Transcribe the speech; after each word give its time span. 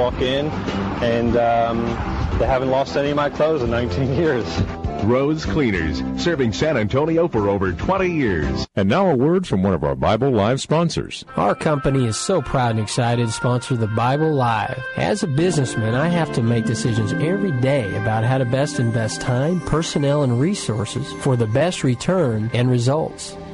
Walk 0.00 0.20
in, 0.20 0.46
and 1.02 1.36
um, 1.36 1.84
they 2.38 2.46
haven't 2.46 2.70
lost 2.70 2.96
any 2.96 3.10
of 3.10 3.16
my 3.16 3.28
clothes 3.28 3.64
in 3.64 3.70
19 3.70 4.14
years. 4.14 4.46
Rose 5.02 5.44
Cleaners, 5.44 6.04
serving 6.22 6.52
San 6.52 6.76
Antonio 6.76 7.26
for 7.26 7.48
over 7.48 7.72
20 7.72 8.08
years. 8.08 8.68
And 8.76 8.88
now 8.88 9.10
a 9.10 9.16
word 9.16 9.44
from 9.44 9.64
one 9.64 9.74
of 9.74 9.82
our 9.82 9.96
Bible 9.96 10.30
Live 10.30 10.60
sponsors. 10.60 11.24
Our 11.34 11.56
company 11.56 12.06
is 12.06 12.16
so 12.16 12.40
proud 12.40 12.76
and 12.76 12.78
excited 12.78 13.26
to 13.26 13.32
sponsor 13.32 13.74
the 13.74 13.88
Bible 13.88 14.32
Live. 14.32 14.80
As 14.96 15.24
a 15.24 15.26
businessman, 15.26 15.96
I 15.96 16.06
have 16.06 16.32
to 16.34 16.44
make 16.44 16.64
decisions 16.64 17.12
every 17.14 17.50
day 17.60 17.96
about 17.96 18.22
how 18.22 18.38
to 18.38 18.44
best 18.44 18.78
invest 18.78 19.20
time, 19.20 19.60
personnel, 19.62 20.22
and 20.22 20.38
resources 20.38 21.12
for 21.24 21.34
the 21.34 21.48
best 21.48 21.82
return 21.82 22.52
and 22.54 22.70
results. 22.70 23.36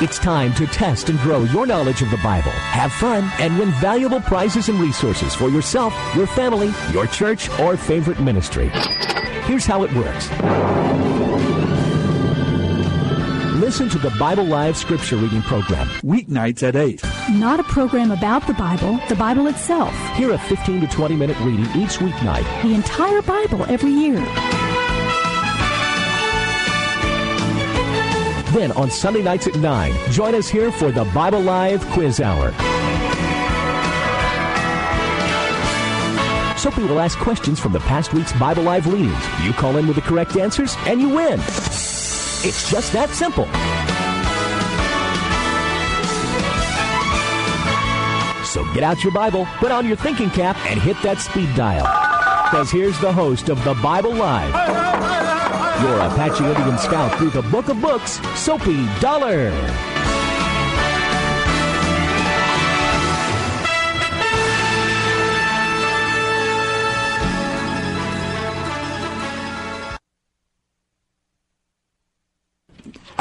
It's 0.03 0.19
time 0.19 0.55
to 0.55 0.67
test 0.69 1.11
and 1.11 1.19
grow 1.19 1.43
your 1.43 1.67
knowledge 1.67 2.01
of 2.01 2.11
the 2.11 2.17
Bible, 2.25 2.51
have 2.51 2.95
fun, 2.95 3.31
and 3.39 3.59
win 3.59 3.73
valuable 3.73 4.23
prizes 4.23 4.71
and 4.71 4.81
resources 4.81 5.35
for 5.35 5.51
yourself, 5.51 5.93
your 6.17 6.27
family, 6.27 6.73
your 6.93 7.07
church, 7.09 7.51
or 7.61 7.77
favorite 7.77 8.21
ministry. 8.21 8.71
Here's 9.45 9.67
how 9.67 9.83
it 9.83 9.93
works. 9.93 10.31
Listen 13.63 13.89
to 13.91 13.99
the 13.99 14.11
Bible 14.19 14.43
Live 14.43 14.77
Scripture 14.77 15.15
Reading 15.15 15.41
Program. 15.41 15.87
Weeknights 16.03 16.65
at 16.65 16.75
8. 16.75 17.01
Not 17.31 17.61
a 17.61 17.63
program 17.63 18.11
about 18.11 18.45
the 18.49 18.55
Bible, 18.55 18.99
the 19.09 19.15
Bible 19.15 19.47
itself. 19.47 19.95
Hear 20.17 20.33
a 20.33 20.39
15 20.39 20.81
to 20.81 20.89
20 20.89 21.15
minute 21.15 21.39
reading 21.39 21.67
each 21.81 21.99
weeknight. 21.99 22.43
The 22.65 22.75
entire 22.75 23.23
Bible 23.23 23.65
every 23.67 23.93
year. 23.93 24.17
Then 28.53 28.73
on 28.73 28.91
Sunday 28.91 29.23
nights 29.23 29.47
at 29.47 29.55
9, 29.55 30.11
join 30.11 30.35
us 30.35 30.49
here 30.49 30.73
for 30.73 30.91
the 30.91 31.05
Bible 31.15 31.41
Live 31.41 31.87
Quiz 31.91 32.21
Hour. 32.21 32.51
Soapy 36.59 36.83
will 36.83 36.99
ask 36.99 37.17
questions 37.19 37.61
from 37.61 37.73
the 37.73 37.81
past 37.81 38.13
week's 38.13 38.33
Bible 38.33 38.65
Live 38.65 38.93
readings. 38.93 39.25
You 39.45 39.53
call 39.53 39.77
in 39.77 39.87
with 39.87 39.95
the 39.95 40.03
correct 40.03 40.37
answers, 40.37 40.75
and 40.81 41.01
you 41.01 41.09
win. 41.09 41.41
It's 42.45 42.69
just 42.69 42.93
that 42.93 43.11
simple. 43.11 43.47
So 48.45 48.65
get 48.75 48.83
out 48.83 49.05
your 49.05 49.13
Bible, 49.13 49.47
put 49.59 49.71
on 49.71 49.87
your 49.87 49.97
thinking 49.97 50.29
cap, 50.29 50.57
and 50.67 50.81
hit 50.81 51.01
that 51.03 51.21
speed 51.21 51.55
dial. 51.55 51.85
Because 52.51 52.71
here's 52.71 52.99
the 52.99 53.13
host 53.13 53.49
of 53.49 53.63
the 53.63 53.75
Bible 53.75 54.13
Live, 54.13 54.53
your 55.83 56.01
Apache 56.01 56.45
Indian 56.45 56.79
scout 56.79 57.17
through 57.17 57.31
the 57.31 57.43
Book 57.43 57.69
of 57.69 57.81
Books, 57.81 58.21
Soapy 58.37 58.87
Dollar. 59.01 59.53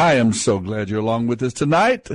I 0.02 0.16
am 0.16 0.34
so 0.34 0.58
glad 0.58 0.90
you're 0.90 1.00
along 1.00 1.28
with 1.28 1.44
us 1.44 1.54
tonight. 1.54 2.10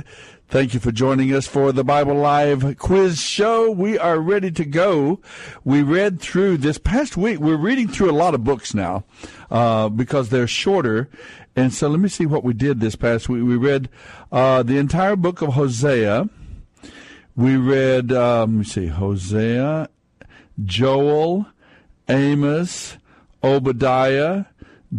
Thank 0.49 0.73
you 0.73 0.79
for 0.81 0.91
joining 0.91 1.33
us 1.33 1.47
for 1.47 1.71
the 1.71 1.85
Bible 1.85 2.15
Live 2.15 2.77
quiz 2.77 3.17
show. 3.17 3.71
We 3.71 3.97
are 3.97 4.19
ready 4.19 4.51
to 4.51 4.65
go. 4.65 5.21
We 5.63 5.83
read 5.83 6.19
through 6.19 6.57
this 6.57 6.77
past 6.77 7.15
week. 7.15 7.39
We're 7.39 7.55
reading 7.55 7.87
through 7.87 8.11
a 8.11 8.11
lot 8.11 8.33
of 8.33 8.43
books 8.43 8.73
now 8.73 9.05
uh, 9.49 9.87
because 9.87 10.27
they're 10.27 10.47
shorter. 10.47 11.07
And 11.55 11.73
so 11.73 11.87
let 11.87 12.01
me 12.01 12.09
see 12.09 12.25
what 12.25 12.43
we 12.43 12.51
did 12.51 12.81
this 12.81 12.97
past 12.97 13.29
week. 13.29 13.45
We 13.45 13.55
read 13.55 13.87
uh, 14.33 14.63
the 14.63 14.77
entire 14.77 15.15
book 15.15 15.41
of 15.41 15.53
Hosea. 15.53 16.27
We 17.37 17.55
read, 17.55 18.11
um, 18.11 18.57
let 18.57 18.59
me 18.59 18.65
see, 18.65 18.87
Hosea, 18.87 19.87
Joel, 20.65 21.45
Amos, 22.09 22.97
Obadiah, 23.41 24.43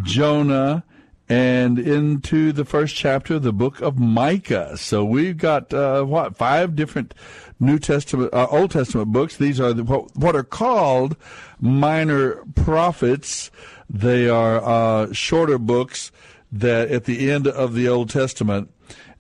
Jonah, 0.00 0.84
and 1.28 1.78
into 1.78 2.53
the 2.53 2.65
first 2.65 2.94
chapter 2.97 3.34
of 3.34 3.43
the 3.43 3.53
book 3.53 3.81
of 3.81 3.99
Micah. 3.99 4.77
So 4.77 5.05
we've 5.05 5.37
got 5.37 5.72
uh, 5.75 6.05
what 6.05 6.37
five 6.37 6.75
different 6.75 7.15
New 7.61 7.78
Testament, 7.78 8.33
uh, 8.33 8.47
Old 8.50 8.71
Testament 8.71 9.12
books. 9.12 9.37
These 9.37 9.61
are 9.61 9.72
the, 9.72 9.84
what, 9.84 10.17
what 10.17 10.37
are 10.37 10.44
called 10.44 11.17
minor 11.61 12.44
prophets. 12.55 13.50
They 13.91 14.28
are 14.28 14.62
uh, 14.62 15.12
shorter 15.12 15.59
books 15.59 16.12
that 16.50 16.91
at 16.91 17.05
the 17.05 17.31
end 17.31 17.47
of 17.47 17.75
the 17.75 17.88
Old 17.88 18.11
Testament 18.11 18.70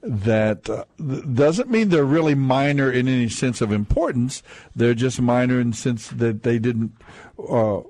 that 0.00 0.70
uh, 0.70 0.84
doesn't 1.34 1.68
mean 1.68 1.88
they're 1.88 2.04
really 2.04 2.34
minor 2.34 2.90
in 2.90 3.08
any 3.08 3.28
sense 3.28 3.60
of 3.60 3.72
importance. 3.72 4.42
They're 4.74 4.94
just 4.94 5.20
minor 5.20 5.60
in 5.60 5.70
the 5.70 5.76
sense 5.76 6.08
that 6.08 6.42
they 6.42 6.58
didn't 6.58 6.92
uh, 7.48 7.80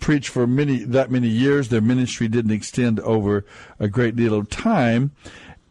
preach 0.00 0.28
for 0.28 0.46
many 0.46 0.78
that 0.84 1.10
many 1.10 1.28
years. 1.28 1.68
Their 1.68 1.80
ministry 1.80 2.28
didn't 2.28 2.52
extend 2.52 3.00
over 3.00 3.44
a 3.78 3.88
great 3.88 4.16
deal 4.16 4.34
of 4.34 4.48
time, 4.48 5.12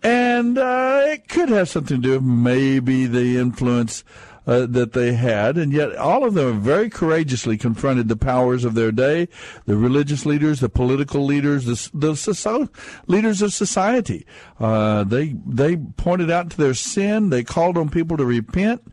and 0.03 0.57
uh, 0.57 1.01
it 1.05 1.27
could 1.27 1.49
have 1.49 1.69
something 1.69 2.01
to 2.01 2.07
do 2.07 2.11
with 2.13 2.23
maybe 2.23 3.05
the 3.05 3.37
influence. 3.37 4.03
Uh, 4.47 4.67
that 4.67 4.93
they 4.93 5.13
had, 5.13 5.57
and 5.57 5.73
yet 5.73 5.95
all 5.95 6.23
of 6.23 6.35
them 6.35 6.61
very 6.61 6.87
courageously 6.87 7.57
confronted 7.57 8.07
the 8.07 8.15
powers 8.15 8.63
of 8.63 8.75
their 8.75 8.91
day, 8.91 9.27
the 9.65 9.75
religious 9.75 10.23
leaders, 10.23 10.59
the 10.59 10.69
political 10.69 11.25
leaders, 11.25 11.65
the, 11.65 11.89
the 11.97 12.69
leaders 13.07 13.41
of 13.41 13.51
society. 13.51 14.23
Uh, 14.59 15.03
they 15.03 15.35
they 15.47 15.75
pointed 15.75 16.29
out 16.29 16.51
to 16.51 16.57
their 16.57 16.75
sin. 16.75 17.31
They 17.31 17.43
called 17.43 17.75
on 17.75 17.89
people 17.89 18.17
to 18.17 18.25
repent. 18.25 18.83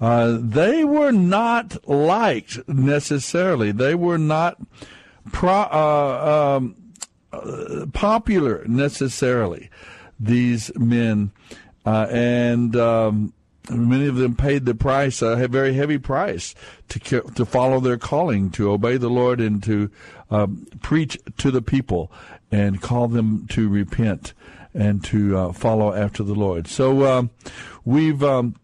Uh, 0.00 0.38
they 0.40 0.84
were 0.84 1.12
not 1.12 1.86
liked 1.88 2.66
necessarily. 2.66 3.70
They 3.70 3.94
were 3.94 4.18
not 4.18 4.56
pro, 5.30 5.52
uh, 5.52 6.56
um, 6.58 6.74
uh, 7.32 7.86
popular 7.92 8.64
necessarily. 8.66 9.68
these 10.20 10.70
men, 10.76 11.32
uh, 11.86 12.06
and 12.10 12.76
um, 12.76 13.32
many 13.70 14.06
of 14.06 14.16
them 14.16 14.36
paid 14.36 14.66
the 14.66 14.74
price, 14.74 15.22
a 15.22 15.48
very 15.48 15.72
heavy 15.72 15.98
price, 15.98 16.54
to 16.90 16.98
to 17.22 17.44
follow 17.46 17.80
their 17.80 17.96
calling, 17.96 18.50
to 18.50 18.70
obey 18.70 18.98
the 18.98 19.08
Lord, 19.08 19.40
and 19.40 19.62
to 19.64 19.90
um, 20.30 20.66
preach 20.82 21.18
to 21.38 21.50
the 21.50 21.62
people 21.62 22.12
and 22.52 22.80
call 22.80 23.08
them 23.08 23.46
to 23.48 23.68
repent 23.68 24.34
and 24.74 25.02
to 25.04 25.36
uh, 25.36 25.52
follow 25.52 25.92
after 25.94 26.22
the 26.22 26.34
Lord. 26.34 26.68
So 26.68 27.06
um, 27.06 27.30
we've 27.84 28.22
um, 28.22 28.54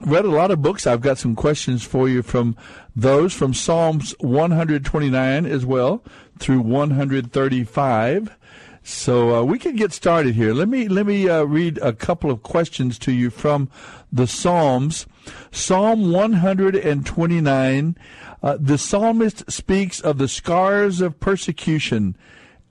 read 0.00 0.24
a 0.24 0.30
lot 0.30 0.50
of 0.50 0.62
books. 0.62 0.86
I've 0.86 1.00
got 1.00 1.18
some 1.18 1.34
questions 1.34 1.84
for 1.84 2.08
you 2.08 2.22
from 2.22 2.56
those 2.96 3.32
from 3.32 3.54
Psalms 3.54 4.14
129 4.20 5.46
as 5.46 5.64
well 5.66 6.02
through 6.38 6.60
135. 6.60 8.36
So 8.82 9.36
uh, 9.36 9.42
we 9.42 9.58
can 9.58 9.76
get 9.76 9.92
started 9.92 10.34
here. 10.34 10.54
Let 10.54 10.68
me 10.68 10.88
let 10.88 11.06
me 11.06 11.28
uh, 11.28 11.42
read 11.44 11.78
a 11.78 11.92
couple 11.92 12.30
of 12.30 12.42
questions 12.42 12.98
to 13.00 13.12
you 13.12 13.28
from 13.30 13.68
the 14.10 14.26
Psalms. 14.26 15.06
Psalm 15.50 16.10
129. 16.12 17.96
Uh, 18.42 18.56
the 18.58 18.78
psalmist 18.78 19.50
speaks 19.50 20.00
of 20.00 20.16
the 20.16 20.28
scars 20.28 21.02
of 21.02 21.20
persecution 21.20 22.16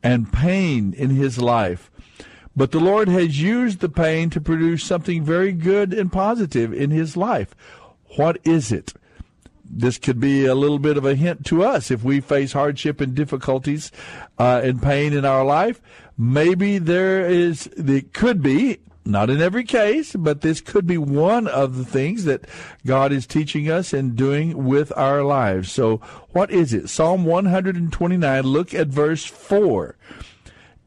and 0.02 0.34
pain 0.34 0.94
in 0.94 1.12
his 1.12 1.38
life. 1.38 1.89
But 2.56 2.72
the 2.72 2.80
Lord 2.80 3.08
has 3.08 3.42
used 3.42 3.80
the 3.80 3.90
pain 3.90 4.30
to 4.32 4.42
produce 4.42 4.84
something 4.84 5.24
very 5.24 5.52
good 5.52 5.94
and 5.94 6.12
positive 6.12 6.74
in 6.74 6.92
his 6.92 7.16
life. 7.16 7.56
What 8.18 8.38
is 8.44 8.72
it? 8.72 8.94
This 9.72 10.00
could 10.00 10.20
be 10.20 10.46
a 10.46 10.56
little 10.56 10.80
bit 10.80 10.98
of 10.98 11.06
a 11.06 11.16
hint 11.16 11.46
to 11.48 11.64
us 11.64 11.92
if 11.92 12.04
we 12.04 12.22
face 12.22 12.54
hardship 12.54 13.00
and 13.00 13.14
difficulties 13.14 13.92
uh, 14.40 14.62
and 14.64 14.82
pain 14.82 15.14
in 15.14 15.26
our 15.26 15.46
life. 15.46 15.80
Maybe 16.18 16.80
there 16.80 17.30
is, 17.30 17.68
it 17.68 18.14
could 18.14 18.42
be, 18.42 18.80
not 19.06 19.30
in 19.30 19.42
every 19.42 19.64
case, 19.64 20.16
but 20.16 20.42
this 20.42 20.60
could 20.60 20.86
be 20.86 20.98
one 20.98 21.48
of 21.48 21.78
the 21.78 21.86
things 21.86 22.26
that 22.26 22.46
God 22.86 23.12
is 23.12 23.26
teaching 23.26 23.70
us 23.70 23.94
and 23.94 24.16
doing 24.16 24.66
with 24.66 24.92
our 24.98 25.24
lives. 25.24 25.72
So, 25.72 25.98
what 26.32 26.52
is 26.52 26.74
it? 26.74 26.90
Psalm 26.90 27.26
129, 27.26 28.44
look 28.44 28.74
at 28.74 28.88
verse 28.88 29.26
4. 29.26 29.96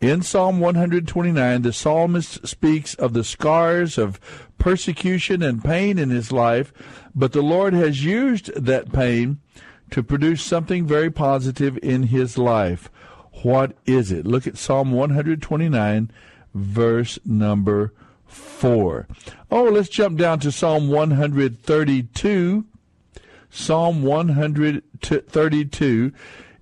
In 0.02 0.20
Psalm 0.22 0.58
129, 0.58 1.62
the 1.62 1.72
psalmist 1.72 2.44
speaks 2.44 2.96
of 2.96 3.12
the 3.12 3.22
scars 3.22 3.96
of 3.96 4.18
persecution 4.58 5.44
and 5.44 5.62
pain 5.62 5.96
in 5.96 6.10
his 6.10 6.32
life, 6.32 6.72
but 7.14 7.30
the 7.30 7.40
Lord 7.40 7.72
has 7.72 8.04
used 8.04 8.52
that 8.56 8.92
pain 8.92 9.38
to 9.92 10.02
produce 10.02 10.42
something 10.42 10.88
very 10.88 11.08
positive 11.08 11.78
in 11.84 12.08
his 12.08 12.36
life. 12.36 12.90
What 13.44 13.76
is 13.86 14.10
it? 14.10 14.26
Look 14.26 14.48
at 14.48 14.58
Psalm 14.58 14.90
129, 14.90 16.10
verse 16.52 17.20
number 17.24 17.92
4. 18.26 19.06
Oh, 19.52 19.64
let's 19.66 19.88
jump 19.88 20.18
down 20.18 20.40
to 20.40 20.50
Psalm 20.50 20.88
132. 20.88 22.64
Psalm 23.50 24.02
132. 24.02 26.12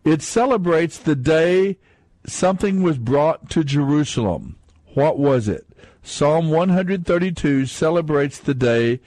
It 0.04 0.20
celebrates 0.20 0.98
the 0.98 1.16
day 1.16 1.78
something 2.26 2.82
was 2.82 2.98
brought 2.98 3.50
to 3.50 3.64
Jerusalem. 3.64 4.56
What 4.94 5.18
was 5.18 5.48
it? 5.48 5.66
Psalm 6.02 6.50
132 6.50 7.66
celebrates 7.66 8.38
the 8.38 8.54
day 8.54 9.00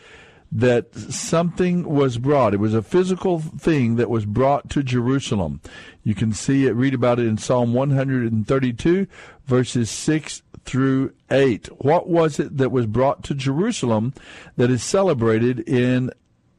that 0.52 0.94
something 0.94 1.84
was 1.84 2.20
brought. 2.20 2.54
It 2.54 2.60
was 2.60 2.76
a 2.76 2.84
physical 2.84 3.40
thing 3.40 3.96
that 3.96 4.10
was 4.10 4.26
brought 4.26 4.70
to 4.70 4.84
Jerusalem. 4.84 5.62
You 6.04 6.14
can 6.14 6.32
see 6.32 6.68
it, 6.68 6.76
read 6.76 6.94
about 6.94 7.20
it 7.20 7.26
in 7.26 7.40
Psalm 7.40 7.74
132, 7.74 9.08
verses 9.46 9.90
6 9.90 10.44
through 10.64 11.14
8. 11.32 11.68
What 11.84 12.08
was 12.08 12.40
it 12.40 12.58
that 12.58 12.72
was 12.72 12.86
brought 12.86 13.24
to 13.24 13.34
Jerusalem 13.34 14.14
that 14.56 14.70
is 14.70 14.84
celebrated 14.84 15.60
in 15.68 16.12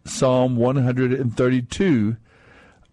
Psalm 0.04 0.56
132, 0.56 2.16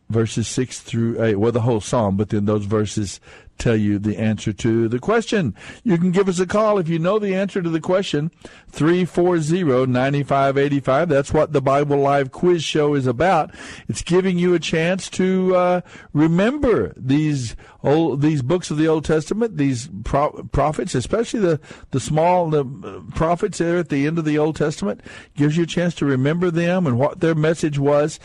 verses 0.10 0.48
6 0.48 0.80
through 0.82 1.22
8? 1.24 1.36
Well, 1.38 1.52
the 1.52 1.62
whole 1.62 1.82
psalm, 1.82 2.16
but 2.16 2.30
then 2.30 2.46
those 2.46 2.66
verses 2.66 3.20
tell 3.62 3.76
you 3.76 4.00
the 4.00 4.18
answer 4.18 4.52
to 4.52 4.88
the 4.88 4.98
question. 5.00 5.56
You 5.84 5.96
can 5.98 6.12
give 6.12 6.28
us 6.28 6.40
a 6.40 6.48
call 6.48 6.80
if 6.80 6.90
you 6.90 7.00
know 7.00 7.20
the 7.20 7.36
answer 7.36 7.62
to 7.62 7.70
the 7.70 7.80
question, 7.80 8.32
340-9585. 8.72 11.08
That's 11.08 11.32
what 11.32 11.54
the 11.54 11.62
Bible 11.62 11.98
Live 11.98 12.32
quiz 12.32 12.64
show 12.64 12.96
is 12.96 13.06
about. 13.06 13.54
It's 13.88 14.02
giving 14.02 14.40
you 14.40 14.54
a 14.54 14.60
chance 14.60 15.10
to 15.12 15.56
uh, 15.56 15.82
remember 16.14 16.94
these 16.98 17.56
old, 17.84 18.22
these 18.22 18.42
books 18.42 18.72
of 18.72 18.78
the 18.78 18.88
Old 18.88 19.04
Testament, 19.06 19.58
these 19.58 19.90
pro- 20.04 20.48
prophets, 20.52 20.96
especially 20.96 21.42
the, 21.42 21.60
the 21.92 22.00
small 22.00 22.50
the 22.50 22.66
uh, 22.66 23.02
prophets 23.16 23.60
there 23.60 23.78
at 23.78 23.90
the 23.90 24.08
end 24.08 24.18
of 24.18 24.26
the 24.26 24.38
Old 24.38 24.56
Testament, 24.56 25.02
gives 25.36 25.58
you 25.58 25.64
a 25.64 25.68
chance 25.68 25.94
to 25.96 26.06
remember 26.06 26.52
them 26.52 26.88
and 26.88 26.98
what 26.98 27.20
their 27.20 27.36
message 27.36 27.78
was. 27.78 28.20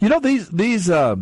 You 0.00 0.08
know, 0.08 0.20
these, 0.20 0.48
these, 0.50 0.88
uh, 0.90 1.16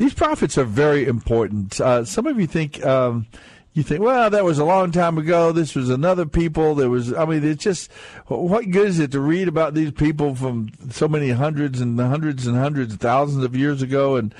these 0.00 0.14
prophets 0.14 0.56
are 0.56 0.64
very 0.64 1.06
important. 1.06 1.78
Uh, 1.78 2.06
some 2.06 2.26
of 2.26 2.40
you 2.40 2.46
think 2.46 2.82
um, 2.86 3.26
you 3.74 3.82
think, 3.82 4.00
well, 4.00 4.30
that 4.30 4.44
was 4.44 4.58
a 4.58 4.64
long 4.64 4.92
time 4.92 5.18
ago. 5.18 5.52
This 5.52 5.74
was 5.74 5.90
another 5.90 6.24
people. 6.24 6.74
There 6.74 6.88
was, 6.88 7.12
I 7.12 7.26
mean, 7.26 7.44
it's 7.44 7.62
just 7.62 7.92
what 8.26 8.70
good 8.70 8.88
is 8.88 8.98
it 8.98 9.12
to 9.12 9.20
read 9.20 9.46
about 9.46 9.74
these 9.74 9.90
people 9.90 10.34
from 10.34 10.70
so 10.88 11.06
many 11.06 11.28
hundreds 11.28 11.82
and 11.82 12.00
hundreds 12.00 12.46
and 12.46 12.56
hundreds, 12.56 12.96
thousands 12.96 13.44
of 13.44 13.54
years 13.54 13.82
ago, 13.82 14.16
and 14.16 14.34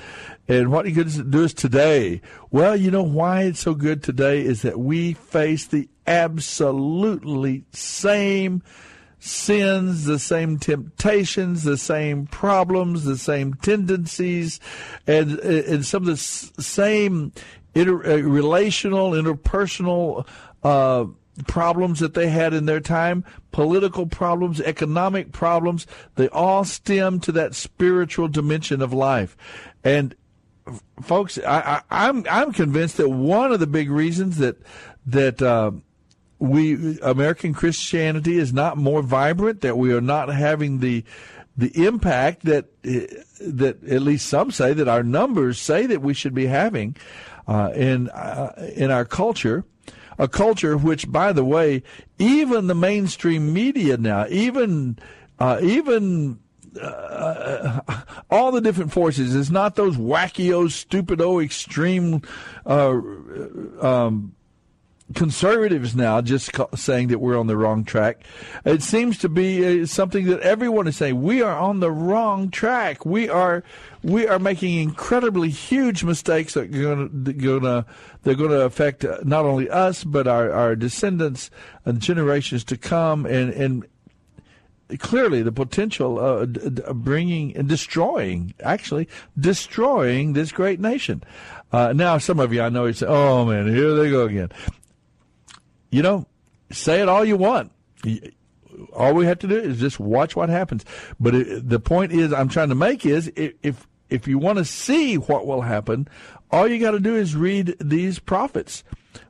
and 0.47 0.71
what 0.71 0.85
good 0.85 1.03
does 1.03 1.19
it 1.19 1.29
do 1.29 1.45
us 1.45 1.53
today? 1.53 2.21
Well, 2.49 2.75
you 2.75 2.89
know 2.89 3.03
why 3.03 3.43
it's 3.43 3.59
so 3.59 3.75
good 3.75 4.01
today 4.01 4.41
is 4.41 4.63
that 4.63 4.79
we 4.79 5.13
face 5.13 5.67
the 5.67 5.87
absolutely 6.07 7.65
same 7.71 8.63
sins, 9.21 10.05
the 10.05 10.17
same 10.17 10.57
temptations, 10.57 11.63
the 11.63 11.77
same 11.77 12.25
problems, 12.25 13.05
the 13.05 13.17
same 13.17 13.53
tendencies, 13.53 14.59
and, 15.05 15.37
and 15.39 15.85
some 15.85 16.01
of 16.01 16.07
the 16.07 16.17
same 16.17 17.31
inter, 17.75 18.03
uh, 18.03 18.17
relational, 18.17 19.11
interpersonal 19.11 20.27
uh, 20.63 21.05
problems 21.47 21.99
that 21.99 22.15
they 22.15 22.29
had 22.29 22.53
in 22.55 22.65
their 22.65 22.79
time, 22.79 23.23
political 23.51 24.07
problems, 24.07 24.59
economic 24.59 25.31
problems. 25.31 25.85
They 26.15 26.27
all 26.29 26.65
stem 26.65 27.19
to 27.21 27.31
that 27.33 27.53
spiritual 27.53 28.27
dimension 28.27 28.81
of 28.81 28.91
life. 28.91 29.37
And 29.83 30.15
folks, 30.99 31.37
I, 31.37 31.83
am 31.91 32.25
I'm, 32.25 32.25
I'm 32.29 32.53
convinced 32.53 32.97
that 32.97 33.09
one 33.09 33.51
of 33.51 33.59
the 33.59 33.67
big 33.67 33.91
reasons 33.91 34.37
that 34.37 34.57
that 35.05 35.41
uh, 35.41 35.71
we 36.41 36.99
American 37.01 37.53
Christianity 37.53 38.39
is 38.39 38.51
not 38.51 38.75
more 38.75 39.03
vibrant, 39.03 39.61
that 39.61 39.77
we 39.77 39.93
are 39.93 40.01
not 40.01 40.29
having 40.29 40.79
the 40.79 41.03
the 41.55 41.85
impact 41.85 42.45
that 42.45 42.65
that 42.81 43.83
at 43.83 44.01
least 44.01 44.25
some 44.25 44.49
say 44.49 44.73
that 44.73 44.87
our 44.87 45.03
numbers 45.03 45.59
say 45.59 45.85
that 45.85 46.01
we 46.01 46.15
should 46.15 46.33
be 46.33 46.47
having 46.47 46.97
uh, 47.47 47.71
in 47.75 48.09
uh, 48.09 48.53
in 48.75 48.89
our 48.89 49.05
culture, 49.05 49.65
a 50.17 50.27
culture 50.27 50.75
which, 50.77 51.11
by 51.11 51.31
the 51.31 51.45
way, 51.45 51.83
even 52.17 52.65
the 52.65 52.75
mainstream 52.75 53.53
media 53.53 53.97
now, 53.97 54.25
even 54.27 54.97
uh, 55.37 55.59
even 55.61 56.39
uh, 56.81 57.81
all 58.31 58.51
the 58.51 58.61
different 58.61 58.91
forces. 58.91 59.35
It's 59.35 59.51
not 59.51 59.75
those 59.75 59.95
wacky, 59.95 60.71
stupid, 60.71 61.21
oh, 61.21 61.39
extreme 61.39 62.23
uh, 62.65 62.99
um, 63.79 64.33
conservatives 65.13 65.95
now 65.95 66.21
just 66.21 66.51
saying 66.75 67.09
that 67.09 67.19
we're 67.19 67.39
on 67.39 67.47
the 67.47 67.57
wrong 67.57 67.83
track. 67.83 68.23
It 68.65 68.83
seems 68.83 69.17
to 69.19 69.29
be 69.29 69.81
uh, 69.81 69.85
something 69.85 70.25
that 70.25 70.41
everyone 70.41 70.87
is 70.87 70.97
saying 70.97 71.21
we 71.21 71.41
are 71.41 71.57
on 71.57 71.79
the 71.79 71.91
wrong 71.91 72.49
track. 72.49 73.05
We 73.05 73.29
are 73.29 73.63
we 74.03 74.27
are 74.27 74.39
making 74.39 74.79
incredibly 74.79 75.49
huge 75.49 76.03
mistakes 76.03 76.53
that 76.53 76.63
are 76.63 77.09
going 77.33 77.63
to 77.63 77.85
they're 78.23 78.35
going 78.35 78.51
to 78.51 78.61
affect 78.61 79.05
uh, 79.05 79.19
not 79.23 79.45
only 79.45 79.69
us 79.69 80.03
but 80.03 80.27
our 80.27 80.51
our 80.51 80.75
descendants 80.75 81.49
and 81.85 81.99
generations 81.99 82.63
to 82.65 82.77
come 82.77 83.25
and 83.25 83.51
and 83.53 83.85
clearly 84.99 85.41
the 85.41 85.51
potential 85.51 86.19
of 86.19 86.53
bringing 87.03 87.55
and 87.55 87.67
destroying, 87.67 88.53
actually 88.61 89.07
destroying 89.39 90.33
this 90.33 90.51
great 90.51 90.79
nation. 90.79 91.23
Uh, 91.71 91.93
now, 91.93 92.17
some 92.17 92.39
of 92.39 92.51
you 92.53 92.61
I 92.61 92.69
know 92.69 92.85
you 92.85 92.93
say, 92.93 93.05
"Oh 93.07 93.45
man, 93.45 93.73
here 93.73 93.95
they 93.95 94.09
go 94.09 94.25
again." 94.25 94.49
You 95.91 96.01
know, 96.01 96.25
say 96.71 97.01
it 97.01 97.09
all 97.09 97.23
you 97.23 97.37
want. 97.37 97.71
All 98.93 99.13
we 99.13 99.25
have 99.25 99.39
to 99.39 99.47
do 99.47 99.57
is 99.57 99.79
just 99.79 99.99
watch 99.99 100.35
what 100.35 100.49
happens. 100.49 100.85
But 101.19 101.35
it, 101.35 101.69
the 101.69 101.79
point 101.79 102.11
is, 102.11 102.33
I'm 102.33 102.49
trying 102.49 102.69
to 102.69 102.75
make 102.75 103.05
is 103.05 103.31
if 103.35 103.87
if 104.09 104.27
you 104.27 104.37
want 104.37 104.57
to 104.57 104.65
see 104.65 105.15
what 105.17 105.45
will 105.45 105.61
happen, 105.61 106.07
all 106.51 106.67
you 106.67 106.79
got 106.79 106.91
to 106.91 106.99
do 106.99 107.15
is 107.15 107.35
read 107.35 107.75
these 107.79 108.19
prophets. 108.19 108.83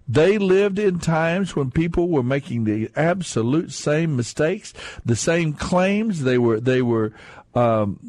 They 0.07 0.37
lived 0.37 0.79
in 0.79 0.99
times 0.99 1.55
when 1.55 1.71
people 1.71 2.09
were 2.09 2.23
making 2.23 2.65
the 2.65 2.89
absolute 2.95 3.71
same 3.71 4.15
mistakes, 4.15 4.73
the 5.05 5.15
same 5.15 5.53
claims. 5.53 6.23
They 6.23 6.37
were 6.37 6.59
they 6.59 6.81
were 6.81 7.13
um, 7.53 7.99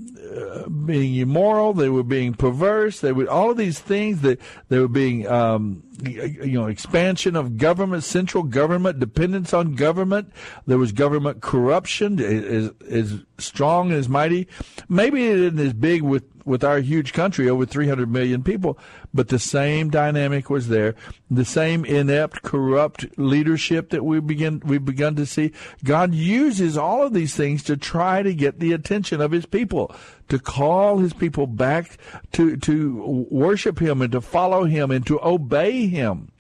being 0.87 1.17
immoral. 1.17 1.75
They 1.75 1.89
were 1.89 2.03
being 2.03 2.35
perverse. 2.35 3.01
They 3.01 3.13
were 3.13 3.29
all 3.29 3.51
of 3.51 3.57
these 3.57 3.79
things 3.79 4.23
that 4.23 4.41
they 4.69 4.79
were 4.79 4.89
being, 4.89 5.27
um, 5.27 5.83
you 6.03 6.53
know, 6.53 6.67
expansion 6.67 7.37
of 7.37 7.57
government, 7.57 8.05
central 8.05 8.45
government, 8.45 8.99
dependence 8.99 9.53
on 9.53 9.75
government. 9.75 10.33
There 10.67 10.79
was 10.79 10.93
government 10.93 11.41
corruption, 11.43 12.21
as 12.21 12.71
as 12.89 13.21
strong 13.39 13.91
and 13.91 13.99
as 13.99 14.09
mighty. 14.09 14.49
Maybe 14.89 15.27
it 15.27 15.39
isn't 15.39 15.59
as 15.59 15.73
big 15.73 16.03
with 16.03 16.25
with 16.45 16.65
our 16.65 16.81
huge 16.81 17.13
country, 17.13 17.49
over 17.49 17.65
300 17.65 18.11
million 18.11 18.43
people, 18.43 18.79
but 19.15 19.29
the 19.29 19.39
same 19.39 19.91
dynamic 19.91 20.51
was 20.51 20.69
there. 20.69 20.95
The 21.31 21.45
same 21.45 21.85
inept, 21.85 22.43
corrupt 22.43 23.07
leadership 23.17 23.91
that 23.91 24.05
we 24.05 24.21
begin 24.21 24.61
we've 24.65 24.85
begun 24.85 25.17
to 25.17 25.27
see. 25.27 25.53
God 25.85 26.15
uses 26.15 26.77
all 26.77 27.05
of 27.05 27.13
these 27.13 27.35
things 27.35 27.63
to 27.65 27.77
try 27.77 28.23
to 28.23 28.35
get 28.35 28.59
the 28.59 28.73
attention 28.73 29.21
of 29.21 29.31
His 29.31 29.47
people, 29.47 29.95
to 30.33 30.39
call 30.39 30.97
His 30.97 31.13
people 31.13 31.47
back 31.47 31.99
to 32.33 32.57
to 32.57 33.27
worship 33.31 33.79
Him 33.79 34.01
and 34.01 34.11
to 34.13 34.23
follow 34.23 34.65
Him 34.65 34.91
and 34.91 35.07
to 35.07 35.21
obey 35.23 35.87
Him. 35.87 36.33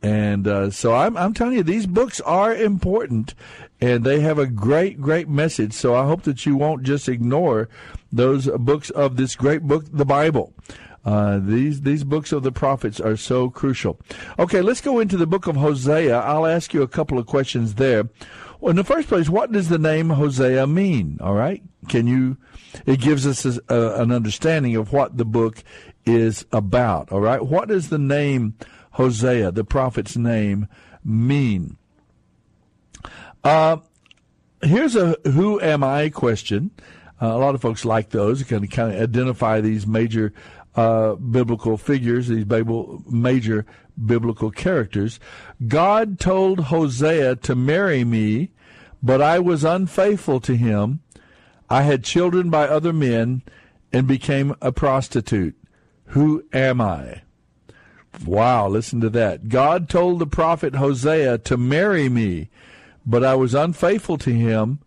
And 0.00 0.46
uh, 0.46 0.70
so 0.70 0.94
I'm, 0.94 1.16
I'm 1.16 1.34
telling 1.34 1.54
you, 1.54 1.62
these 1.64 1.86
books 1.86 2.20
are 2.20 2.54
important, 2.54 3.34
and 3.80 4.04
they 4.04 4.20
have 4.20 4.38
a 4.38 4.46
great, 4.46 5.00
great 5.00 5.28
message. 5.28 5.72
So 5.72 5.96
I 5.96 6.06
hope 6.06 6.22
that 6.22 6.46
you 6.46 6.56
won't 6.56 6.84
just 6.84 7.08
ignore 7.08 7.68
those 8.12 8.46
books 8.46 8.90
of 8.90 9.16
this 9.16 9.34
great 9.34 9.62
book, 9.62 9.86
the 9.90 10.04
Bible. 10.04 10.52
Uh, 11.04 11.40
these 11.42 11.82
these 11.82 12.04
books 12.04 12.32
of 12.32 12.44
the 12.44 12.52
prophets 12.52 13.00
are 13.00 13.16
so 13.16 13.50
crucial. 13.50 13.98
Okay, 14.38 14.62
let's 14.62 14.80
go 14.80 15.00
into 15.00 15.16
the 15.16 15.26
book 15.26 15.46
of 15.48 15.56
Hosea. 15.56 16.18
I'll 16.18 16.46
ask 16.46 16.72
you 16.72 16.82
a 16.82 16.88
couple 16.88 17.18
of 17.18 17.26
questions 17.26 17.74
there. 17.74 18.08
Well, 18.64 18.70
in 18.70 18.76
the 18.76 18.84
first 18.84 19.08
place, 19.08 19.28
what 19.28 19.52
does 19.52 19.68
the 19.68 19.76
name 19.76 20.08
Hosea 20.08 20.66
mean? 20.66 21.18
All 21.20 21.34
right, 21.34 21.62
can 21.90 22.06
you? 22.06 22.38
It 22.86 22.98
gives 22.98 23.26
us 23.26 23.44
a, 23.44 23.60
a, 23.68 24.00
an 24.00 24.10
understanding 24.10 24.74
of 24.74 24.90
what 24.90 25.18
the 25.18 25.26
book 25.26 25.62
is 26.06 26.46
about. 26.50 27.12
All 27.12 27.20
right, 27.20 27.44
what 27.44 27.68
does 27.68 27.90
the 27.90 27.98
name 27.98 28.54
Hosea, 28.92 29.52
the 29.52 29.64
prophet's 29.64 30.16
name, 30.16 30.66
mean? 31.04 31.76
Uh, 33.44 33.76
here's 34.62 34.96
a 34.96 35.18
who 35.24 35.60
am 35.60 35.84
I 35.84 36.08
question. 36.08 36.70
Uh, 37.20 37.26
a 37.26 37.36
lot 37.36 37.54
of 37.54 37.60
folks 37.60 37.84
like 37.84 38.08
those. 38.08 38.40
You 38.40 38.46
can 38.46 38.66
kind 38.68 38.94
of 38.94 39.02
identify 39.02 39.60
these 39.60 39.86
major 39.86 40.32
uh, 40.74 41.16
biblical 41.16 41.76
figures, 41.76 42.28
these 42.28 42.44
Bible, 42.44 43.02
major 43.06 43.66
biblical 44.02 44.50
characters. 44.50 45.20
God 45.68 46.18
told 46.18 46.60
Hosea 46.60 47.36
to 47.36 47.54
marry 47.54 48.04
me, 48.04 48.50
but 49.04 49.20
I 49.20 49.38
was 49.38 49.64
unfaithful 49.64 50.40
to 50.40 50.56
him. 50.56 51.00
I 51.68 51.82
had 51.82 52.02
children 52.02 52.48
by 52.48 52.66
other 52.66 52.92
men 52.92 53.42
and 53.92 54.08
became 54.08 54.56
a 54.62 54.72
prostitute. 54.72 55.54
Who 56.06 56.42
am 56.54 56.80
I? 56.80 57.20
Wow, 58.24 58.68
listen 58.68 59.02
to 59.02 59.10
that. 59.10 59.50
God 59.50 59.90
told 59.90 60.20
the 60.20 60.26
prophet 60.26 60.76
Hosea 60.76 61.36
to 61.38 61.58
marry 61.58 62.08
me, 62.08 62.48
but 63.04 63.22
I 63.22 63.34
was 63.34 63.52
unfaithful 63.52 64.16
to 64.18 64.30
him, 64.30 64.78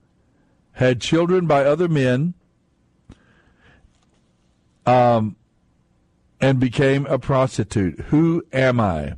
had 0.71 0.99
children 0.99 1.45
by 1.45 1.63
other 1.63 1.87
men, 1.87 2.33
um, 4.87 5.35
and 6.41 6.59
became 6.59 7.05
a 7.05 7.19
prostitute. 7.19 7.99
Who 8.07 8.43
am 8.51 8.79
I? 8.79 9.13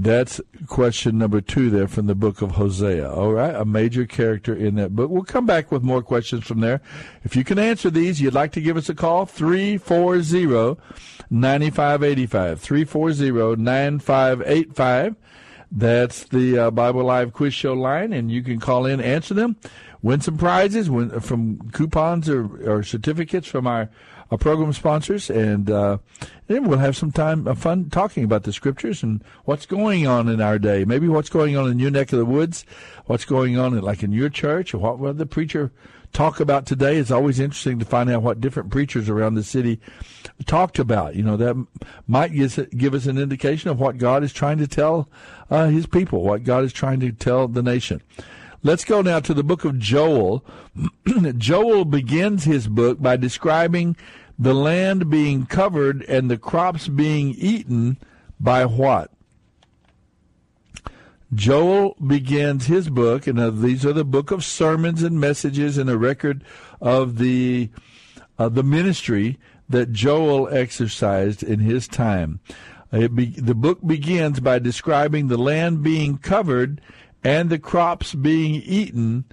That's 0.00 0.40
question 0.66 1.18
number 1.18 1.42
two 1.42 1.68
there 1.68 1.86
from 1.86 2.06
the 2.06 2.14
book 2.14 2.40
of 2.40 2.52
Hosea. 2.52 3.12
All 3.12 3.34
right, 3.34 3.54
a 3.54 3.66
major 3.66 4.06
character 4.06 4.56
in 4.56 4.76
that 4.76 4.96
book. 4.96 5.10
We'll 5.10 5.24
come 5.24 5.44
back 5.44 5.70
with 5.70 5.82
more 5.82 6.00
questions 6.02 6.46
from 6.46 6.60
there. 6.60 6.80
If 7.22 7.36
you 7.36 7.44
can 7.44 7.58
answer 7.58 7.90
these, 7.90 8.18
you'd 8.18 8.32
like 8.32 8.52
to 8.52 8.62
give 8.62 8.78
us 8.78 8.88
a 8.88 8.94
call, 8.94 9.26
340 9.26 10.80
9585. 11.28 12.60
340 12.62 13.62
9585. 13.62 15.16
That's 15.70 16.24
the 16.24 16.58
uh, 16.58 16.70
Bible 16.70 17.04
Live 17.04 17.34
Quiz 17.34 17.52
Show 17.52 17.74
line, 17.74 18.14
and 18.14 18.30
you 18.30 18.42
can 18.42 18.58
call 18.58 18.86
in, 18.86 19.02
answer 19.02 19.34
them, 19.34 19.56
win 20.00 20.22
some 20.22 20.38
prizes 20.38 20.88
win, 20.88 21.20
from 21.20 21.70
coupons 21.72 22.26
or, 22.26 22.46
or 22.66 22.82
certificates 22.82 23.48
from 23.48 23.66
our 23.66 23.90
our 24.30 24.38
program 24.38 24.72
sponsors, 24.72 25.28
and 25.28 25.70
uh, 25.70 25.98
then 26.46 26.64
we'll 26.64 26.78
have 26.78 26.96
some 26.96 27.10
time, 27.10 27.48
uh, 27.48 27.54
fun 27.54 27.90
talking 27.90 28.22
about 28.22 28.44
the 28.44 28.52
scriptures 28.52 29.02
and 29.02 29.24
what's 29.44 29.66
going 29.66 30.06
on 30.06 30.28
in 30.28 30.40
our 30.40 30.58
day. 30.58 30.84
Maybe 30.84 31.08
what's 31.08 31.30
going 31.30 31.56
on 31.56 31.70
in 31.70 31.78
your 31.78 31.90
neck 31.90 32.12
of 32.12 32.18
the 32.18 32.24
woods, 32.24 32.64
what's 33.06 33.24
going 33.24 33.58
on 33.58 33.76
in, 33.76 33.82
like 33.82 34.02
in 34.02 34.12
your 34.12 34.28
church, 34.28 34.72
or 34.72 34.78
what 34.78 34.98
will 34.98 35.14
the 35.14 35.26
preacher 35.26 35.72
talk 36.12 36.40
about 36.40 36.66
today. 36.66 36.96
It's 36.96 37.10
always 37.10 37.38
interesting 37.40 37.78
to 37.78 37.84
find 37.84 38.10
out 38.10 38.22
what 38.22 38.40
different 38.40 38.70
preachers 38.70 39.08
around 39.08 39.34
the 39.34 39.42
city 39.42 39.80
talked 40.46 40.78
about. 40.78 41.14
You 41.14 41.22
know, 41.22 41.36
that 41.36 41.66
might 42.06 42.32
give 42.32 42.94
us 42.94 43.06
an 43.06 43.18
indication 43.18 43.70
of 43.70 43.80
what 43.80 43.98
God 43.98 44.22
is 44.22 44.32
trying 44.32 44.58
to 44.58 44.66
tell 44.66 45.08
uh, 45.50 45.66
His 45.66 45.86
people, 45.86 46.22
what 46.22 46.44
God 46.44 46.64
is 46.64 46.72
trying 46.72 47.00
to 47.00 47.12
tell 47.12 47.48
the 47.48 47.62
nation. 47.62 48.02
Let's 48.62 48.84
go 48.84 49.00
now 49.00 49.20
to 49.20 49.32
the 49.32 49.42
book 49.42 49.64
of 49.64 49.78
Joel. 49.78 50.44
Joel 51.38 51.86
begins 51.86 52.44
his 52.44 52.68
book 52.68 53.00
by 53.00 53.16
describing 53.16 53.96
the 54.38 54.54
land 54.54 55.08
being 55.08 55.46
covered 55.46 56.02
and 56.02 56.30
the 56.30 56.36
crops 56.36 56.86
being 56.86 57.34
eaten 57.38 57.96
by 58.38 58.66
what? 58.66 59.10
Joel 61.32 61.96
begins 62.04 62.66
his 62.66 62.90
book, 62.90 63.26
and 63.26 63.62
these 63.62 63.86
are 63.86 63.92
the 63.92 64.04
book 64.04 64.30
of 64.30 64.44
sermons 64.44 65.02
and 65.02 65.20
messages 65.20 65.78
and 65.78 65.88
a 65.88 65.96
record 65.96 66.44
of 66.80 67.18
the 67.18 67.70
uh, 68.38 68.48
the 68.48 68.62
ministry 68.62 69.38
that 69.68 69.92
Joel 69.92 70.48
exercised 70.48 71.42
in 71.42 71.60
his 71.60 71.86
time. 71.86 72.40
Be, 72.90 73.26
the 73.26 73.54
book 73.54 73.86
begins 73.86 74.40
by 74.40 74.58
describing 74.58 75.28
the 75.28 75.38
land 75.38 75.82
being 75.82 76.18
covered 76.18 76.80
and 77.22 77.50
the 77.50 77.58
crops 77.58 78.14
being 78.14 78.56
eaten 78.56 79.24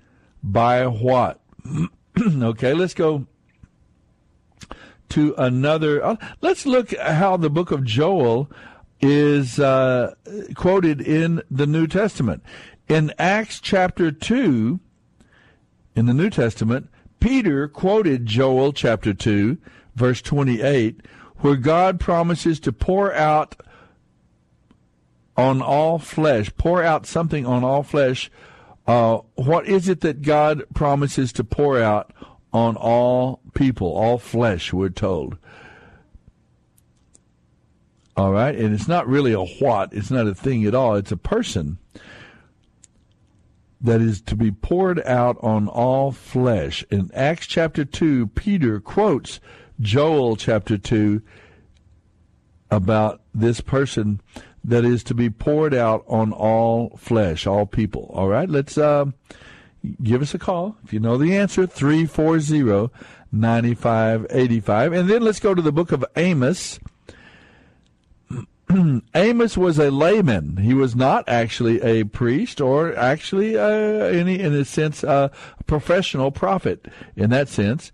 by 0.43 0.85
what? 0.87 1.39
okay, 2.21 2.73
let's 2.73 2.93
go 2.93 3.27
to 5.09 5.35
another. 5.37 6.03
Uh, 6.03 6.15
let's 6.41 6.65
look 6.65 6.95
how 6.97 7.37
the 7.37 7.49
book 7.49 7.71
of 7.71 7.83
Joel 7.83 8.49
is 8.99 9.59
uh, 9.59 10.13
quoted 10.55 11.01
in 11.01 11.41
the 11.49 11.67
New 11.67 11.87
Testament. 11.87 12.43
In 12.87 13.13
Acts 13.17 13.59
chapter 13.59 14.11
2, 14.11 14.79
in 15.95 16.05
the 16.05 16.13
New 16.13 16.29
Testament, 16.29 16.89
Peter 17.19 17.67
quoted 17.67 18.25
Joel 18.25 18.73
chapter 18.73 19.13
2, 19.13 19.57
verse 19.95 20.21
28, 20.21 21.01
where 21.37 21.55
God 21.55 21.99
promises 21.99 22.59
to 22.61 22.71
pour 22.71 23.13
out 23.13 23.55
on 25.37 25.61
all 25.61 25.99
flesh, 25.99 26.51
pour 26.57 26.83
out 26.83 27.05
something 27.05 27.45
on 27.45 27.63
all 27.63 27.83
flesh. 27.83 28.31
Uh, 28.87 29.19
what 29.35 29.67
is 29.67 29.87
it 29.87 30.01
that 30.01 30.21
God 30.21 30.63
promises 30.73 31.31
to 31.33 31.43
pour 31.43 31.79
out 31.79 32.11
on 32.53 32.75
all 32.75 33.41
people, 33.53 33.93
all 33.93 34.17
flesh, 34.17 34.73
we're 34.73 34.89
told. 34.89 35.37
All 38.15 38.31
right? 38.31 38.55
And 38.55 38.73
it's 38.73 38.87
not 38.87 39.07
really 39.07 39.33
a 39.33 39.45
what, 39.45 39.93
it's 39.93 40.09
not 40.09 40.27
a 40.27 40.33
thing 40.33 40.65
at 40.65 40.73
all, 40.73 40.95
it's 40.95 41.11
a 41.11 41.17
person 41.17 41.77
that 43.79 44.01
is 44.01 44.21
to 44.21 44.35
be 44.35 44.49
poured 44.49 44.99
out 45.05 45.37
on 45.41 45.67
all 45.67 46.11
flesh. 46.11 46.83
In 46.89 47.11
Acts 47.13 47.45
chapter 47.45 47.85
2, 47.85 48.27
Peter 48.27 48.79
quotes 48.79 49.39
Joel 49.79 50.35
chapter 50.35 50.79
2 50.79 51.21
about 52.71 53.21
this 53.35 53.61
person 53.61 54.19
that 54.67 54.83
is 54.83 55.03
to 55.05 55.13
be 55.13 55.29
poured 55.29 55.73
out 55.73 56.03
on 56.07 56.33
all 56.33 56.95
flesh, 56.97 57.47
all 57.47 57.65
people. 57.65 58.11
All 58.13 58.27
right? 58.27 58.49
Let's 58.49 58.77
uh, 58.77 59.05
give 60.03 60.21
us 60.21 60.33
a 60.33 60.39
call. 60.39 60.75
If 60.83 60.93
you 60.93 60.99
know 60.99 61.17
the 61.17 61.35
answer, 61.35 61.65
340 61.65 62.91
9585. 63.31 64.93
And 64.93 65.09
then 65.09 65.21
let's 65.21 65.39
go 65.39 65.55
to 65.55 65.61
the 65.61 65.71
book 65.71 65.91
of 65.91 66.05
Amos. 66.15 66.79
Amos 69.15 69.57
was 69.57 69.79
a 69.79 69.89
layman. 69.89 70.57
He 70.57 70.73
was 70.73 70.95
not 70.95 71.23
actually 71.27 71.81
a 71.81 72.03
priest 72.03 72.59
or 72.59 72.95
actually 72.95 73.57
uh, 73.57 73.63
any, 73.63 74.39
in 74.39 74.53
a 74.53 74.65
sense, 74.65 75.03
a 75.03 75.31
professional 75.65 76.31
prophet 76.31 76.87
in 77.15 77.29
that 77.29 77.47
sense. 77.47 77.91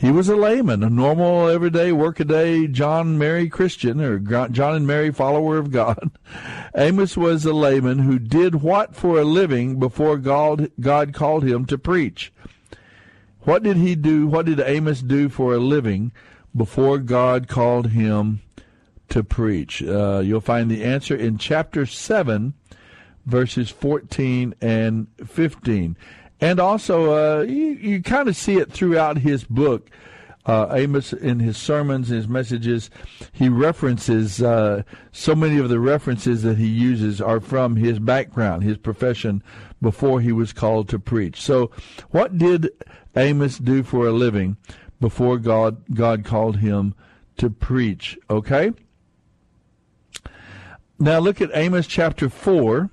He 0.00 0.10
was 0.10 0.30
a 0.30 0.34
layman, 0.34 0.82
a 0.82 0.88
normal, 0.88 1.50
everyday, 1.50 1.92
workaday 1.92 2.66
John 2.66 3.18
Mary 3.18 3.50
Christian 3.50 4.00
or 4.00 4.18
John 4.18 4.74
and 4.74 4.86
Mary 4.86 5.12
follower 5.12 5.58
of 5.58 5.70
God. 5.70 6.10
Amos 6.74 7.18
was 7.18 7.44
a 7.44 7.52
layman 7.52 7.98
who 7.98 8.18
did 8.18 8.62
what 8.62 8.96
for 8.96 9.20
a 9.20 9.24
living 9.24 9.78
before 9.78 10.16
God, 10.16 10.70
God 10.80 11.12
called 11.12 11.44
him 11.44 11.66
to 11.66 11.76
preach. 11.76 12.32
What 13.40 13.62
did 13.62 13.76
he 13.76 13.94
do? 13.94 14.26
What 14.26 14.46
did 14.46 14.58
Amos 14.60 15.02
do 15.02 15.28
for 15.28 15.52
a 15.52 15.58
living 15.58 16.12
before 16.56 16.96
God 16.96 17.46
called 17.46 17.88
him 17.88 18.40
to 19.10 19.22
preach? 19.22 19.82
Uh, 19.82 20.22
you'll 20.24 20.40
find 20.40 20.70
the 20.70 20.82
answer 20.82 21.14
in 21.14 21.36
chapter 21.36 21.84
7, 21.84 22.54
verses 23.26 23.68
14 23.68 24.54
and 24.62 25.08
15. 25.26 25.94
And 26.40 26.58
also 26.58 27.12
uh, 27.12 27.42
you, 27.42 27.72
you 27.72 28.02
kind 28.02 28.28
of 28.28 28.36
see 28.36 28.56
it 28.56 28.72
throughout 28.72 29.18
his 29.18 29.44
book. 29.44 29.90
Uh, 30.46 30.68
Amos, 30.72 31.12
in 31.12 31.38
his 31.38 31.58
sermons, 31.58 32.08
his 32.08 32.26
messages, 32.26 32.88
he 33.30 33.50
references 33.50 34.42
uh, 34.42 34.82
so 35.12 35.34
many 35.34 35.58
of 35.58 35.68
the 35.68 35.78
references 35.78 36.42
that 36.42 36.56
he 36.56 36.66
uses 36.66 37.20
are 37.20 37.40
from 37.40 37.76
his 37.76 37.98
background, 37.98 38.62
his 38.62 38.78
profession 38.78 39.42
before 39.82 40.20
he 40.20 40.32
was 40.32 40.52
called 40.52 40.88
to 40.88 40.98
preach. 40.98 41.40
So, 41.40 41.70
what 42.10 42.38
did 42.38 42.70
Amos 43.14 43.58
do 43.58 43.82
for 43.82 44.06
a 44.06 44.12
living 44.12 44.56
before 44.98 45.36
God 45.38 45.82
God 45.94 46.24
called 46.24 46.56
him 46.56 46.94
to 47.36 47.50
preach? 47.50 48.18
Okay. 48.30 48.72
Now 50.98 51.18
look 51.18 51.40
at 51.40 51.50
Amos 51.54 51.86
chapter 51.86 52.28
four. 52.28 52.90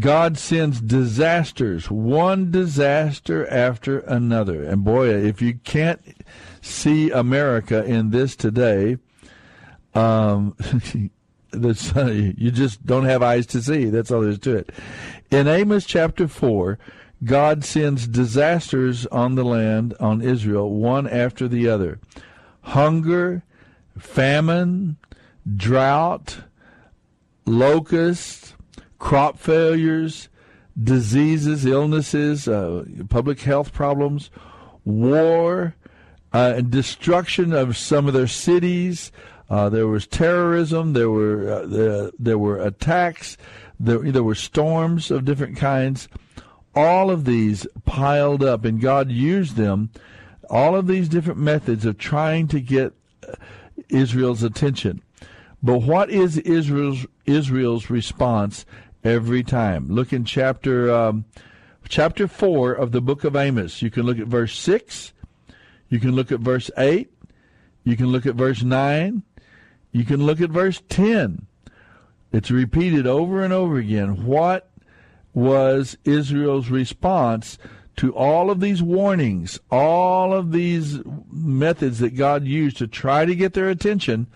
God 0.00 0.38
sends 0.38 0.80
disasters, 0.80 1.90
one 1.90 2.50
disaster 2.50 3.46
after 3.48 4.00
another. 4.00 4.62
And 4.64 4.84
boy, 4.84 5.08
if 5.08 5.42
you 5.42 5.54
can't 5.64 6.00
see 6.62 7.10
America 7.10 7.84
in 7.84 8.10
this 8.10 8.34
today, 8.34 8.96
um, 9.94 10.56
you 11.52 12.50
just 12.50 12.86
don't 12.86 13.04
have 13.04 13.22
eyes 13.22 13.46
to 13.48 13.62
see. 13.62 13.86
That's 13.86 14.10
all 14.10 14.22
there 14.22 14.30
is 14.30 14.38
to 14.40 14.56
it. 14.56 14.70
In 15.30 15.46
Amos 15.46 15.84
chapter 15.84 16.26
4, 16.26 16.78
God 17.24 17.64
sends 17.64 18.08
disasters 18.08 19.06
on 19.06 19.34
the 19.34 19.44
land, 19.44 19.94
on 20.00 20.22
Israel, 20.22 20.70
one 20.70 21.06
after 21.06 21.48
the 21.48 21.68
other 21.68 22.00
hunger, 22.62 23.42
famine, 23.98 24.96
drought, 25.56 26.38
locusts, 27.44 28.51
crop 29.02 29.36
failures, 29.36 30.28
diseases, 30.80 31.66
illnesses, 31.66 32.46
uh, 32.46 32.84
public 33.08 33.40
health 33.40 33.72
problems, 33.72 34.30
war, 34.84 35.74
uh, 36.32 36.54
and 36.56 36.70
destruction 36.70 37.52
of 37.52 37.76
some 37.76 38.06
of 38.06 38.14
their 38.14 38.28
cities. 38.28 39.10
Uh, 39.50 39.68
there 39.68 39.88
was 39.88 40.06
terrorism. 40.06 40.92
There 40.92 41.10
were 41.10 41.50
uh, 41.50 41.66
the, 41.66 42.12
there 42.16 42.38
were 42.38 42.62
attacks. 42.62 43.36
There 43.78 43.98
there 43.98 44.22
were 44.22 44.36
storms 44.36 45.10
of 45.10 45.24
different 45.24 45.56
kinds. 45.56 46.08
All 46.72 47.10
of 47.10 47.24
these 47.24 47.66
piled 47.84 48.44
up, 48.44 48.64
and 48.64 48.80
God 48.80 49.10
used 49.10 49.56
them. 49.56 49.90
All 50.48 50.76
of 50.76 50.86
these 50.86 51.08
different 51.08 51.40
methods 51.40 51.84
of 51.84 51.98
trying 51.98 52.46
to 52.48 52.60
get 52.60 52.92
Israel's 53.88 54.44
attention. 54.44 55.02
But 55.60 55.82
what 55.82 56.08
is 56.08 56.38
Israel's 56.38 57.04
Israel's 57.26 57.90
response 57.90 58.64
every 59.04 59.42
time. 59.42 59.88
Look 59.88 60.12
in 60.12 60.24
chapter 60.24 60.92
um, 60.92 61.24
chapter 61.88 62.28
four 62.28 62.72
of 62.72 62.92
the 62.92 63.00
book 63.00 63.24
of 63.24 63.36
Amos. 63.36 63.82
You 63.82 63.90
can 63.90 64.04
look 64.04 64.18
at 64.18 64.26
verse 64.26 64.58
six. 64.58 65.12
You 65.88 66.00
can 66.00 66.12
look 66.12 66.32
at 66.32 66.40
verse 66.40 66.70
eight. 66.78 67.12
You 67.84 67.96
can 67.96 68.06
look 68.06 68.26
at 68.26 68.34
verse 68.34 68.62
nine. 68.62 69.22
You 69.90 70.04
can 70.04 70.24
look 70.24 70.40
at 70.40 70.50
verse 70.50 70.82
ten. 70.88 71.46
It's 72.32 72.50
repeated 72.50 73.06
over 73.06 73.44
and 73.44 73.52
over 73.52 73.76
again. 73.76 74.24
What 74.24 74.70
was 75.34 75.98
Israel's 76.04 76.70
response 76.70 77.58
to 77.96 78.14
all 78.14 78.50
of 78.50 78.60
these 78.60 78.82
warnings, 78.82 79.60
all 79.70 80.32
of 80.32 80.50
these 80.52 81.00
methods 81.30 81.98
that 81.98 82.16
God 82.16 82.44
used 82.44 82.78
to 82.78 82.86
try 82.86 83.26
to 83.26 83.34
get 83.34 83.52
their 83.52 83.68
attention? 83.68 84.28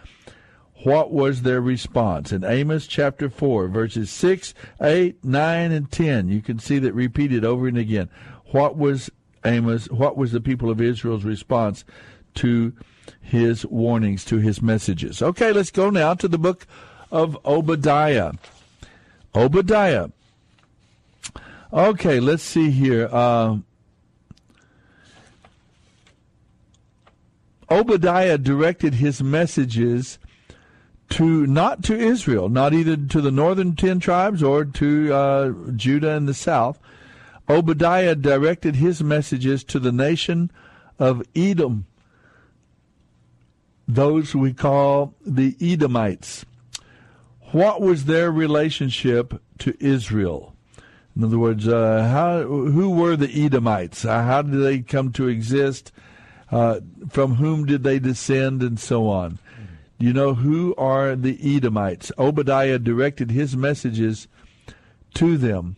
What 0.86 1.10
was 1.10 1.42
their 1.42 1.60
response? 1.60 2.30
In 2.30 2.44
Amos 2.44 2.86
chapter 2.86 3.28
4, 3.28 3.66
verses 3.66 4.08
6, 4.08 4.54
8, 4.80 5.24
9, 5.24 5.72
and 5.72 5.90
10, 5.90 6.28
you 6.28 6.40
can 6.40 6.60
see 6.60 6.78
that 6.78 6.92
repeated 6.92 7.44
over 7.44 7.66
and 7.66 7.76
again. 7.76 8.08
What 8.52 8.76
was 8.76 9.10
Amos, 9.44 9.90
what 9.90 10.16
was 10.16 10.30
the 10.30 10.40
people 10.40 10.70
of 10.70 10.80
Israel's 10.80 11.24
response 11.24 11.84
to 12.36 12.72
his 13.20 13.66
warnings, 13.66 14.24
to 14.26 14.36
his 14.36 14.62
messages? 14.62 15.22
Okay, 15.22 15.52
let's 15.52 15.72
go 15.72 15.90
now 15.90 16.14
to 16.14 16.28
the 16.28 16.38
book 16.38 16.68
of 17.10 17.36
Obadiah. 17.44 18.34
Obadiah. 19.34 20.10
Okay, 21.72 22.20
let's 22.20 22.44
see 22.44 22.70
here. 22.70 23.08
Uh, 23.10 23.56
Obadiah 27.68 28.38
directed 28.38 28.94
his 28.94 29.20
messages 29.20 30.20
to 31.10 31.46
not 31.46 31.82
to 31.84 31.96
Israel, 31.96 32.48
not 32.48 32.74
either 32.74 32.96
to 32.96 33.20
the 33.20 33.30
northern 33.30 33.76
ten 33.76 34.00
tribes 34.00 34.42
or 34.42 34.64
to 34.64 35.14
uh, 35.14 35.52
Judah 35.74 36.10
and 36.10 36.28
the 36.28 36.34
south. 36.34 36.78
Obadiah 37.48 38.16
directed 38.16 38.76
his 38.76 39.02
messages 39.02 39.62
to 39.64 39.78
the 39.78 39.92
nation 39.92 40.50
of 40.98 41.22
Edom, 41.34 41.86
those 43.86 44.34
we 44.34 44.52
call 44.52 45.14
the 45.24 45.56
Edomites. 45.60 46.44
What 47.52 47.80
was 47.80 48.06
their 48.06 48.32
relationship 48.32 49.40
to 49.58 49.76
Israel? 49.78 50.54
In 51.14 51.22
other 51.22 51.38
words, 51.38 51.68
uh, 51.68 52.08
how 52.10 52.42
who 52.42 52.90
were 52.90 53.16
the 53.16 53.44
Edomites? 53.44 54.04
Uh, 54.04 54.22
how 54.22 54.42
did 54.42 54.60
they 54.60 54.80
come 54.80 55.12
to 55.12 55.28
exist? 55.28 55.92
Uh, 56.50 56.80
from 57.08 57.36
whom 57.36 57.64
did 57.64 57.82
they 57.84 57.98
descend, 57.98 58.62
and 58.62 58.78
so 58.78 59.08
on? 59.08 59.38
You 59.98 60.12
know 60.12 60.34
who 60.34 60.74
are 60.76 61.16
the 61.16 61.56
Edomites? 61.56 62.12
Obadiah 62.18 62.78
directed 62.78 63.30
his 63.30 63.56
messages 63.56 64.28
to 65.14 65.38
them 65.38 65.76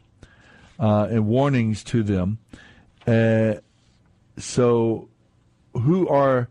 uh, 0.78 1.09
and 1.11 1.26
warnings 1.26 1.85
to 1.85 2.02
them. 2.02 2.38
Uh, 3.07 3.54
so, 4.37 5.09
who 5.72 6.09
are 6.09 6.48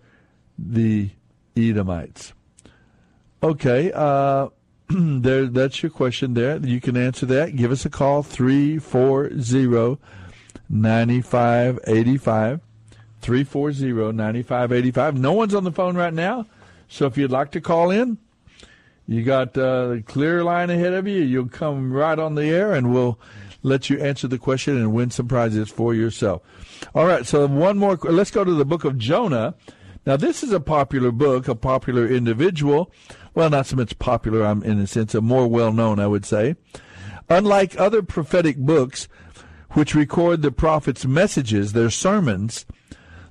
the 0.58 1.10
Edomites? 1.56 2.34
Okay, 3.44 3.92
uh, 3.94 4.48
there. 4.90 5.46
That's 5.46 5.84
your 5.84 5.90
question. 5.90 6.34
There, 6.34 6.58
you 6.58 6.82
can 6.82 6.98
answer 6.98 7.26
that. 7.28 7.56
Give 7.56 7.72
us 7.72 7.86
a 7.86 7.90
call 7.90 8.24
three 8.24 8.80
four 8.80 9.40
zero 9.40 10.00
ninety 10.70 11.22
five 11.22 11.80
eighty 11.86 12.18
five. 12.18 12.62
340 13.20 14.14
9585. 14.14 15.20
No 15.20 15.34
one's 15.34 15.56
on 15.56 15.64
the 15.64 15.72
phone 15.72 15.98
right 15.98 16.14
now. 16.14 16.46
So 16.88 17.06
if 17.06 17.18
you'd 17.18 17.32
like 17.32 17.52
to 17.52 17.62
call 17.62 17.92
in, 17.92 18.18
you 19.08 19.24
got 19.24 19.58
uh, 19.58 19.96
a 19.98 20.02
clear 20.02 20.44
line 20.44 20.70
ahead 20.70 20.94
of 20.94 21.08
you. 21.08 21.22
You'll 21.22 21.50
come 21.50 21.94
right 21.94 22.20
on 22.20 22.36
the 22.36 22.46
air, 22.46 22.74
and 22.74 22.94
we'll 22.94 23.20
let 23.64 23.90
you 23.90 24.00
answer 24.00 24.28
the 24.28 24.38
question 24.38 24.78
and 24.78 24.94
win 24.94 25.12
some 25.12 25.28
prizes 25.28 25.70
for 25.70 25.94
yourself. 25.94 26.42
All 26.94 27.06
right, 27.06 27.26
so 27.26 27.48
one 27.48 27.78
more. 27.78 27.98
Let's 28.04 28.32
go 28.32 28.44
to 28.44 28.54
the 28.54 28.66
book 28.66 28.84
of 28.84 28.98
Jonah. 28.98 29.56
Now, 30.06 30.18
this 30.18 30.44
is 30.44 30.52
a 30.52 30.60
popular 30.60 31.12
book, 31.12 31.48
a 31.48 31.56
popular 31.56 32.08
individual. 32.08 32.92
Well, 33.34 33.50
not 33.50 33.68
so 33.68 33.76
much 33.76 34.00
popular, 34.00 34.46
I'm 34.46 34.64
in 34.64 34.80
a 34.80 34.88
sense, 34.88 35.14
a 35.14 35.22
more 35.22 35.48
well 35.48 35.72
known, 35.72 36.00
I 36.00 36.08
would 36.08 36.26
say. 36.26 36.56
Unlike 37.30 37.80
other 37.80 38.02
prophetic 38.02 38.58
books, 38.58 39.08
which 39.72 39.94
record 39.94 40.42
the 40.42 40.52
prophet's 40.52 41.06
messages, 41.06 41.74
their 41.74 41.90
sermons, 41.90 42.66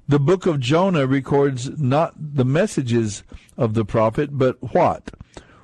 the 0.08 0.18
book 0.18 0.46
of 0.46 0.60
Jonah 0.60 1.06
records 1.06 1.68
not 1.80 2.14
the 2.16 2.44
messages 2.44 3.24
of 3.56 3.74
the 3.74 3.84
prophet, 3.84 4.30
but 4.32 4.56
what? 4.74 5.10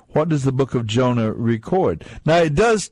What 0.09 0.29
does 0.29 0.43
the 0.43 0.51
book 0.51 0.75
of 0.75 0.85
Jonah 0.85 1.31
record? 1.31 2.05
Now 2.25 2.37
it 2.37 2.55
does, 2.55 2.91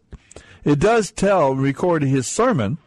it 0.63 0.79
does 0.79 1.11
tell, 1.11 1.55
record 1.55 2.03
his 2.03 2.27
sermon. 2.27 2.77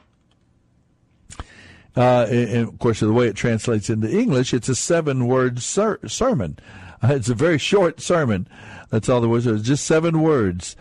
Uh, 1.96 2.26
and 2.28 2.68
of 2.68 2.78
course, 2.80 3.00
the 3.00 3.12
way 3.12 3.28
it 3.28 3.36
translates 3.36 3.88
into 3.88 4.10
English, 4.10 4.52
it's 4.52 4.68
a 4.68 4.74
seven-word 4.74 5.60
ser- 5.62 6.00
sermon. 6.08 6.58
Uh, 7.02 7.14
it's 7.14 7.28
a 7.28 7.34
very 7.34 7.58
short 7.58 8.00
sermon. 8.00 8.48
That's 8.90 9.08
all 9.08 9.20
there 9.20 9.30
was. 9.30 9.46
It 9.46 9.52
was 9.52 9.62
just 9.62 9.84
seven 9.84 10.20
words. 10.20 10.74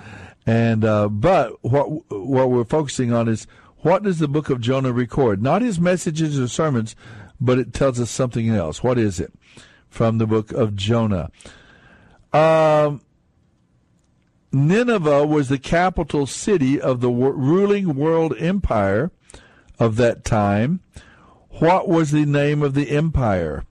And 0.45 0.83
uh, 0.83 1.09
but 1.09 1.63
what 1.63 1.85
what 2.11 2.49
we're 2.49 2.63
focusing 2.63 3.13
on 3.13 3.27
is 3.27 3.45
what 3.79 4.03
does 4.03 4.19
the 4.19 4.27
book 4.27 4.49
of 4.49 4.59
Jonah 4.61 4.91
record? 4.91 5.41
Not 5.41 5.61
his 5.61 5.79
messages 5.79 6.39
or 6.39 6.47
sermons, 6.47 6.95
but 7.39 7.59
it 7.59 7.73
tells 7.73 7.99
us 7.99 8.09
something 8.09 8.49
else. 8.49 8.83
What 8.83 8.97
is 8.97 9.19
it? 9.19 9.33
from 9.93 10.17
the 10.17 10.25
book 10.25 10.51
of 10.51 10.75
Jonah. 10.75 11.29
Um, 12.33 13.01
Nineveh 14.51 15.25
was 15.27 15.49
the 15.49 15.59
capital 15.59 16.25
city 16.25 16.81
of 16.81 16.99
the 16.99 17.11
ruling 17.11 17.93
world 17.93 18.33
empire 18.39 19.11
of 19.79 19.95
that 19.97 20.25
time. 20.25 20.79
What 21.59 21.87
was 21.87 22.09
the 22.09 22.25
name 22.25 22.63
of 22.63 22.73
the 22.73 22.89
empire? 22.89 23.65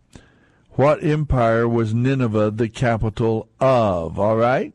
What 0.71 1.03
empire 1.03 1.69
was 1.69 1.93
Nineveh 1.93 2.53
the 2.53 2.69
capital 2.69 3.49
of? 3.61 4.19
All 4.19 4.37
right. 4.37 4.73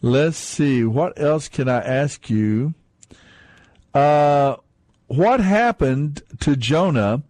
Let's 0.00 0.38
see. 0.38 0.82
What 0.82 1.20
else 1.20 1.48
can 1.48 1.68
I 1.68 1.80
ask 1.80 2.30
you? 2.30 2.72
Uh, 3.92 4.56
what 5.08 5.40
happened 5.40 6.22
to 6.40 6.56
Jonah 6.56 7.22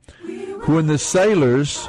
when 0.67 0.87
the 0.87 0.99
sailors 0.99 1.89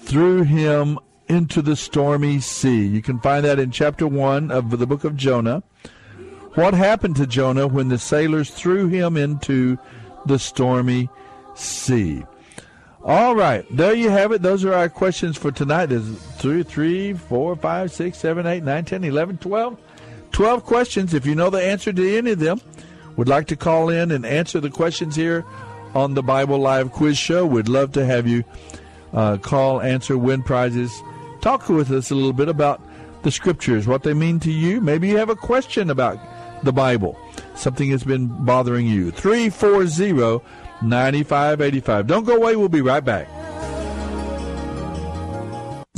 threw 0.00 0.42
him 0.42 0.98
into 1.28 1.62
the 1.62 1.76
stormy 1.76 2.40
sea. 2.40 2.86
You 2.86 3.02
can 3.02 3.18
find 3.20 3.44
that 3.44 3.58
in 3.58 3.70
chapter 3.70 4.06
1 4.06 4.50
of 4.50 4.78
the 4.78 4.86
book 4.86 5.04
of 5.04 5.16
Jonah. 5.16 5.62
What 6.54 6.74
happened 6.74 7.16
to 7.16 7.26
Jonah 7.26 7.66
when 7.66 7.88
the 7.88 7.98
sailors 7.98 8.50
threw 8.50 8.88
him 8.88 9.16
into 9.16 9.78
the 10.26 10.38
stormy 10.38 11.08
sea? 11.54 12.24
All 13.02 13.34
right, 13.34 13.66
there 13.76 13.94
you 13.94 14.08
have 14.08 14.32
it. 14.32 14.40
Those 14.40 14.64
are 14.64 14.72
our 14.72 14.88
questions 14.88 15.36
for 15.36 15.50
tonight. 15.50 15.86
There's 15.86 16.08
three, 16.36 16.62
three, 16.62 17.12
four, 17.12 17.56
five, 17.56 17.92
six, 17.92 18.18
seven, 18.18 18.46
eight, 18.46 18.62
nine, 18.62 18.84
ten, 18.84 19.04
eleven, 19.04 19.36
twelve. 19.36 19.78
Twelve 20.32 20.64
questions. 20.64 21.12
If 21.12 21.26
you 21.26 21.34
know 21.34 21.50
the 21.50 21.62
answer 21.62 21.92
to 21.92 22.16
any 22.16 22.30
of 22.30 22.38
them, 22.38 22.60
would 23.16 23.28
like 23.28 23.46
to 23.48 23.56
call 23.56 23.88
in 23.88 24.10
and 24.10 24.24
answer 24.24 24.60
the 24.60 24.70
questions 24.70 25.16
here 25.16 25.44
on 25.94 26.14
the 26.14 26.22
Bible 26.22 26.58
Live 26.58 26.92
Quiz 26.92 27.16
Show. 27.16 27.46
We'd 27.46 27.68
love 27.68 27.92
to 27.92 28.04
have 28.04 28.26
you 28.26 28.44
uh, 29.12 29.36
call, 29.38 29.80
answer, 29.80 30.18
win 30.18 30.42
prizes. 30.42 30.92
Talk 31.40 31.68
with 31.68 31.90
us 31.90 32.10
a 32.10 32.14
little 32.14 32.32
bit 32.32 32.48
about 32.48 32.80
the 33.22 33.30
scriptures, 33.30 33.86
what 33.86 34.02
they 34.02 34.14
mean 34.14 34.40
to 34.40 34.50
you. 34.50 34.80
Maybe 34.80 35.08
you 35.08 35.16
have 35.16 35.30
a 35.30 35.36
question 35.36 35.90
about 35.90 36.18
the 36.64 36.72
Bible, 36.72 37.18
something 37.54 37.90
that's 37.90 38.04
been 38.04 38.26
bothering 38.44 38.86
you. 38.86 39.10
340 39.10 40.44
9585. 40.82 42.06
Don't 42.06 42.24
go 42.24 42.36
away. 42.36 42.56
We'll 42.56 42.68
be 42.68 42.80
right 42.80 43.04
back. 43.04 43.43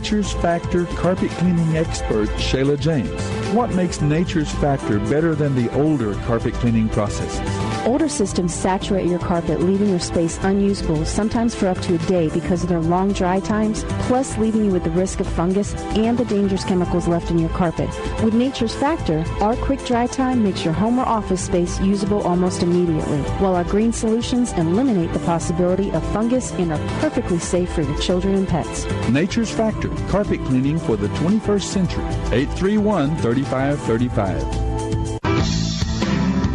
Nature's 0.00 0.32
Factor 0.32 0.86
carpet 0.96 1.30
cleaning 1.32 1.76
expert 1.76 2.30
Shayla 2.30 2.80
James. 2.80 3.22
What 3.54 3.74
makes 3.74 4.00
Nature's 4.00 4.50
Factor 4.50 4.98
better 4.98 5.34
than 5.34 5.54
the 5.54 5.70
older 5.74 6.14
carpet 6.24 6.54
cleaning 6.54 6.88
processes? 6.88 7.69
Older 7.86 8.08
systems 8.08 8.54
saturate 8.54 9.06
your 9.06 9.18
carpet, 9.18 9.60
leaving 9.62 9.88
your 9.88 9.98
space 9.98 10.38
unusable, 10.42 11.04
sometimes 11.06 11.54
for 11.54 11.66
up 11.66 11.80
to 11.80 11.94
a 11.94 11.98
day 11.98 12.28
because 12.28 12.62
of 12.62 12.68
their 12.68 12.80
long 12.80 13.12
dry 13.12 13.40
times, 13.40 13.84
plus 14.00 14.36
leaving 14.36 14.66
you 14.66 14.70
with 14.70 14.84
the 14.84 14.90
risk 14.90 15.18
of 15.20 15.26
fungus 15.26 15.74
and 15.96 16.18
the 16.18 16.26
dangerous 16.26 16.64
chemicals 16.64 17.08
left 17.08 17.30
in 17.30 17.38
your 17.38 17.48
carpet. 17.50 17.88
With 18.22 18.34
Nature's 18.34 18.74
Factor, 18.74 19.24
our 19.40 19.56
quick 19.56 19.82
dry 19.86 20.06
time 20.06 20.42
makes 20.42 20.62
your 20.62 20.74
home 20.74 20.98
or 20.98 21.06
office 21.06 21.46
space 21.46 21.80
usable 21.80 22.20
almost 22.22 22.62
immediately, 22.62 23.20
while 23.40 23.56
our 23.56 23.64
green 23.64 23.92
solutions 23.92 24.52
eliminate 24.52 25.12
the 25.14 25.18
possibility 25.20 25.90
of 25.92 26.06
fungus 26.12 26.52
and 26.52 26.72
are 26.72 27.00
perfectly 27.00 27.38
safe 27.38 27.72
for 27.72 27.80
your 27.82 27.98
children 27.98 28.34
and 28.34 28.46
pets. 28.46 28.84
Nature's 29.08 29.50
Factor 29.50 29.88
carpet 30.08 30.44
cleaning 30.44 30.78
for 30.78 30.96
the 30.96 31.08
21st 31.08 31.62
century. 31.62 32.04
831 32.32 33.16
3535. 33.16 34.99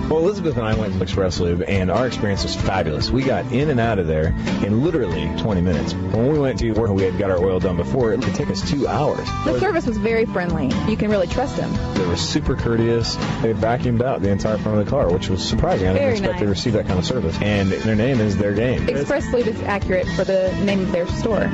Well, 0.10 0.20
Elizabeth 0.20 0.56
and 0.56 0.64
I 0.66 0.76
went 0.76 0.94
to 0.94 1.02
Express 1.02 1.40
Lube, 1.40 1.64
and 1.68 1.90
our 1.90 2.06
experience 2.06 2.44
was 2.44 2.56
fabulous. 2.56 3.10
We 3.10 3.24
got 3.24 3.52
in 3.52 3.72
and 3.72 3.80
out 3.80 3.98
of 3.98 4.06
there 4.06 4.28
in 4.64 4.84
literally 4.84 5.32
20 5.40 5.62
minutes. 5.62 5.94
When 5.96 6.32
we 6.32 6.38
went 6.38 6.60
to 6.60 6.74
where 6.74 6.94
we 6.94 7.02
had 7.02 7.18
got 7.18 7.32
our 7.32 7.40
oil 7.40 7.60
done 7.60 7.76
before. 7.76 8.14
It 8.14 8.22
could 8.22 8.36
take 8.36 8.52
us 8.52 8.70
two 8.70 8.88
hours. 8.88 9.28
The 9.46 9.60
service 9.60 9.88
was 9.88 9.98
very 9.98 10.26
friendly. 10.26 10.68
You 10.88 10.96
can 10.96 11.10
really 11.10 11.26
trust 11.26 11.58
them. 11.58 11.74
They 11.96 12.06
were 12.06 12.18
super 12.18 12.56
courteous. 12.56 13.16
They 13.42 13.54
vacuumed 13.54 14.04
out 14.04 14.22
the 14.22 14.30
entire 14.30 14.60
front 14.60 14.78
of 14.78 14.86
the 14.86 14.92
car, 14.92 15.12
which 15.12 15.28
was 15.28 15.44
surprising. 15.44 15.88
I 15.88 15.94
didn't 15.94 16.04
Very 16.04 16.18
expect 16.18 16.34
nice. 16.34 16.42
to 16.42 16.48
receive 16.50 16.74
that 16.74 16.86
kind 16.86 17.00
of 17.00 17.06
service. 17.06 17.36
And 17.42 17.72
their 17.72 17.96
name 17.96 18.20
is 18.20 18.38
their 18.38 18.54
game. 18.54 18.88
Express 18.88 19.34
Lube 19.34 19.48
is 19.48 19.60
accurate 19.64 20.08
for 20.10 20.24
the 20.24 20.52
name 20.64 20.82
of 20.82 20.92
their 20.92 21.08
store. 21.08 21.50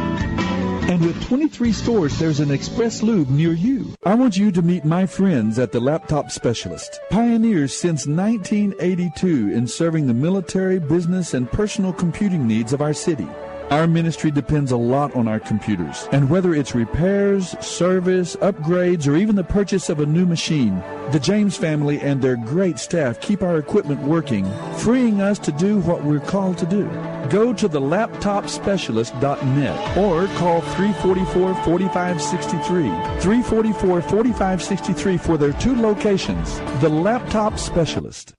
And 0.91 1.05
with 1.05 1.25
23 1.29 1.71
stores, 1.71 2.19
there's 2.19 2.41
an 2.41 2.51
Express 2.51 3.01
Lube 3.01 3.29
near 3.29 3.53
you. 3.53 3.95
I 4.03 4.13
want 4.13 4.35
you 4.35 4.51
to 4.51 4.61
meet 4.61 4.83
my 4.83 5.05
friends 5.05 5.57
at 5.57 5.71
the 5.71 5.79
Laptop 5.79 6.29
Specialist. 6.31 6.99
Pioneers 7.09 7.73
since 7.73 8.07
1982 8.07 9.53
in 9.53 9.67
serving 9.67 10.07
the 10.07 10.13
military, 10.13 10.79
business, 10.79 11.33
and 11.33 11.49
personal 11.49 11.93
computing 11.93 12.45
needs 12.45 12.73
of 12.73 12.81
our 12.81 12.91
city. 12.91 13.29
Our 13.71 13.87
ministry 13.87 14.29
depends 14.31 14.71
a 14.73 14.77
lot 14.77 15.15
on 15.15 15.29
our 15.29 15.39
computers. 15.39 16.09
And 16.11 16.29
whether 16.29 16.53
it's 16.53 16.75
repairs, 16.75 17.57
service, 17.65 18.35
upgrades, 18.41 19.07
or 19.07 19.15
even 19.15 19.37
the 19.37 19.45
purchase 19.45 19.87
of 19.87 20.01
a 20.01 20.05
new 20.05 20.25
machine, 20.25 20.83
the 21.13 21.21
James 21.21 21.55
family 21.55 21.97
and 22.01 22.21
their 22.21 22.35
great 22.35 22.79
staff 22.79 23.21
keep 23.21 23.41
our 23.41 23.57
equipment 23.57 24.01
working, 24.01 24.45
freeing 24.73 25.21
us 25.21 25.39
to 25.39 25.53
do 25.53 25.79
what 25.79 26.03
we're 26.03 26.19
called 26.19 26.57
to 26.57 26.65
do. 26.65 26.83
Go 27.29 27.53
to 27.53 27.69
the 27.69 27.79
laptopspecialist.net 27.79 29.97
or 29.97 30.27
call 30.37 30.61
344-4563. 30.61 33.21
344-4563 33.21 35.17
for 35.17 35.37
their 35.37 35.53
two 35.53 35.81
locations. 35.81 36.59
The 36.81 36.89
Laptop 36.89 37.57
Specialist. 37.57 38.35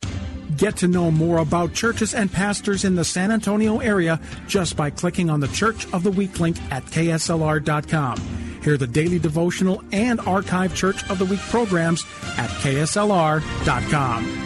Get 0.56 0.76
to 0.78 0.88
know 0.88 1.10
more 1.10 1.38
about 1.38 1.72
churches 1.72 2.14
and 2.14 2.30
pastors 2.30 2.84
in 2.84 2.94
the 2.94 3.04
San 3.04 3.30
Antonio 3.30 3.80
area 3.80 4.20
just 4.46 4.76
by 4.76 4.90
clicking 4.90 5.30
on 5.30 5.40
the 5.40 5.48
Church 5.48 5.90
of 5.92 6.02
the 6.02 6.10
Week 6.10 6.38
link 6.40 6.56
at 6.70 6.84
KSLR.com. 6.84 8.18
Hear 8.62 8.76
the 8.76 8.86
daily 8.86 9.18
devotional 9.18 9.82
and 9.92 10.20
archive 10.20 10.74
Church 10.74 11.08
of 11.10 11.18
the 11.18 11.24
Week 11.24 11.40
programs 11.40 12.04
at 12.38 12.50
KSLR.com. 12.50 14.42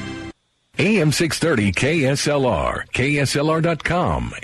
AM 0.79 1.11
630 1.11 1.73
KSLR, 1.73 2.87
KSLR.com. 2.93 4.35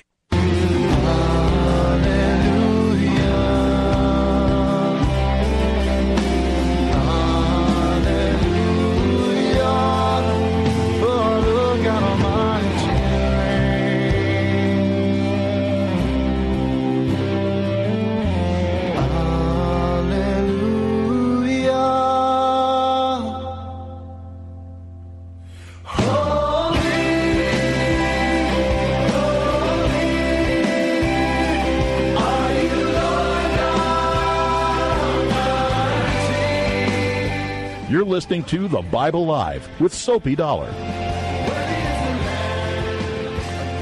listening 38.23 38.43
to 38.45 38.69
The 38.69 38.81
Bible 38.83 39.25
Live 39.25 39.67
with 39.81 39.93
Soapy 39.93 40.33
Dollar. 40.33 40.69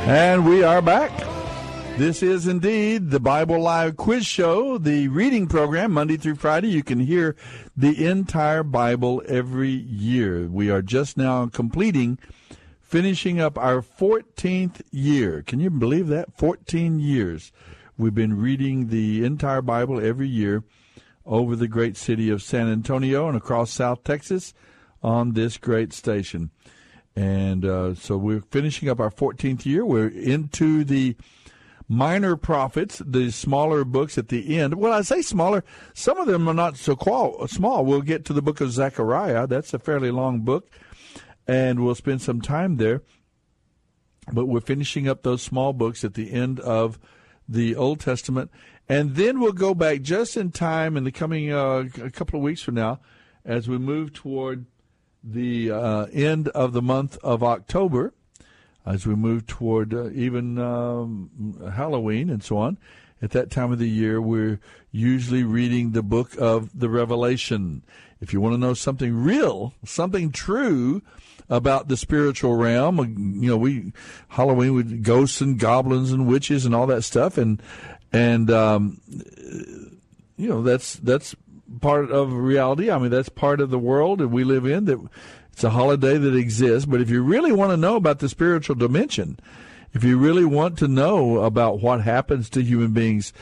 And 0.08 0.48
we 0.48 0.64
are 0.64 0.82
back. 0.82 1.12
This 2.00 2.24
is 2.24 2.48
indeed 2.48 3.12
the 3.12 3.20
Bible 3.20 3.62
Live 3.62 3.98
Quiz 3.98 4.26
Show, 4.26 4.80
the 4.80 5.10
reading 5.10 5.46
program, 5.46 5.92
Monday 5.92 6.18
through 6.18 6.38
Friday. 6.38 6.70
You 6.70 6.82
can 6.82 7.00
hear 7.00 7.36
the 7.78 8.04
entire 8.08 8.64
Bible 8.64 9.22
every 9.28 9.70
year. 9.70 10.48
We 10.48 10.72
are 10.72 10.82
just 10.82 11.18
now 11.18 11.46
completing, 11.46 12.18
finishing 12.82 13.40
up 13.40 13.60
our 13.60 13.84
14th 13.84 14.82
year. 14.90 15.44
Can 15.44 15.60
you 15.60 15.70
believe 15.70 16.08
that? 16.08 16.36
14 16.36 17.00
years. 17.00 17.52
We've 17.96 18.16
been 18.16 18.42
reading 18.42 18.88
the 18.88 19.24
entire 19.24 19.62
Bible 19.62 20.04
every 20.04 20.28
year 20.28 20.64
over 21.32 21.56
the 21.56 21.68
great 21.68 21.96
city 21.96 22.30
of 22.30 22.44
San 22.44 22.70
Antonio 22.70 23.28
and 23.30 23.38
across 23.38 23.72
South 23.72 24.04
Texas 24.04 24.54
on 25.02 25.32
this 25.32 25.58
great 25.58 25.94
station. 25.94 26.52
And 27.16 27.64
uh, 27.66 27.96
so 27.96 28.18
we're 28.18 28.42
finishing 28.42 28.90
up 28.90 29.00
our 29.00 29.10
14th 29.10 29.66
year. 29.66 29.86
We're 29.86 30.10
into 30.10 30.84
the 30.84 31.16
minor 31.88 32.36
prophets, 32.36 33.02
the 33.06 33.32
smaller 33.32 33.86
books 33.86 34.18
at 34.18 34.28
the 34.28 34.58
end. 34.58 34.74
Well, 34.76 34.92
I 34.92 35.02
say 35.02 35.22
smaller. 35.22 35.64
Some 35.94 36.18
of 36.18 36.28
them 36.28 36.50
are 36.50 36.54
not 36.54 36.76
so 36.76 36.98
qual- 36.98 37.48
small. 37.48 37.86
We'll 37.86 38.02
get 38.02 38.26
to 38.26 38.34
the 38.34 38.42
book 38.42 38.60
of 38.60 38.72
Zechariah. 38.74 39.48
That's 39.48 39.74
a 39.74 39.80
fairly 39.80 40.12
long 40.12 40.42
book, 40.42 40.70
and 41.48 41.84
we'll 41.84 41.96
spend 41.96 42.22
some 42.22 42.42
time 42.42 42.76
there. 42.76 43.04
But 44.34 44.48
we're 44.48 44.60
finishing 44.60 45.08
up 45.08 45.24
those 45.24 45.42
small 45.42 45.72
books 45.72 46.04
at 46.04 46.14
the 46.14 46.32
end 46.32 46.60
of 46.60 47.00
the 47.48 47.76
Old 47.76 48.00
Testament. 48.00 48.52
And 48.92 49.16
then 49.16 49.40
we'll 49.40 49.54
go 49.54 49.74
back 49.74 50.02
just 50.02 50.36
in 50.36 50.52
time 50.52 50.98
in 50.98 51.06
the 51.06 51.14
coming 51.14 51.50
uh, 51.50 51.86
a 52.04 52.10
couple 52.10 52.38
of 52.38 52.44
weeks 52.44 52.62
from 52.62 52.76
now 52.76 53.00
as 53.46 53.70
we 53.70 53.78
move 53.78 54.12
toward 54.12 54.66
the 55.24 55.72
uh, 55.72 56.06
end 56.08 56.50
of 56.50 56.74
the 56.74 56.82
month 56.82 57.18
of 57.24 57.42
October, 57.42 58.14
as 58.86 59.08
we 59.08 59.16
move 59.16 59.48
toward 59.48 59.94
uh, 59.94 60.10
even 60.10 60.58
um, 60.58 61.72
Halloween 61.74 62.30
and 62.30 62.44
so 62.44 62.58
on. 62.58 62.78
at 63.22 63.32
that 63.32 63.50
time 63.50 63.72
of 63.72 63.80
the 63.80 63.88
year, 63.88 64.22
we're 64.22 64.60
usually 64.92 65.46
reading 65.46 65.92
the 65.92 66.04
book 66.04 66.36
of 66.38 66.78
the 66.78 66.90
Revelation. 66.90 67.84
If 68.20 68.34
you 68.34 68.42
want 68.42 68.56
to 68.56 68.60
know 68.60 68.74
something 68.74 69.16
real, 69.16 69.74
something 69.86 70.34
true 70.34 71.02
about 71.50 71.88
the 71.88 71.96
spiritual 71.96 72.56
realm, 72.58 73.40
you 73.42 73.50
know, 73.50 73.58
we 73.58 73.94
Halloween 74.28 74.74
with 74.74 75.02
ghosts 75.02 75.40
and 75.40 75.58
goblins 75.58 76.12
and 76.12 76.28
witches 76.28 76.66
and 76.66 76.76
all 76.76 76.88
that 76.88 77.04
stuff, 77.04 77.38
and 77.38 77.62
and 78.14 78.50
um, 78.52 79.02
you 80.38 80.50
know 80.50 80.62
that's 80.62 80.96
that's 80.96 81.36
part 81.80 82.12
of 82.12 82.34
reality. 82.34 82.92
I 82.92 82.98
mean, 82.98 83.12
that's 83.12 83.30
part 83.30 83.62
of 83.62 83.70
the 83.70 83.80
world 83.80 84.20
that 84.20 84.28
we 84.28 84.44
live 84.44 84.66
in. 84.66 84.86
That 84.86 85.00
it's 85.54 85.64
a 85.64 85.70
holiday 85.70 86.18
that 86.18 86.36
exists. 86.36 86.86
But 86.86 87.02
if 87.02 87.10
you 87.10 87.22
really 87.22 87.52
want 87.52 87.72
to 87.72 87.78
know 87.78 87.96
about 87.96 88.20
the 88.20 88.30
spiritual 88.30 88.76
dimension, 88.76 89.40
if 89.94 90.04
you 90.04 90.18
really 90.18 90.46
want 90.46 90.78
to 90.80 90.88
know 90.88 91.40
about 91.40 91.82
what 91.82 92.02
happens 92.02 92.50
to 92.52 92.64
human 92.64 92.92
beings 92.92 93.34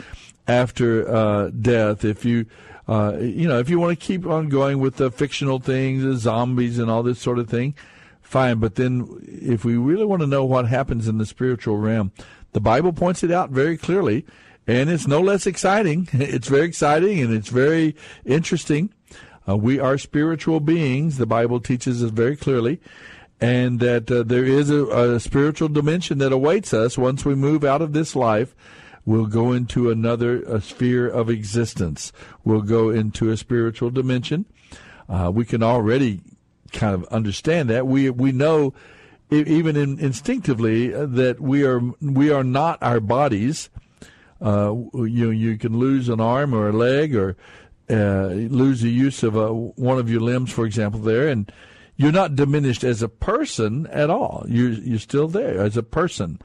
after 0.47 1.07
uh, 1.07 1.49
death, 1.49 2.03
if 2.03 2.25
you 2.25 2.45
uh, 2.87 3.17
you 3.19 3.47
know, 3.47 3.59
if 3.59 3.69
you 3.69 3.79
want 3.79 3.97
to 3.97 4.05
keep 4.05 4.25
on 4.25 4.49
going 4.49 4.79
with 4.79 4.95
the 4.95 5.11
fictional 5.11 5.59
things, 5.59 6.03
the 6.03 6.15
zombies 6.15 6.79
and 6.79 6.89
all 6.89 7.03
this 7.03 7.19
sort 7.19 7.37
of 7.37 7.47
thing, 7.47 7.75
fine. 8.23 8.57
But 8.57 8.75
then, 8.75 9.07
if 9.27 9.63
we 9.63 9.77
really 9.77 10.05
want 10.05 10.21
to 10.21 10.27
know 10.27 10.43
what 10.43 10.67
happens 10.67 11.07
in 11.07 11.19
the 11.19 11.25
spiritual 11.27 11.77
realm, 11.77 12.11
the 12.53 12.59
Bible 12.59 12.91
points 12.91 13.23
it 13.23 13.29
out 13.29 13.51
very 13.51 13.77
clearly, 13.77 14.25
and 14.69 14.89
it's 14.89 15.07
no 15.07 15.19
less 15.19 15.47
exciting. 15.47 16.07
It's 16.13 16.47
very 16.47 16.65
exciting 16.65 17.19
and 17.21 17.33
it's 17.33 17.49
very 17.49 17.95
interesting. 18.25 18.93
Uh, 19.47 19.57
we 19.57 19.79
are 19.79 19.97
spiritual 19.97 20.59
beings. 20.59 21.17
The 21.17 21.25
Bible 21.25 21.59
teaches 21.59 22.03
us 22.03 22.11
very 22.11 22.35
clearly, 22.35 22.79
and 23.41 23.79
that 23.79 24.11
uh, 24.11 24.21
there 24.23 24.45
is 24.45 24.69
a, 24.69 24.85
a 24.85 25.19
spiritual 25.19 25.69
dimension 25.69 26.19
that 26.19 26.31
awaits 26.31 26.73
us 26.73 26.97
once 26.97 27.25
we 27.25 27.33
move 27.33 27.63
out 27.63 27.81
of 27.81 27.93
this 27.93 28.15
life 28.15 28.55
we'll 29.05 29.25
go 29.25 29.53
into 29.53 29.89
another 29.89 30.43
a 30.43 30.61
sphere 30.61 31.07
of 31.07 31.31
existence. 31.31 32.13
We'll 32.43 32.61
go 32.61 32.91
into 32.91 33.31
a 33.31 33.37
spiritual 33.37 33.89
dimension. 33.89 34.45
Uh, 35.09 35.31
we 35.33 35.45
can 35.45 35.63
already 35.63 36.21
kind 36.71 36.93
of 36.93 37.05
understand 37.05 37.69
that. 37.71 37.87
We 37.87 38.11
we 38.11 38.31
know 38.31 38.73
even 39.31 39.75
in, 39.75 39.99
instinctively 39.99 40.93
uh, 40.93 41.07
that 41.07 41.39
we 41.39 41.63
are 41.65 41.81
we 41.99 42.31
are 42.31 42.43
not 42.43 42.77
our 42.83 42.99
bodies. 42.99 43.69
Uh, 44.41 44.75
you 44.93 45.31
you 45.31 45.57
can 45.57 45.77
lose 45.77 46.09
an 46.09 46.21
arm 46.21 46.53
or 46.53 46.69
a 46.69 46.73
leg 46.73 47.15
or 47.15 47.35
uh, 47.89 48.27
lose 48.27 48.81
the 48.81 48.89
use 48.89 49.23
of 49.23 49.35
a, 49.35 49.53
one 49.53 49.97
of 49.97 50.09
your 50.09 50.21
limbs, 50.21 50.51
for 50.51 50.65
example, 50.65 50.99
there, 50.99 51.27
and 51.27 51.51
you're 51.97 52.11
not 52.11 52.35
diminished 52.35 52.83
as 52.83 53.01
a 53.01 53.09
person 53.09 53.87
at 53.87 54.09
all. 54.09 54.45
You're 54.47 54.71
you're 54.71 54.99
still 54.99 55.27
there 55.27 55.59
as 55.59 55.75
a 55.75 55.83
person. 55.83 56.39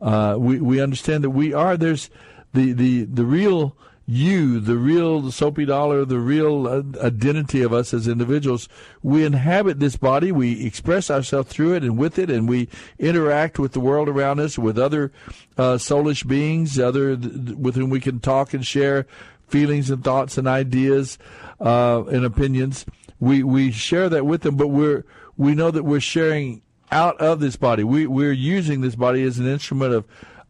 Uh, 0.00 0.36
we 0.38 0.60
we 0.60 0.80
understand 0.80 1.24
that 1.24 1.30
we 1.30 1.54
are 1.54 1.76
there's 1.76 2.10
the 2.52 2.72
the 2.72 3.04
the 3.04 3.24
real 3.24 3.76
you, 4.06 4.58
the 4.58 4.76
real 4.76 5.20
the 5.20 5.32
soapy 5.32 5.64
dollar, 5.64 6.04
the 6.04 6.18
real 6.18 6.66
identity 7.00 7.62
of 7.62 7.72
us 7.72 7.94
as 7.94 8.08
individuals. 8.08 8.68
We 9.02 9.24
inhabit 9.24 9.78
this 9.78 9.96
body. 9.96 10.32
We 10.32 10.66
express 10.66 11.10
ourselves 11.10 11.50
through 11.50 11.74
it 11.74 11.82
and 11.82 11.96
with 11.96 12.18
it, 12.18 12.30
and 12.30 12.48
we 12.48 12.68
interact 12.98 13.58
with 13.58 13.72
the 13.72 13.80
world 13.80 14.08
around 14.08 14.40
us, 14.40 14.58
with 14.58 14.78
other 14.78 15.12
uh, 15.56 15.74
soulish 15.74 16.26
beings, 16.26 16.78
other 16.78 17.16
th- 17.16 17.56
with 17.56 17.76
whom 17.76 17.90
we 17.90 18.00
can 18.00 18.18
talk 18.18 18.52
and 18.52 18.66
share 18.66 19.06
feelings 19.48 19.90
and 19.90 20.02
thoughts 20.02 20.36
and 20.36 20.48
ideas 20.48 21.18
uh, 21.60 22.02
and 22.06 22.24
opinions. 22.24 22.84
We 23.20 23.42
we 23.44 23.70
share 23.70 24.08
that 24.08 24.26
with 24.26 24.42
them, 24.42 24.56
but 24.56 24.68
we're 24.68 25.04
we 25.36 25.54
know 25.54 25.70
that 25.70 25.84
we're 25.84 26.00
sharing 26.00 26.62
out 26.90 27.20
of 27.20 27.38
this 27.38 27.56
body. 27.56 27.84
We 27.84 28.06
we're 28.06 28.32
using 28.32 28.80
this 28.80 28.96
body 28.96 29.22
as 29.22 29.38
an 29.38 29.46
instrument 29.46 29.94
of 29.94 30.04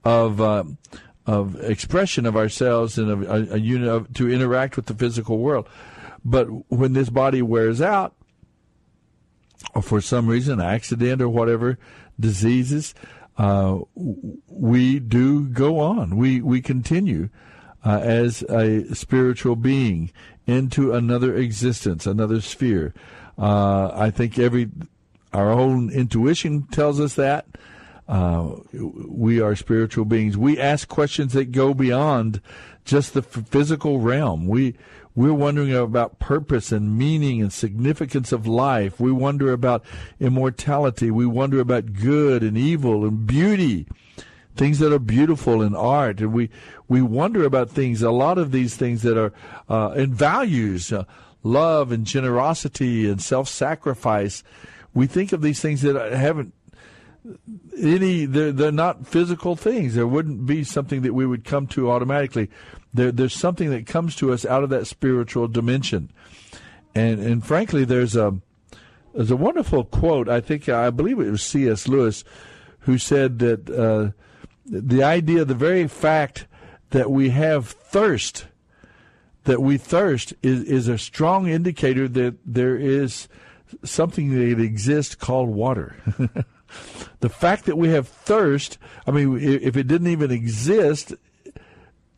of 0.04 0.40
uh, 0.40 0.64
of 1.26 1.56
expression 1.62 2.26
of 2.26 2.36
ourselves 2.36 2.98
and 2.98 3.10
of 3.10 3.22
a, 3.22 3.54
a 3.54 3.58
unit 3.58 3.88
of, 3.88 4.12
to 4.14 4.30
interact 4.30 4.76
with 4.76 4.86
the 4.86 4.94
physical 4.94 5.38
world. 5.38 5.68
But 6.24 6.46
when 6.70 6.92
this 6.92 7.10
body 7.10 7.42
wears 7.42 7.80
out, 7.80 8.14
or 9.74 9.82
for 9.82 10.00
some 10.00 10.26
reason, 10.26 10.60
accident 10.60 11.22
or 11.22 11.28
whatever, 11.28 11.78
diseases, 12.18 12.94
uh, 13.38 13.78
we 13.94 14.98
do 14.98 15.44
go 15.48 15.78
on. 15.78 16.16
We 16.16 16.40
we 16.42 16.60
continue 16.60 17.30
uh, 17.84 18.00
as 18.02 18.42
a 18.42 18.94
spiritual 18.94 19.56
being 19.56 20.12
into 20.46 20.92
another 20.92 21.34
existence, 21.34 22.06
another 22.06 22.40
sphere. 22.40 22.92
Uh, 23.38 23.90
I 23.94 24.10
think 24.10 24.38
every 24.38 24.70
our 25.32 25.50
own 25.50 25.90
intuition 25.90 26.66
tells 26.66 27.00
us 27.00 27.14
that. 27.14 27.46
Uh, 28.12 28.56
we 28.74 29.40
are 29.40 29.56
spiritual 29.56 30.04
beings. 30.04 30.36
We 30.36 30.60
ask 30.60 30.86
questions 30.86 31.32
that 31.32 31.50
go 31.50 31.72
beyond 31.72 32.42
just 32.84 33.14
the 33.14 33.22
physical 33.22 34.00
realm. 34.00 34.46
We 34.46 34.76
we're 35.14 35.32
wondering 35.32 35.74
about 35.74 36.18
purpose 36.18 36.72
and 36.72 36.98
meaning 36.98 37.40
and 37.40 37.50
significance 37.50 38.30
of 38.30 38.46
life. 38.46 39.00
We 39.00 39.12
wonder 39.12 39.50
about 39.50 39.82
immortality. 40.20 41.10
We 41.10 41.24
wonder 41.24 41.58
about 41.58 41.94
good 41.94 42.42
and 42.42 42.58
evil 42.58 43.06
and 43.06 43.26
beauty, 43.26 43.86
things 44.56 44.78
that 44.80 44.92
are 44.92 44.98
beautiful 44.98 45.62
in 45.62 45.74
art, 45.74 46.20
and 46.20 46.34
we 46.34 46.50
we 46.88 47.00
wonder 47.00 47.44
about 47.44 47.70
things. 47.70 48.02
A 48.02 48.10
lot 48.10 48.36
of 48.36 48.52
these 48.52 48.76
things 48.76 49.00
that 49.02 49.16
are 49.16 49.32
uh, 49.70 49.94
in 49.94 50.12
values, 50.12 50.92
uh, 50.92 51.04
love 51.42 51.90
and 51.90 52.04
generosity 52.04 53.08
and 53.08 53.22
self-sacrifice 53.22 54.44
we 54.94 55.06
think 55.06 55.32
of 55.32 55.40
these 55.40 55.60
things 55.60 55.82
that 55.82 56.12
haven't 56.12 56.52
any 57.78 58.26
they're, 58.26 58.52
they're 58.52 58.72
not 58.72 59.06
physical 59.06 59.56
things. 59.56 59.94
There 59.94 60.06
wouldn't 60.06 60.46
be 60.46 60.64
something 60.64 61.02
that 61.02 61.14
we 61.14 61.26
would 61.26 61.44
come 61.44 61.66
to 61.68 61.90
automatically. 61.90 62.50
There, 62.92 63.12
there's 63.12 63.34
something 63.34 63.70
that 63.70 63.86
comes 63.86 64.16
to 64.16 64.32
us 64.32 64.44
out 64.44 64.64
of 64.64 64.70
that 64.70 64.86
spiritual 64.86 65.48
dimension. 65.48 66.12
And 66.94 67.20
and 67.20 67.44
frankly 67.44 67.84
there's 67.84 68.16
a 68.16 68.38
there's 69.14 69.30
a 69.30 69.36
wonderful 69.36 69.84
quote. 69.84 70.28
I 70.28 70.40
think 70.40 70.68
i 70.68 70.90
believe 70.90 71.18
it 71.18 71.30
was 71.30 71.42
cs 71.42 71.88
lewis 71.88 72.24
who 72.80 72.98
said 72.98 73.38
that 73.38 73.70
uh, 73.70 74.10
the 74.66 75.02
idea 75.02 75.44
the 75.44 75.54
very 75.54 75.86
fact 75.86 76.46
that 76.90 77.10
we 77.10 77.30
have 77.30 77.68
thirst 77.68 78.46
that 79.44 79.60
we 79.60 79.76
thirst 79.76 80.34
is, 80.42 80.62
is 80.64 80.88
a 80.88 80.98
strong 80.98 81.48
indicator 81.48 82.08
that 82.08 82.36
there 82.44 82.76
is 82.76 83.28
something 83.84 84.30
that 84.30 84.62
exists 84.62 85.14
called 85.14 85.48
water. 85.48 85.96
the 87.20 87.28
fact 87.28 87.64
that 87.66 87.78
we 87.78 87.88
have 87.90 88.08
thirst, 88.08 88.78
I 89.06 89.10
mean, 89.10 89.38
if 89.40 89.76
it 89.76 89.86
didn't 89.86 90.08
even 90.08 90.30
exist, 90.30 91.14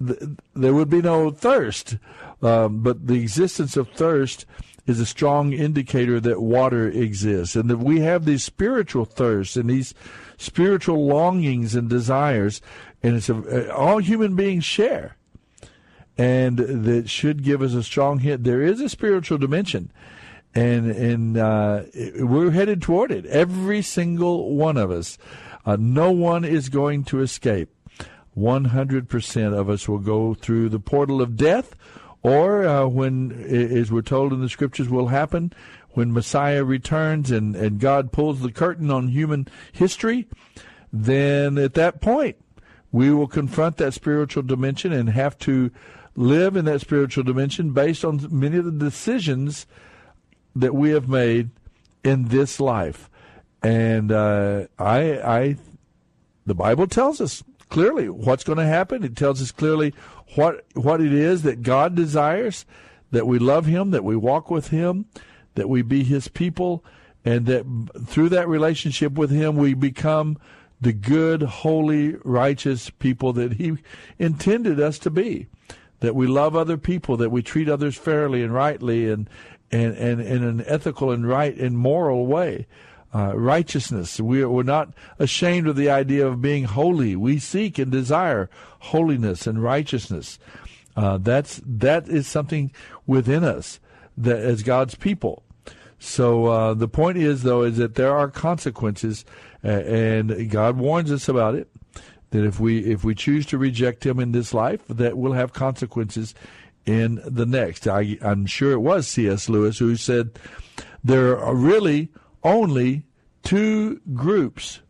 there 0.00 0.74
would 0.74 0.90
be 0.90 1.02
no 1.02 1.30
thirst. 1.30 1.96
Um, 2.42 2.82
but 2.82 3.06
the 3.06 3.20
existence 3.20 3.76
of 3.76 3.88
thirst 3.90 4.44
is 4.86 5.00
a 5.00 5.06
strong 5.06 5.52
indicator 5.52 6.20
that 6.20 6.42
water 6.42 6.88
exists 6.88 7.56
and 7.56 7.70
that 7.70 7.78
we 7.78 8.00
have 8.00 8.24
these 8.24 8.44
spiritual 8.44 9.04
thirsts 9.04 9.56
and 9.56 9.70
these 9.70 9.94
spiritual 10.36 11.06
longings 11.06 11.74
and 11.74 11.88
desires. 11.88 12.60
And 13.02 13.16
it's 13.16 13.28
a, 13.28 13.74
all 13.74 13.98
human 13.98 14.36
beings 14.36 14.64
share. 14.64 15.16
And 16.16 16.58
that 16.58 17.08
should 17.08 17.42
give 17.42 17.60
us 17.60 17.74
a 17.74 17.82
strong 17.82 18.20
hint. 18.20 18.44
There 18.44 18.62
is 18.62 18.80
a 18.80 18.88
spiritual 18.88 19.38
dimension 19.38 19.90
and 20.54 20.90
and 20.90 21.36
uh, 21.36 21.82
we're 22.20 22.50
headed 22.50 22.82
toward 22.82 23.10
it. 23.10 23.26
Every 23.26 23.82
single 23.82 24.54
one 24.54 24.76
of 24.76 24.90
us. 24.90 25.18
Uh, 25.66 25.76
no 25.80 26.10
one 26.10 26.44
is 26.44 26.68
going 26.68 27.04
to 27.04 27.20
escape. 27.20 27.70
100% 28.36 29.54
of 29.54 29.70
us 29.70 29.88
will 29.88 29.98
go 29.98 30.34
through 30.34 30.68
the 30.68 30.80
portal 30.80 31.22
of 31.22 31.36
death, 31.36 31.74
or 32.22 32.66
uh, 32.66 32.86
when, 32.86 33.30
as 33.30 33.90
we're 33.90 34.02
told 34.02 34.32
in 34.32 34.42
the 34.42 34.48
scriptures, 34.48 34.88
will 34.88 35.08
happen 35.08 35.52
when 35.92 36.12
Messiah 36.12 36.64
returns 36.64 37.30
and, 37.30 37.54
and 37.54 37.78
God 37.78 38.12
pulls 38.12 38.40
the 38.40 38.52
curtain 38.52 38.90
on 38.90 39.08
human 39.08 39.46
history, 39.72 40.26
then 40.92 41.56
at 41.56 41.74
that 41.74 42.00
point, 42.00 42.36
we 42.92 43.12
will 43.12 43.28
confront 43.28 43.76
that 43.78 43.94
spiritual 43.94 44.42
dimension 44.42 44.92
and 44.92 45.10
have 45.10 45.38
to 45.38 45.70
live 46.16 46.56
in 46.56 46.64
that 46.64 46.80
spiritual 46.80 47.24
dimension 47.24 47.72
based 47.72 48.04
on 48.04 48.26
many 48.30 48.56
of 48.56 48.64
the 48.64 48.72
decisions 48.72 49.66
that 50.54 50.74
we 50.74 50.90
have 50.90 51.08
made 51.08 51.50
in 52.02 52.28
this 52.28 52.60
life. 52.60 53.10
And 53.62 54.12
uh, 54.12 54.66
I, 54.78 55.00
I, 55.20 55.56
the 56.46 56.54
Bible 56.54 56.86
tells 56.86 57.20
us 57.20 57.42
clearly 57.68 58.08
what's 58.08 58.44
going 58.44 58.58
to 58.58 58.66
happen. 58.66 59.02
It 59.02 59.16
tells 59.16 59.40
us 59.42 59.50
clearly 59.50 59.94
what 60.36 60.64
what 60.74 61.00
it 61.00 61.12
is 61.12 61.42
that 61.42 61.62
God 61.62 61.94
desires, 61.94 62.66
that 63.10 63.26
we 63.26 63.38
love 63.38 63.66
Him, 63.66 63.90
that 63.90 64.04
we 64.04 64.16
walk 64.16 64.50
with 64.50 64.68
Him, 64.68 65.06
that 65.54 65.68
we 65.68 65.82
be 65.82 66.04
His 66.04 66.28
people, 66.28 66.84
and 67.24 67.46
that 67.46 67.64
through 68.06 68.28
that 68.30 68.48
relationship 68.48 69.12
with 69.12 69.30
Him, 69.30 69.56
we 69.56 69.74
become 69.74 70.38
the 70.80 70.92
good, 70.92 71.42
holy, 71.42 72.16
righteous 72.24 72.90
people 72.90 73.32
that 73.32 73.54
He 73.54 73.78
intended 74.18 74.78
us 74.78 74.98
to 75.00 75.10
be. 75.10 75.46
That 76.00 76.14
we 76.14 76.26
love 76.26 76.54
other 76.54 76.76
people, 76.76 77.16
that 77.16 77.30
we 77.30 77.42
treat 77.42 77.68
others 77.68 77.96
fairly 77.96 78.42
and 78.42 78.52
rightly, 78.52 79.10
and 79.10 79.28
and, 79.74 79.96
and 79.96 80.20
in 80.20 80.44
an 80.44 80.64
ethical 80.66 81.10
and 81.10 81.26
right 81.26 81.56
and 81.56 81.76
moral 81.76 82.26
way. 82.26 82.66
uh, 83.14 83.32
righteousness. 83.36 84.20
We, 84.20 84.44
we're 84.44 84.64
not 84.64 84.92
ashamed 85.18 85.68
of 85.68 85.76
the 85.76 85.88
idea 85.88 86.26
of 86.26 86.42
being 86.42 86.64
holy. 86.64 87.14
We 87.14 87.38
seek 87.38 87.78
and 87.78 87.90
desire 87.90 88.50
holiness 88.80 89.46
and 89.46 89.62
righteousness. 89.62 90.38
Uh, 90.96 91.18
that's 91.18 91.60
that 91.64 92.08
is 92.08 92.26
something 92.26 92.72
within 93.06 93.44
us 93.44 93.80
that 94.16 94.38
as 94.38 94.62
God's 94.62 94.94
people. 94.94 95.42
So 95.98 96.46
uh, 96.46 96.74
the 96.74 96.88
point 96.88 97.16
is, 97.18 97.42
though, 97.44 97.62
is 97.62 97.78
that 97.78 97.94
there 97.94 98.14
are 98.16 98.28
consequences, 98.28 99.24
and 99.62 100.50
God 100.50 100.76
warns 100.76 101.10
us 101.10 101.28
about 101.28 101.54
it. 101.54 101.68
That 102.30 102.44
if 102.44 102.60
we 102.60 102.78
if 102.80 103.04
we 103.04 103.14
choose 103.14 103.46
to 103.46 103.58
reject 103.58 104.04
Him 104.04 104.18
in 104.20 104.32
this 104.32 104.52
life, 104.52 104.82
that 104.88 105.16
will 105.16 105.32
have 105.32 105.52
consequences 105.52 106.34
in 106.86 107.20
the 107.24 107.46
next. 107.46 107.86
I, 107.86 108.18
I'm 108.20 108.46
sure 108.46 108.72
it 108.72 108.80
was 108.80 109.06
C.S. 109.06 109.48
Lewis 109.48 109.78
who 109.78 109.96
said 109.96 110.30
there 111.02 111.38
are 111.38 111.54
really 111.54 112.08
only 112.42 113.04
two 113.42 114.00
groups 114.14 114.80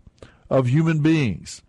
of 0.50 0.66
human 0.66 1.00
beings. 1.00 1.62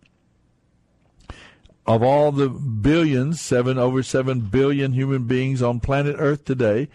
Of 1.86 2.02
all 2.02 2.32
the 2.32 2.48
billions, 2.48 3.40
seven 3.40 3.78
over 3.78 4.02
seven 4.02 4.40
billion 4.40 4.92
human 4.92 5.24
beings 5.24 5.62
on 5.62 5.78
planet 5.78 6.16
Earth 6.18 6.44
today, 6.44 6.88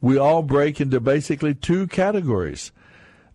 we 0.00 0.18
all 0.18 0.42
break 0.42 0.80
into 0.80 0.98
basically 0.98 1.54
two 1.54 1.86
categories. 1.86 2.72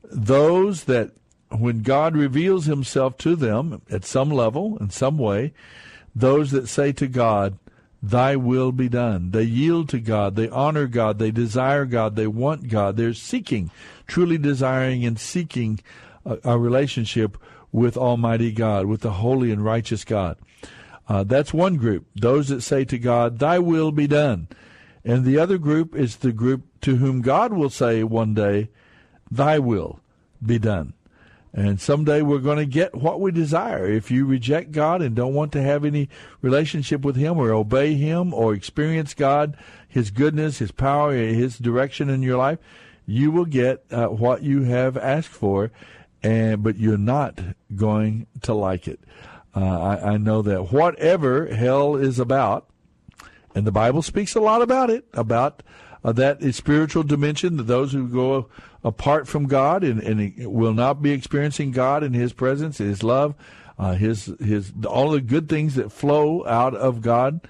Those 0.03 0.83
that, 0.83 1.11
when 1.49 1.81
God 1.81 2.15
reveals 2.17 2.65
himself 2.65 3.17
to 3.19 3.37
them 3.37 3.81
at 3.89 4.03
some 4.03 4.29
level, 4.29 4.77
in 4.79 4.89
some 4.89 5.17
way, 5.17 5.53
those 6.13 6.51
that 6.51 6.67
say 6.67 6.91
to 6.93 7.07
God, 7.07 7.57
Thy 8.01 8.35
will 8.35 8.71
be 8.71 8.89
done. 8.89 9.31
They 9.31 9.43
yield 9.43 9.89
to 9.89 9.99
God. 9.99 10.35
They 10.35 10.49
honor 10.49 10.87
God. 10.87 11.17
They 11.17 11.31
desire 11.31 11.85
God. 11.85 12.15
They 12.15 12.27
want 12.27 12.69
God. 12.69 12.95
They're 12.95 13.13
seeking, 13.13 13.71
truly 14.05 14.37
desiring 14.37 15.03
and 15.03 15.19
seeking 15.19 15.79
a, 16.25 16.37
a 16.43 16.57
relationship 16.59 17.37
with 17.71 17.97
Almighty 17.97 18.51
God, 18.51 18.85
with 18.85 19.01
the 19.01 19.13
holy 19.13 19.51
and 19.51 19.63
righteous 19.63 20.03
God. 20.03 20.37
Uh, 21.09 21.23
that's 21.23 21.53
one 21.53 21.77
group. 21.77 22.05
Those 22.15 22.49
that 22.49 22.61
say 22.61 22.85
to 22.85 22.99
God, 22.99 23.39
Thy 23.39 23.59
will 23.59 23.91
be 23.91 24.07
done. 24.07 24.47
And 25.03 25.23
the 25.23 25.39
other 25.39 25.57
group 25.57 25.95
is 25.95 26.17
the 26.17 26.33
group 26.33 26.63
to 26.81 26.97
whom 26.97 27.21
God 27.21 27.53
will 27.53 27.69
say 27.69 28.03
one 28.03 28.33
day, 28.33 28.69
Thy 29.31 29.57
will 29.57 29.99
be 30.45 30.59
done. 30.59 30.93
And 31.53 31.81
someday 31.81 32.21
we're 32.21 32.39
going 32.39 32.57
to 32.57 32.65
get 32.65 32.93
what 32.93 33.19
we 33.19 33.31
desire. 33.31 33.89
If 33.89 34.11
you 34.11 34.25
reject 34.25 34.71
God 34.71 35.01
and 35.01 35.15
don't 35.15 35.33
want 35.33 35.51
to 35.53 35.61
have 35.61 35.85
any 35.85 36.09
relationship 36.41 37.01
with 37.01 37.15
Him 37.15 37.37
or 37.37 37.51
obey 37.51 37.95
Him 37.95 38.33
or 38.33 38.53
experience 38.53 39.13
God, 39.13 39.57
His 39.87 40.11
goodness, 40.11 40.59
His 40.59 40.71
power, 40.71 41.13
His 41.13 41.57
direction 41.57 42.09
in 42.09 42.21
your 42.21 42.37
life, 42.37 42.59
you 43.07 43.31
will 43.31 43.45
get 43.45 43.85
uh, 43.89 44.07
what 44.07 44.43
you 44.43 44.63
have 44.63 44.97
asked 44.97 45.29
for, 45.29 45.71
and 46.21 46.61
but 46.61 46.77
you're 46.77 46.97
not 46.97 47.39
going 47.75 48.27
to 48.41 48.53
like 48.53 48.87
it. 48.87 48.99
Uh, 49.55 49.81
I, 49.81 50.13
I 50.13 50.17
know 50.17 50.41
that 50.43 50.71
whatever 50.71 51.47
hell 51.47 51.95
is 51.95 52.19
about, 52.19 52.69
and 53.55 53.65
the 53.65 53.71
Bible 53.71 54.01
speaks 54.01 54.35
a 54.35 54.41
lot 54.41 54.61
about 54.61 54.89
it, 54.89 55.05
about 55.13 55.63
uh, 56.03 56.11
that 56.13 56.41
spiritual 56.53 57.03
dimension, 57.03 57.57
that 57.57 57.63
those 57.63 57.91
who 57.93 58.07
go 58.07 58.49
apart 58.83 59.27
from 59.27 59.47
God 59.47 59.83
and, 59.83 60.01
and 60.01 60.51
will 60.51 60.73
not 60.73 61.01
be 61.01 61.11
experiencing 61.11 61.71
God 61.71 62.03
in 62.03 62.13
His 62.13 62.33
presence, 62.33 62.77
His 62.77 63.03
love, 63.03 63.35
uh, 63.77 63.93
His 63.93 64.25
His 64.39 64.71
all 64.85 65.11
the 65.11 65.21
good 65.21 65.49
things 65.49 65.75
that 65.75 65.91
flow 65.91 66.45
out 66.45 66.75
of 66.75 67.01
God. 67.01 67.41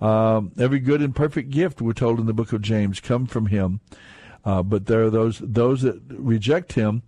Um, 0.00 0.52
every 0.58 0.78
good 0.78 1.02
and 1.02 1.14
perfect 1.14 1.50
gift, 1.50 1.82
we're 1.82 1.92
told 1.92 2.20
in 2.20 2.26
the 2.26 2.32
book 2.32 2.52
of 2.52 2.62
James, 2.62 3.00
come 3.00 3.26
from 3.26 3.46
Him. 3.46 3.80
Uh, 4.44 4.62
but 4.62 4.86
there 4.86 5.02
are 5.04 5.10
those 5.10 5.40
those 5.42 5.82
that 5.82 6.00
reject 6.08 6.74
Him. 6.74 7.02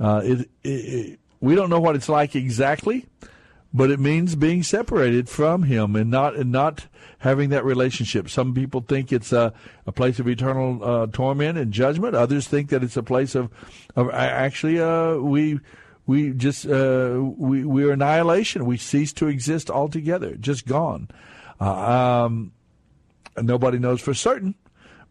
Uh, 0.00 0.20
it, 0.24 0.50
it, 0.64 0.68
it, 0.68 1.18
we 1.40 1.54
don't 1.54 1.70
know 1.70 1.80
what 1.80 1.96
it's 1.96 2.08
like 2.08 2.34
exactly, 2.34 3.06
but 3.74 3.90
it 3.90 3.98
means 3.98 4.36
being 4.36 4.62
separated 4.62 5.28
from 5.28 5.64
Him 5.64 5.96
and 5.96 6.10
not 6.10 6.36
and 6.36 6.52
not 6.52 6.86
having 7.18 7.50
that 7.50 7.64
relationship. 7.64 8.28
Some 8.28 8.52
people 8.52 8.80
think 8.80 9.12
it's 9.12 9.32
a, 9.32 9.52
a 9.86 9.92
place 9.92 10.18
of 10.18 10.28
eternal 10.28 10.84
uh, 10.84 11.06
torment 11.06 11.56
and 11.56 11.72
judgment. 11.72 12.14
Others 12.14 12.48
think 12.48 12.70
that 12.70 12.82
it's 12.82 12.96
a 12.96 13.02
place 13.02 13.34
of, 13.34 13.50
of 13.96 14.10
actually 14.10 14.80
uh, 14.80 15.14
we 15.16 15.60
we 16.06 16.32
just 16.32 16.66
uh, 16.66 17.18
we 17.20 17.64
we 17.64 17.84
are 17.84 17.92
annihilation. 17.92 18.66
We 18.66 18.76
cease 18.76 19.12
to 19.14 19.28
exist 19.28 19.70
altogether, 19.70 20.34
just 20.36 20.66
gone. 20.66 21.08
Uh, 21.60 22.24
um, 22.26 22.52
nobody 23.40 23.78
knows 23.78 24.00
for 24.00 24.12
certain, 24.12 24.54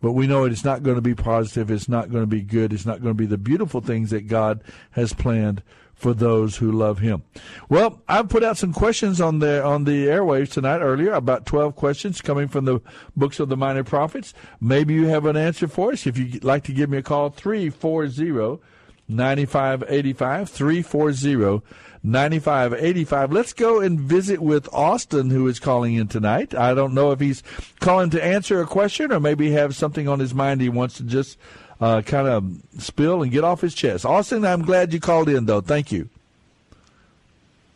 but 0.02 0.12
we 0.12 0.28
know 0.28 0.44
it's 0.44 0.66
not 0.66 0.84
going 0.84 0.98
to 0.98 1.02
be 1.02 1.16
positive. 1.16 1.72
It's 1.72 1.90
not 1.90 2.12
going 2.12 2.24
to 2.24 2.28
be 2.28 2.42
good. 2.42 2.74
It's 2.74 2.86
not 2.86 3.02
going 3.02 3.16
to 3.16 3.18
be 3.18 3.26
the 3.26 3.38
beautiful 3.38 3.82
things 3.82 4.10
that 4.12 4.28
God 4.28 4.64
has 4.92 5.14
planned 5.14 5.64
for 6.02 6.16
those 6.16 6.58
who 6.58 6.72
love 6.72 6.98
him. 6.98 7.22
Well, 7.70 8.02
I've 8.08 8.28
put 8.28 8.44
out 8.44 8.58
some 8.58 8.74
questions 8.74 9.22
on 9.22 9.38
the 9.38 9.64
on 9.64 9.84
the 9.84 10.08
airwaves 10.08 10.52
tonight 10.52 10.80
earlier, 10.80 11.14
about 11.14 11.46
12 11.46 11.76
questions 11.76 12.22
coming 12.22 12.48
from 12.48 12.66
the 12.66 12.82
books 13.16 13.40
of 13.40 13.50
the 13.50 13.58
minor 13.58 13.84
prophets. 13.84 14.34
Maybe 14.60 14.96
you 14.96 15.06
have 15.08 15.26
an 15.26 15.38
answer 15.38 15.68
for 15.68 15.92
us. 15.92 16.08
If 16.08 16.18
you'd 16.18 16.44
like 16.44 16.64
to 16.64 16.74
give 16.74 16.90
me 16.90 16.98
a 16.98 17.04
call, 17.04 17.30
340 17.30 18.62
9585 19.08 20.50
340 20.50 21.66
9585. 22.04 23.32
Let's 23.32 23.54
go 23.54 23.80
and 23.80 24.00
visit 24.00 24.40
with 24.40 24.68
Austin, 24.74 25.30
who 25.30 25.48
is 25.48 25.60
calling 25.60 25.94
in 25.94 26.08
tonight. 26.08 26.56
I 26.56 26.74
don't 26.74 26.96
know 26.96 27.12
if 27.12 27.20
he's 27.20 27.44
calling 27.80 28.10
to 28.10 28.24
answer 28.24 28.60
a 28.60 28.66
question 28.66 29.12
or 29.12 29.20
maybe 29.20 29.52
have 29.52 29.76
something 29.76 30.08
on 30.08 30.20
his 30.20 30.34
mind 30.34 30.62
he 30.62 30.70
wants 30.70 30.98
to 30.98 31.04
just 31.04 31.38
uh, 31.82 32.02
kind 32.04 32.28
of 32.28 32.46
spill 32.78 33.24
and 33.24 33.32
get 33.32 33.44
off 33.44 33.62
his 33.62 33.74
chest. 33.74 34.06
Austin, 34.06 34.46
I'm 34.46 34.62
glad 34.62 34.94
you 34.94 35.00
called 35.00 35.28
in, 35.28 35.46
though. 35.46 35.62
Thank 35.62 35.92
you. 35.92 36.08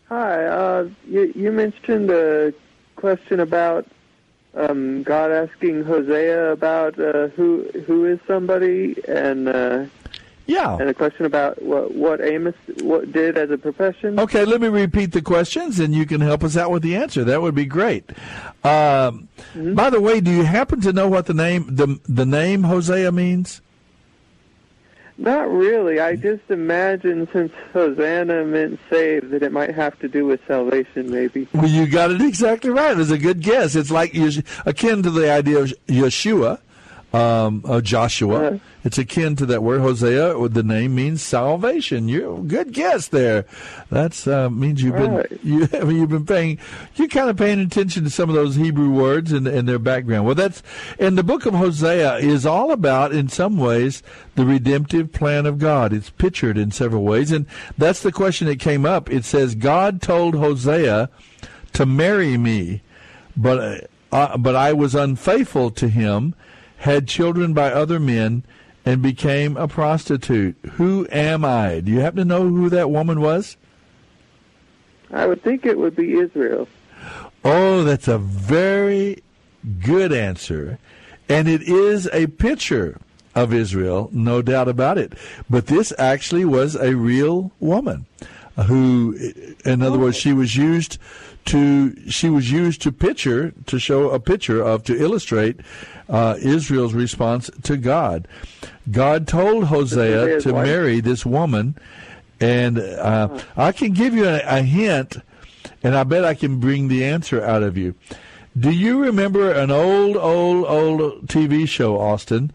Hi. 0.10 0.46
Uh, 0.46 0.90
you, 1.08 1.34
you 1.36 1.52
mentioned 1.52 2.12
a 2.12 2.54
question 2.96 3.40
about 3.40 3.88
um, 4.54 5.04
God 5.04 5.32
asking 5.32 5.84
Hosea 5.84 6.52
about 6.52 6.98
uh, 7.00 7.28
who 7.30 7.64
who 7.86 8.06
is 8.06 8.20
somebody, 8.26 8.96
and 9.08 9.50
uh, 9.50 9.86
yeah, 10.46 10.78
and 10.78 10.88
a 10.90 10.94
question 10.94 11.26
about 11.26 11.62
what 11.62 11.94
what 11.94 12.22
Amos 12.22 12.56
what 12.82 13.12
did 13.12 13.38
as 13.38 13.50
a 13.50 13.58
profession. 13.58 14.20
Okay, 14.20 14.46
let 14.46 14.62
me 14.62 14.68
repeat 14.68 15.12
the 15.12 15.22
questions, 15.22 15.80
and 15.80 15.94
you 15.94 16.06
can 16.06 16.22
help 16.22 16.44
us 16.44 16.56
out 16.56 16.72
with 16.72 16.84
the 16.84 16.96
answer. 16.96 17.24
That 17.24 17.42
would 17.42 17.56
be 17.56 17.66
great. 17.66 18.10
Um, 18.64 19.28
mm-hmm. 19.54 19.74
By 19.74 19.90
the 19.90 20.00
way, 20.00 20.22
do 20.22 20.32
you 20.32 20.44
happen 20.44 20.80
to 20.82 20.94
know 20.94 21.10
what 21.10 21.26
the 21.26 21.34
name 21.34 21.76
the 21.76 22.00
the 22.08 22.26
name 22.26 22.64
Hosea 22.64 23.12
means? 23.12 23.62
Not 25.18 25.50
really. 25.50 26.00
I 26.00 26.18
just 26.18 26.44
imagine 26.50 27.28
since 27.32 27.54
Hosanna 27.72 28.44
meant 28.44 28.80
save 28.90 29.30
that 29.30 29.44
it 29.44 29.54
might 29.54 29.74
have 29.74 29.98
to 30.00 30.10
do 30.10 30.26
with 30.26 30.42
salvation, 30.46 31.10
maybe. 31.10 31.48
Well, 31.54 31.68
you 31.68 31.88
got 31.88 32.12
it 32.12 32.22
exactly 32.22 32.70
right. 32.70 33.00
It's 33.00 33.12
a 33.12 33.18
good 33.18 33.42
guess. 33.42 33.76
It's 33.76 33.92
like 33.92 34.14
akin 34.66 35.04
to 35.04 35.10
the 35.10 35.32
idea 35.32 35.60
of 35.60 35.74
Yeshua, 35.88 36.60
um, 37.16 37.62
of 37.64 37.84
Joshua. 37.84 38.48
Uh-huh. 38.48 38.58
It's 38.84 38.98
akin 38.98 39.36
to 39.38 39.46
that 39.48 39.64
word 39.64 39.82
Hosea. 39.82 40.48
The 40.50 40.64
name 40.64 40.96
means 40.96 41.24
salvation. 41.24 42.08
You 42.08 42.44
good 42.48 42.74
guess 42.74 43.08
there. 43.08 43.46
That 43.90 44.28
uh, 44.28 44.50
means 44.50 44.84
you've 44.84 44.96
been 44.96 45.16
right. 45.16 45.40
you 45.44 45.68
I 45.74 45.86
mean, 45.86 45.98
you've 45.98 46.10
been 46.10 46.26
paying 46.26 46.60
you're 46.96 47.08
kind 47.08 47.30
of 47.30 47.38
paying 47.38 47.60
attention 47.60 48.04
to 48.04 48.10
some 48.10 48.30
of 48.30 48.36
those 48.36 48.56
Hebrew 48.56 48.92
words 48.92 49.32
and, 49.32 49.48
and 49.48 49.68
their 49.68 49.80
background. 49.80 50.26
Well, 50.26 50.36
that's 50.36 50.62
and 51.00 51.18
the 51.18 51.24
book 51.24 51.46
of 51.46 51.54
Hosea 51.54 52.18
is 52.18 52.46
all 52.46 52.72
about 52.72 53.14
in 53.14 53.30
some 53.30 53.58
ways 53.58 54.04
the 54.36 54.46
redemptive 54.46 55.14
plan 55.14 55.46
of 55.46 55.58
God. 55.58 55.94
It's 55.94 56.10
pictured 56.10 56.58
in 56.58 56.72
several 56.72 57.04
ways, 57.04 57.32
and 57.32 57.46
that's 57.78 58.02
the 58.02 58.12
question 58.12 58.48
that 58.48 58.60
came 58.60 58.86
up. 58.86 59.10
It 59.10 59.26
says 59.26 59.56
God 59.56 60.02
told 60.02 60.36
Hosea 60.36 61.10
to 61.74 61.86
marry 61.86 62.38
me, 62.38 62.82
but 63.38 63.90
uh, 64.12 64.38
but 64.38 64.56
I 64.56 64.74
was 64.74 64.96
unfaithful 64.96 65.72
to 65.72 65.88
him, 65.88 66.36
had 66.86 67.08
children 67.08 67.52
by 67.52 67.72
other 67.72 68.00
men 68.00 68.44
and 68.86 69.02
became 69.02 69.58
a 69.58 69.68
prostitute. 69.68 70.56
Who 70.74 71.08
am 71.12 71.44
I? 71.44 71.80
Do 71.80 71.92
you 71.92 72.00
happen 72.00 72.18
to 72.20 72.26
know 72.26 72.48
who 72.48 72.70
that 72.70 72.92
woman 72.92 73.22
was? 73.22 73.58
I 75.12 75.26
would 75.26 75.42
think 75.42 75.66
it 75.66 75.80
would 75.80 75.96
be 75.96 76.14
Israel. 76.14 76.68
Oh, 77.44 77.84
that's 77.84 78.08
a 78.08 78.20
very 78.20 79.24
good 79.82 80.14
answer. 80.14 80.78
And 81.28 81.48
it 81.48 81.64
is 81.64 82.08
a 82.14 82.28
picture 82.28 83.00
of 83.34 83.52
Israel, 83.52 84.10
no 84.12 84.44
doubt 84.44 84.68
about 84.68 85.00
it. 85.00 85.14
But 85.50 85.66
this 85.66 85.92
actually 85.98 86.46
was 86.46 86.76
a 86.76 86.96
real 86.96 87.52
woman 87.60 88.06
who, 88.68 89.18
in 89.66 89.82
other 89.82 89.98
words, 89.98 90.18
she 90.18 90.34
was 90.34 90.56
used 90.56 91.00
to 91.46 92.10
she 92.10 92.30
was 92.30 92.52
used 92.52 92.82
to 92.82 92.92
picture 92.92 93.54
to 93.68 93.78
show 93.80 94.10
a 94.10 94.20
picture 94.20 94.62
of 94.62 94.84
to 94.84 95.00
illustrate 95.00 95.60
uh, 96.10 96.36
Israel's 96.40 96.94
response 96.94 97.50
to 97.64 97.78
God. 97.78 98.28
God 98.92 99.28
told 99.28 99.66
Hosea 99.66 100.42
to 100.42 100.54
wife. 100.54 100.66
marry 100.66 101.00
this 101.00 101.26
woman, 101.26 101.78
and 102.40 102.80
uh, 102.80 103.42
I 103.56 103.72
can 103.72 103.94
give 103.94 104.14
you 104.14 104.26
a, 104.26 104.42
a 104.46 104.62
hint, 104.62 105.18
and 105.84 105.96
I 105.96 106.04
bet 106.04 106.26
I 106.26 106.34
can 106.34 106.60
bring 106.60 106.88
the 106.88 107.04
answer 107.04 107.44
out 107.44 107.64
of 107.64 107.78
you. 107.78 107.96
Do 108.58 108.72
you 108.72 109.04
remember 109.04 109.52
an 109.52 109.70
old, 109.72 110.16
old, 110.16 110.66
old 110.66 111.28
TV 111.28 111.68
show, 111.68 112.00
Austin? 112.00 112.52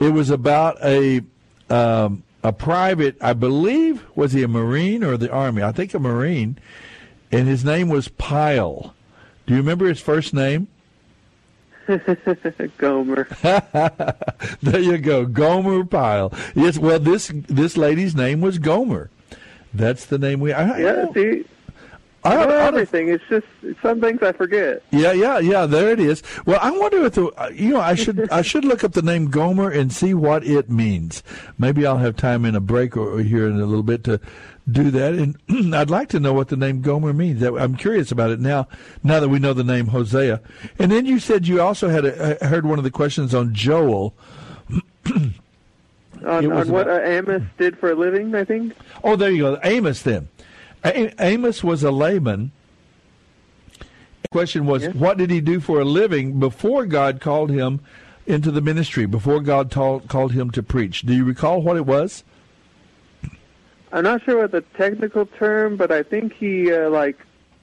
It 0.00 0.10
was 0.10 0.30
about 0.30 0.82
a 0.82 1.20
um, 1.68 2.22
a 2.42 2.52
private, 2.52 3.16
I 3.22 3.32
believe, 3.32 4.04
was 4.14 4.32
he 4.32 4.42
a 4.42 4.48
Marine 4.48 5.02
or 5.02 5.16
the 5.16 5.32
Army? 5.32 5.62
I 5.62 5.72
think 5.72 5.94
a 5.94 5.98
Marine, 5.98 6.58
and 7.32 7.48
his 7.48 7.64
name 7.64 7.88
was 7.88 8.08
Pyle. 8.08 8.94
Do 9.46 9.54
you 9.54 9.60
remember 9.60 9.86
his 9.86 10.00
first 10.00 10.34
name? 10.34 10.68
Gomer. 12.78 13.28
there 14.62 14.80
you 14.80 14.98
go, 14.98 15.26
Gomer 15.26 15.84
Pyle. 15.84 16.32
Yes, 16.54 16.78
well, 16.78 16.98
this 16.98 17.30
this 17.34 17.76
lady's 17.76 18.14
name 18.14 18.40
was 18.40 18.58
Gomer. 18.58 19.10
That's 19.72 20.06
the 20.06 20.18
name 20.18 20.40
we. 20.40 20.52
I, 20.52 20.78
yeah, 20.78 21.12
see, 21.12 21.44
I 22.24 22.36
know 22.46 22.56
everything. 22.56 23.08
It's 23.08 23.24
just 23.28 23.46
some 23.82 24.00
things 24.00 24.22
I 24.22 24.32
forget. 24.32 24.82
Yeah, 24.90 25.12
yeah, 25.12 25.40
yeah. 25.40 25.66
There 25.66 25.90
it 25.90 26.00
is. 26.00 26.22
Well, 26.46 26.58
I 26.62 26.70
wonder 26.70 27.04
if 27.04 27.14
the 27.14 27.30
you 27.52 27.70
know 27.70 27.80
I 27.80 27.94
should 27.94 28.30
I 28.30 28.40
should 28.40 28.64
look 28.64 28.82
up 28.82 28.92
the 28.92 29.02
name 29.02 29.30
Gomer 29.30 29.70
and 29.70 29.92
see 29.92 30.14
what 30.14 30.44
it 30.44 30.70
means. 30.70 31.22
Maybe 31.58 31.84
I'll 31.84 31.98
have 31.98 32.16
time 32.16 32.46
in 32.46 32.54
a 32.54 32.60
break 32.60 32.96
or 32.96 33.18
here 33.18 33.46
in 33.46 33.60
a 33.60 33.66
little 33.66 33.82
bit 33.82 34.04
to 34.04 34.20
do 34.70 34.90
that. 34.90 35.14
And 35.14 35.36
I'd 35.74 35.90
like 35.90 36.08
to 36.10 36.20
know 36.20 36.32
what 36.32 36.48
the 36.48 36.56
name 36.56 36.80
Gomer 36.80 37.12
means. 37.12 37.42
I'm 37.42 37.76
curious 37.76 38.10
about 38.10 38.30
it 38.30 38.40
now. 38.40 38.68
Now 39.02 39.20
that 39.20 39.28
we 39.28 39.38
know 39.38 39.52
the 39.52 39.64
name 39.64 39.88
Hosea, 39.88 40.40
and 40.78 40.90
then 40.90 41.06
you 41.06 41.18
said 41.18 41.46
you 41.46 41.60
also 41.60 41.88
had 41.88 42.04
a, 42.04 42.44
heard 42.46 42.66
one 42.66 42.78
of 42.78 42.84
the 42.84 42.90
questions 42.90 43.34
on 43.34 43.54
Joel. 43.54 44.14
on, 46.24 46.52
on 46.52 46.68
what 46.70 46.88
uh, 46.88 47.00
Amos 47.02 47.42
did 47.58 47.78
for 47.78 47.90
a 47.90 47.94
living, 47.94 48.34
I 48.34 48.44
think. 48.44 48.74
Oh, 49.02 49.16
there 49.16 49.30
you 49.30 49.42
go, 49.42 49.60
Amos. 49.62 50.02
Then 50.02 50.28
Amos 50.84 51.64
was 51.64 51.82
a 51.82 51.90
layman. 51.90 52.52
The 54.22 54.28
question 54.30 54.66
was, 54.66 54.82
yes. 54.82 54.94
what 54.94 55.18
did 55.18 55.30
he 55.30 55.40
do 55.40 55.60
for 55.60 55.80
a 55.80 55.84
living 55.84 56.40
before 56.40 56.86
God 56.86 57.20
called 57.20 57.50
him 57.50 57.80
into 58.26 58.50
the 58.50 58.60
ministry, 58.60 59.06
before 59.06 59.40
God 59.40 59.70
told, 59.70 60.08
called 60.08 60.32
him 60.32 60.50
to 60.52 60.62
preach? 60.62 61.02
Do 61.02 61.14
you 61.14 61.24
recall 61.24 61.62
what 61.62 61.76
it 61.76 61.86
was? 61.86 62.24
I'm 63.94 64.02
not 64.02 64.24
sure 64.24 64.38
what 64.38 64.50
the 64.50 64.62
technical 64.76 65.24
term, 65.24 65.76
but 65.76 65.92
I 65.92 66.02
think 66.02 66.32
he 66.32 66.72
uh, 66.72 66.90
like 66.90 67.16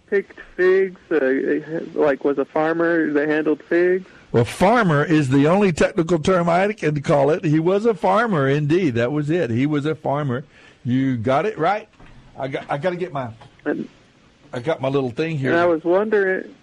picked 0.07 0.39
figs, 0.55 0.99
uh, 1.11 1.81
like 1.93 2.23
was 2.23 2.37
a 2.37 2.45
farmer 2.45 3.11
that 3.11 3.27
handled 3.27 3.61
figs. 3.63 4.07
Well, 4.31 4.45
farmer 4.45 5.03
is 5.03 5.27
the 5.27 5.47
only 5.47 5.73
technical 5.73 6.19
term 6.19 6.47
I 6.47 6.71
can 6.71 7.01
call 7.01 7.31
it. 7.31 7.43
He 7.43 7.59
was 7.59 7.85
a 7.85 7.93
farmer, 7.93 8.47
indeed. 8.47 8.91
That 8.91 9.11
was 9.11 9.29
it. 9.29 9.49
He 9.49 9.65
was 9.65 9.85
a 9.85 9.93
farmer. 9.93 10.45
You 10.85 11.17
got 11.17 11.45
it 11.45 11.57
right. 11.57 11.89
I 12.39 12.47
got 12.47 12.65
I 12.69 12.77
got 12.77 12.91
to 12.91 12.95
get 12.95 13.11
my 13.11 13.29
I 14.53 14.59
got 14.61 14.79
my 14.79 14.87
little 14.87 15.11
thing 15.11 15.37
here. 15.37 15.51
And 15.51 15.59
I 15.59 15.65
was 15.65 15.83
wondering 15.83 16.55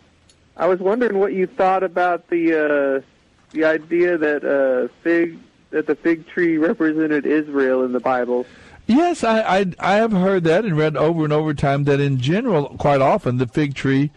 I 0.56 0.66
was 0.66 0.80
wondering 0.80 1.18
what 1.18 1.34
you 1.34 1.46
thought 1.46 1.82
about 1.82 2.30
the 2.30 2.54
uh, 2.54 3.06
the 3.50 3.66
idea 3.66 4.16
that 4.16 4.44
uh, 4.46 4.88
fig 5.02 5.38
that 5.70 5.86
the 5.86 5.94
fig 5.94 6.26
tree 6.26 6.56
represented 6.56 7.26
Israel 7.26 7.84
in 7.84 7.92
the 7.92 8.00
Bible. 8.00 8.46
Yes, 8.88 9.22
I, 9.22 9.40
I 9.42 9.66
I 9.78 9.94
have 9.96 10.12
heard 10.12 10.44
that 10.44 10.64
and 10.64 10.76
read 10.76 10.96
over 10.96 11.22
and 11.22 11.32
over 11.32 11.52
time 11.52 11.84
that 11.84 12.00
in 12.00 12.18
general, 12.18 12.70
quite 12.78 13.02
often 13.02 13.36
the 13.36 13.46
fig 13.46 13.74
tree 13.74 14.10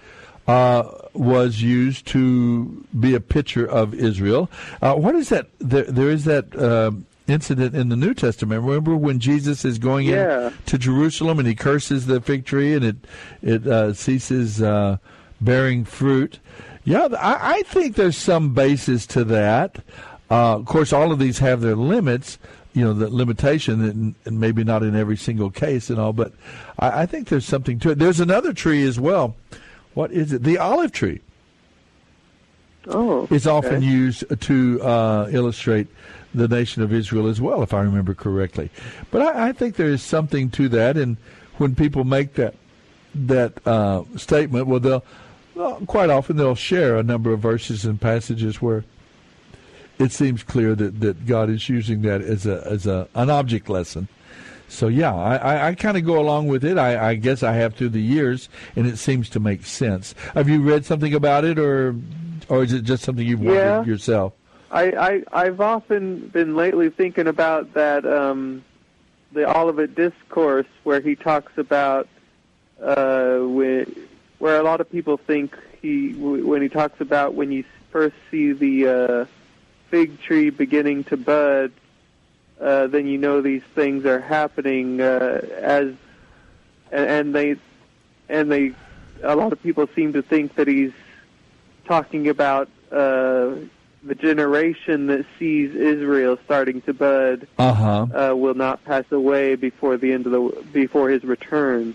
uh, 0.47 0.89
was 1.13 1.61
used 1.61 2.07
to 2.07 2.85
be 2.97 3.13
a 3.13 3.19
picture 3.19 3.65
of 3.65 3.93
Israel. 3.93 4.49
Uh, 4.81 4.95
what 4.95 5.13
is 5.13 5.27
that? 5.27 5.47
There, 5.59 5.83
there 5.83 6.09
is 6.09 6.23
that 6.23 6.55
uh, 6.55 6.91
incident 7.27 7.75
in 7.75 7.89
the 7.89 7.97
New 7.97 8.13
Testament. 8.13 8.63
Remember 8.63 8.95
when 8.95 9.19
Jesus 9.19 9.65
is 9.65 9.77
going 9.77 10.07
yeah. 10.07 10.47
in 10.47 10.53
to 10.67 10.77
Jerusalem 10.77 11.39
and 11.39 11.47
he 11.47 11.53
curses 11.55 12.05
the 12.05 12.21
fig 12.21 12.45
tree 12.45 12.73
and 12.73 12.85
it 12.85 12.95
it 13.41 13.67
uh, 13.67 13.93
ceases 13.93 14.61
uh, 14.61 14.97
bearing 15.41 15.83
fruit. 15.83 16.39
Yeah, 16.85 17.09
I, 17.19 17.57
I, 17.57 17.61
think 17.63 17.95
there's 17.95 18.17
some 18.17 18.55
basis 18.55 19.05
to 19.07 19.23
that. 19.25 19.83
Uh, 20.31 20.55
of 20.55 20.65
course, 20.65 20.91
all 20.91 21.11
of 21.11 21.19
these 21.19 21.37
have 21.37 21.61
their 21.61 21.75
limits. 21.75 22.39
You 22.73 22.85
know, 22.85 22.93
the 22.93 23.09
limitation, 23.09 23.83
and, 23.83 24.15
and 24.23 24.39
maybe 24.39 24.63
not 24.63 24.81
in 24.81 24.95
every 24.95 25.17
single 25.17 25.49
case 25.49 25.89
and 25.89 25.99
all, 25.99 26.13
but 26.13 26.31
I, 26.79 27.01
I 27.01 27.05
think 27.05 27.27
there's 27.27 27.45
something 27.45 27.79
to 27.79 27.91
it. 27.91 27.99
There's 27.99 28.21
another 28.21 28.53
tree 28.53 28.83
as 28.83 28.97
well. 28.97 29.35
What 29.93 30.11
is 30.11 30.31
it? 30.31 30.43
The 30.43 30.57
olive 30.57 30.91
tree. 30.91 31.19
Oh, 32.87 33.27
is 33.29 33.45
often 33.45 33.83
used 33.83 34.23
to 34.41 34.81
uh, 34.81 35.29
illustrate 35.31 35.87
the 36.33 36.47
nation 36.47 36.81
of 36.81 36.91
Israel 36.91 37.27
as 37.27 37.39
well, 37.39 37.61
if 37.61 37.73
I 37.73 37.81
remember 37.81 38.15
correctly. 38.15 38.71
But 39.11 39.21
I, 39.21 39.49
I 39.49 39.51
think 39.51 39.75
there 39.75 39.89
is 39.89 40.01
something 40.01 40.49
to 40.51 40.69
that, 40.69 40.97
and 40.97 41.17
when 41.57 41.75
people 41.75 42.03
make 42.03 42.35
that 42.35 42.55
that 43.13 43.67
uh, 43.67 44.03
statement, 44.15 44.67
well, 44.67 44.79
they'll 44.79 45.03
well, 45.53 45.81
quite 45.85 46.09
often 46.09 46.37
they'll 46.37 46.55
share 46.55 46.97
a 46.97 47.03
number 47.03 47.33
of 47.33 47.39
verses 47.39 47.85
and 47.85 47.99
passages 47.99 48.61
where 48.61 48.85
it 50.01 50.11
seems 50.11 50.43
clear 50.43 50.75
that, 50.75 50.99
that 50.99 51.25
God 51.25 51.49
is 51.49 51.69
using 51.69 52.01
that 52.01 52.21
as 52.21 52.45
a 52.45 52.65
as 52.65 52.87
a 52.87 53.07
an 53.15 53.29
object 53.29 53.69
lesson. 53.69 54.07
So 54.67 54.87
yeah, 54.87 55.13
I, 55.13 55.35
I, 55.35 55.67
I 55.67 55.75
kind 55.75 55.97
of 55.97 56.05
go 56.05 56.17
along 56.19 56.47
with 56.47 56.63
it. 56.63 56.77
I, 56.77 57.09
I 57.09 57.15
guess 57.15 57.43
I 57.43 57.51
have 57.53 57.75
through 57.75 57.89
the 57.89 58.01
years, 58.01 58.47
and 58.75 58.87
it 58.87 58.97
seems 58.97 59.29
to 59.31 59.39
make 59.39 59.65
sense. 59.65 60.15
Have 60.33 60.47
you 60.47 60.61
read 60.61 60.85
something 60.85 61.13
about 61.13 61.43
it, 61.43 61.59
or 61.59 61.95
or 62.47 62.63
is 62.63 62.73
it 62.73 62.83
just 62.83 63.03
something 63.03 63.25
you've 63.25 63.43
yeah. 63.43 63.77
wondered 63.77 63.89
yourself? 63.91 64.33
I, 64.71 64.91
I 64.91 65.23
I've 65.33 65.61
often 65.61 66.27
been 66.29 66.55
lately 66.55 66.89
thinking 66.89 67.27
about 67.27 67.73
that 67.73 68.05
um, 68.05 68.63
the 69.33 69.45
Olivet 69.45 69.93
discourse 69.93 70.67
where 70.83 71.01
he 71.01 71.15
talks 71.15 71.57
about 71.57 72.07
uh, 72.81 73.39
when, 73.39 74.07
where 74.39 74.57
a 74.57 74.63
lot 74.63 74.81
of 74.81 74.89
people 74.89 75.17
think 75.17 75.57
he 75.81 76.13
when 76.13 76.61
he 76.61 76.69
talks 76.69 77.01
about 77.01 77.33
when 77.33 77.51
you 77.51 77.65
first 77.91 78.15
see 78.31 78.53
the 78.53 78.87
uh, 78.87 79.25
fig 79.91 80.19
tree 80.21 80.49
beginning 80.49 81.03
to 81.03 81.17
bud, 81.17 81.71
uh, 82.59 82.87
then 82.87 83.05
you 83.05 83.17
know 83.17 83.41
these 83.41 83.63
things 83.75 84.05
are 84.05 84.21
happening 84.21 85.01
uh, 85.01 85.41
as 85.59 85.93
and, 86.91 87.35
they 87.35 87.57
and 88.29 88.51
they 88.51 88.73
a 89.21 89.35
lot 89.35 89.51
of 89.51 89.61
people 89.61 89.87
seem 89.95 90.13
to 90.13 90.21
think 90.21 90.55
that 90.55 90.67
he's 90.67 90.93
talking 91.85 92.29
about 92.29 92.69
uh, 92.91 93.51
the 94.03 94.15
generation 94.15 95.07
that 95.07 95.25
sees 95.37 95.75
Israel 95.75 96.37
starting 96.45 96.81
to 96.81 96.93
bud 96.93 97.47
uh-huh. 97.57 98.29
uh, 98.31 98.35
will 98.35 98.55
not 98.55 98.83
pass 98.85 99.05
away 99.11 99.55
before 99.55 99.97
the 99.97 100.13
end 100.13 100.25
of 100.25 100.31
the 100.31 100.63
before 100.71 101.09
his 101.09 101.23
return. 101.23 101.93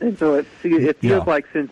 And 0.00 0.18
so 0.18 0.34
it 0.34 0.46
it 0.62 0.98
feels 0.98 1.24
yeah. 1.26 1.30
like 1.30 1.46
since 1.52 1.70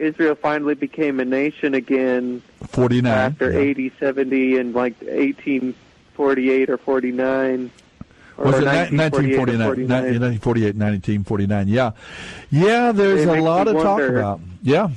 Israel 0.00 0.34
finally 0.34 0.74
became 0.74 1.20
a 1.20 1.24
nation 1.24 1.74
again 1.74 2.42
49 2.68 3.12
after 3.12 3.52
yeah. 3.52 3.58
80 3.58 3.92
70 4.00 4.56
and 4.58 4.74
like 4.74 4.94
1848 5.02 6.70
or 6.70 6.78
49 6.78 7.70
was 8.40 8.58
it 8.58 8.64
1949, 8.64 9.58
1948, 9.58 10.66
1949? 10.74 11.68
Yeah, 11.68 11.90
yeah. 12.50 12.90
There's 12.90 13.26
a 13.26 13.38
lot 13.38 13.64
to 13.64 13.74
talk 13.74 14.00
about. 14.00 14.40
Yeah, 14.62 14.88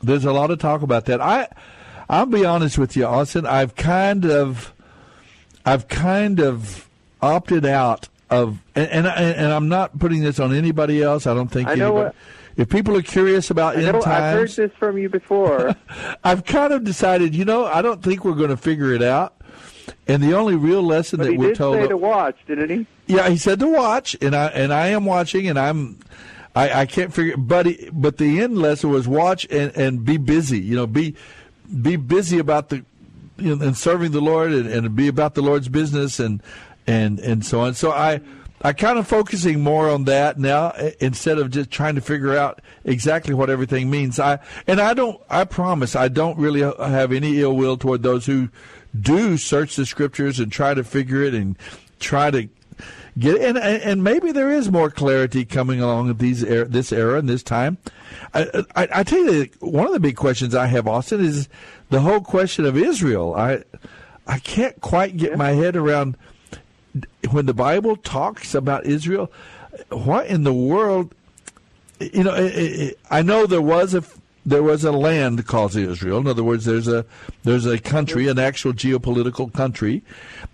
there's 0.00 0.24
a 0.24 0.32
lot 0.32 0.52
of 0.52 0.60
talk 0.60 0.82
about 0.82 1.06
that. 1.06 1.20
I 1.20 1.48
I'll 2.08 2.26
be 2.26 2.44
honest 2.44 2.78
with 2.78 2.96
you, 2.96 3.04
Austin. 3.06 3.46
I've 3.46 3.74
kind 3.74 4.24
of, 4.24 4.72
I've 5.66 5.88
kind 5.88 6.40
of 6.40 6.88
opted 7.20 7.66
out 7.66 8.08
of, 8.30 8.60
and 8.76 8.88
and, 8.88 9.06
and 9.06 9.52
I'm 9.52 9.68
not 9.68 9.98
putting 9.98 10.22
this 10.22 10.38
on 10.38 10.54
anybody 10.54 11.02
else. 11.02 11.26
I 11.26 11.34
don't 11.34 11.48
think. 11.48 11.68
I 11.68 11.74
know 11.74 11.96
anybody, 11.96 12.04
what, 12.04 12.14
if 12.56 12.68
people 12.68 12.96
are 12.96 13.02
curious 13.02 13.50
about 13.50 13.76
I 13.76 13.80
know, 13.80 13.86
end 13.88 14.02
times, 14.02 14.06
I've 14.06 14.34
heard 14.34 14.50
this 14.50 14.78
from 14.78 14.98
you 14.98 15.08
before. 15.08 15.74
I've 16.24 16.44
kind 16.44 16.72
of 16.72 16.84
decided. 16.84 17.34
You 17.34 17.44
know, 17.44 17.64
I 17.64 17.82
don't 17.82 18.02
think 18.02 18.24
we're 18.24 18.34
going 18.34 18.50
to 18.50 18.56
figure 18.56 18.92
it 18.92 19.02
out. 19.02 19.34
And 20.06 20.22
the 20.22 20.34
only 20.34 20.54
real 20.54 20.82
lesson 20.82 21.18
but 21.18 21.26
that 21.26 21.36
we're 21.36 21.54
told. 21.54 21.76
Say 21.76 21.88
to 21.88 21.96
watch, 21.96 22.36
didn't 22.46 22.70
he? 22.70 22.86
Yeah, 23.06 23.28
he 23.28 23.36
said 23.36 23.60
to 23.60 23.68
watch, 23.68 24.16
and 24.20 24.34
I 24.34 24.46
and 24.48 24.72
I 24.72 24.88
am 24.88 25.04
watching, 25.04 25.48
and 25.48 25.58
I'm. 25.58 25.98
I, 26.56 26.82
I 26.82 26.86
can't 26.86 27.12
figure, 27.12 27.36
but 27.36 27.66
he, 27.66 27.90
but 27.92 28.18
the 28.18 28.40
end 28.40 28.56
lesson 28.56 28.88
was 28.90 29.08
watch 29.08 29.44
and, 29.50 29.76
and 29.76 30.04
be 30.04 30.18
busy. 30.18 30.60
You 30.60 30.76
know, 30.76 30.86
be 30.86 31.16
be 31.82 31.96
busy 31.96 32.38
about 32.38 32.68
the 32.68 32.84
you 33.36 33.56
know, 33.56 33.64
and 33.64 33.76
serving 33.76 34.12
the 34.12 34.20
Lord 34.20 34.52
and, 34.52 34.68
and 34.68 34.94
be 34.94 35.08
about 35.08 35.34
the 35.34 35.42
Lord's 35.42 35.68
business 35.68 36.20
and 36.20 36.42
and 36.86 37.18
and 37.18 37.44
so 37.44 37.60
on. 37.60 37.74
So 37.74 37.90
I 37.90 38.20
I 38.64 38.72
kind 38.72 38.98
of 38.98 39.06
focusing 39.06 39.60
more 39.60 39.90
on 39.90 40.04
that 40.04 40.38
now 40.38 40.72
instead 40.98 41.36
of 41.36 41.50
just 41.50 41.70
trying 41.70 41.96
to 41.96 42.00
figure 42.00 42.34
out 42.34 42.62
exactly 42.82 43.34
what 43.34 43.50
everything 43.50 43.90
means. 43.90 44.18
I 44.18 44.38
and 44.66 44.80
I 44.80 44.94
don't. 44.94 45.20
I 45.28 45.44
promise 45.44 45.94
I 45.94 46.08
don't 46.08 46.38
really 46.38 46.64
uh, 46.64 46.72
have 46.88 47.12
any 47.12 47.42
ill 47.42 47.54
will 47.54 47.76
toward 47.76 48.02
those 48.02 48.24
who 48.24 48.48
do 48.98 49.36
search 49.36 49.76
the 49.76 49.84
scriptures 49.84 50.40
and 50.40 50.50
try 50.50 50.72
to 50.72 50.82
figure 50.82 51.22
it 51.22 51.34
and 51.34 51.58
try 52.00 52.30
to 52.30 52.48
get 53.18 53.38
and 53.38 53.58
and 53.58 54.02
maybe 54.02 54.32
there 54.32 54.50
is 54.50 54.70
more 54.70 54.90
clarity 54.90 55.44
coming 55.44 55.82
along 55.82 56.08
at 56.08 56.18
these 56.18 56.42
er, 56.42 56.64
this 56.64 56.90
era 56.90 57.18
and 57.18 57.28
this 57.28 57.42
time. 57.42 57.76
I, 58.32 58.64
I, 58.74 58.88
I 58.94 59.02
tell 59.02 59.30
you, 59.30 59.50
one 59.60 59.86
of 59.86 59.92
the 59.92 60.00
big 60.00 60.16
questions 60.16 60.54
I 60.54 60.68
have, 60.68 60.88
Austin, 60.88 61.22
is 61.22 61.50
the 61.90 62.00
whole 62.00 62.22
question 62.22 62.64
of 62.64 62.78
Israel. 62.78 63.34
I 63.34 63.62
I 64.26 64.38
can't 64.38 64.80
quite 64.80 65.18
get 65.18 65.36
my 65.36 65.50
head 65.50 65.76
around 65.76 66.16
when 67.30 67.46
the 67.46 67.54
Bible 67.54 67.96
talks 67.96 68.54
about 68.54 68.86
Israel. 68.86 69.30
What 69.90 70.26
in 70.26 70.44
the 70.44 70.54
world? 70.54 71.14
You 72.00 72.24
know, 72.24 72.34
it, 72.34 72.54
it, 72.54 72.98
I 73.10 73.22
know 73.22 73.46
there 73.46 73.62
was 73.62 73.94
a 73.94 74.04
there 74.46 74.62
was 74.62 74.84
a 74.84 74.92
land 74.92 75.46
called 75.46 75.74
Israel. 75.74 76.18
In 76.18 76.26
other 76.26 76.44
words, 76.44 76.64
there's 76.64 76.88
a 76.88 77.04
there's 77.44 77.66
a 77.66 77.78
country, 77.78 78.28
an 78.28 78.38
actual 78.38 78.72
geopolitical 78.72 79.52
country. 79.52 80.02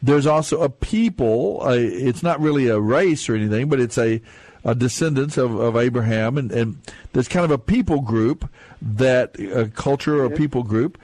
There's 0.03 0.26
also 0.26 0.62
a 0.62 0.68
people. 0.68 1.62
A, 1.66 1.78
it's 1.78 2.22
not 2.22 2.41
really 2.41 2.68
a 2.68 2.80
race 2.80 3.28
or 3.28 3.34
anything, 3.34 3.68
but 3.68 3.80
it's 3.80 3.99
a, 3.99 4.22
a 4.64 4.74
descendants 4.74 5.36
of, 5.36 5.55
of 5.55 5.76
Abraham, 5.76 6.38
and, 6.38 6.53
and 6.53 6.78
there's 7.12 7.28
kind 7.28 7.45
of 7.45 7.51
a 7.51 7.59
people 7.59 8.01
group 8.01 8.49
that 8.80 9.38
a 9.38 9.68
culture 9.68 10.22
or 10.22 10.26
a 10.26 10.30
people 10.30 10.62
group, 10.62 10.97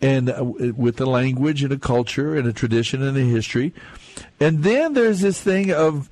and 0.00 0.30
uh, 0.30 0.44
with 0.44 1.00
a 1.00 1.06
language 1.06 1.62
and 1.62 1.72
a 1.72 1.78
culture 1.78 2.36
and 2.36 2.48
a 2.48 2.52
tradition 2.52 3.02
and 3.02 3.16
a 3.16 3.20
history, 3.20 3.74
and 4.38 4.62
then 4.62 4.94
there's 4.94 5.20
this 5.20 5.40
thing 5.40 5.72
of 5.72 6.10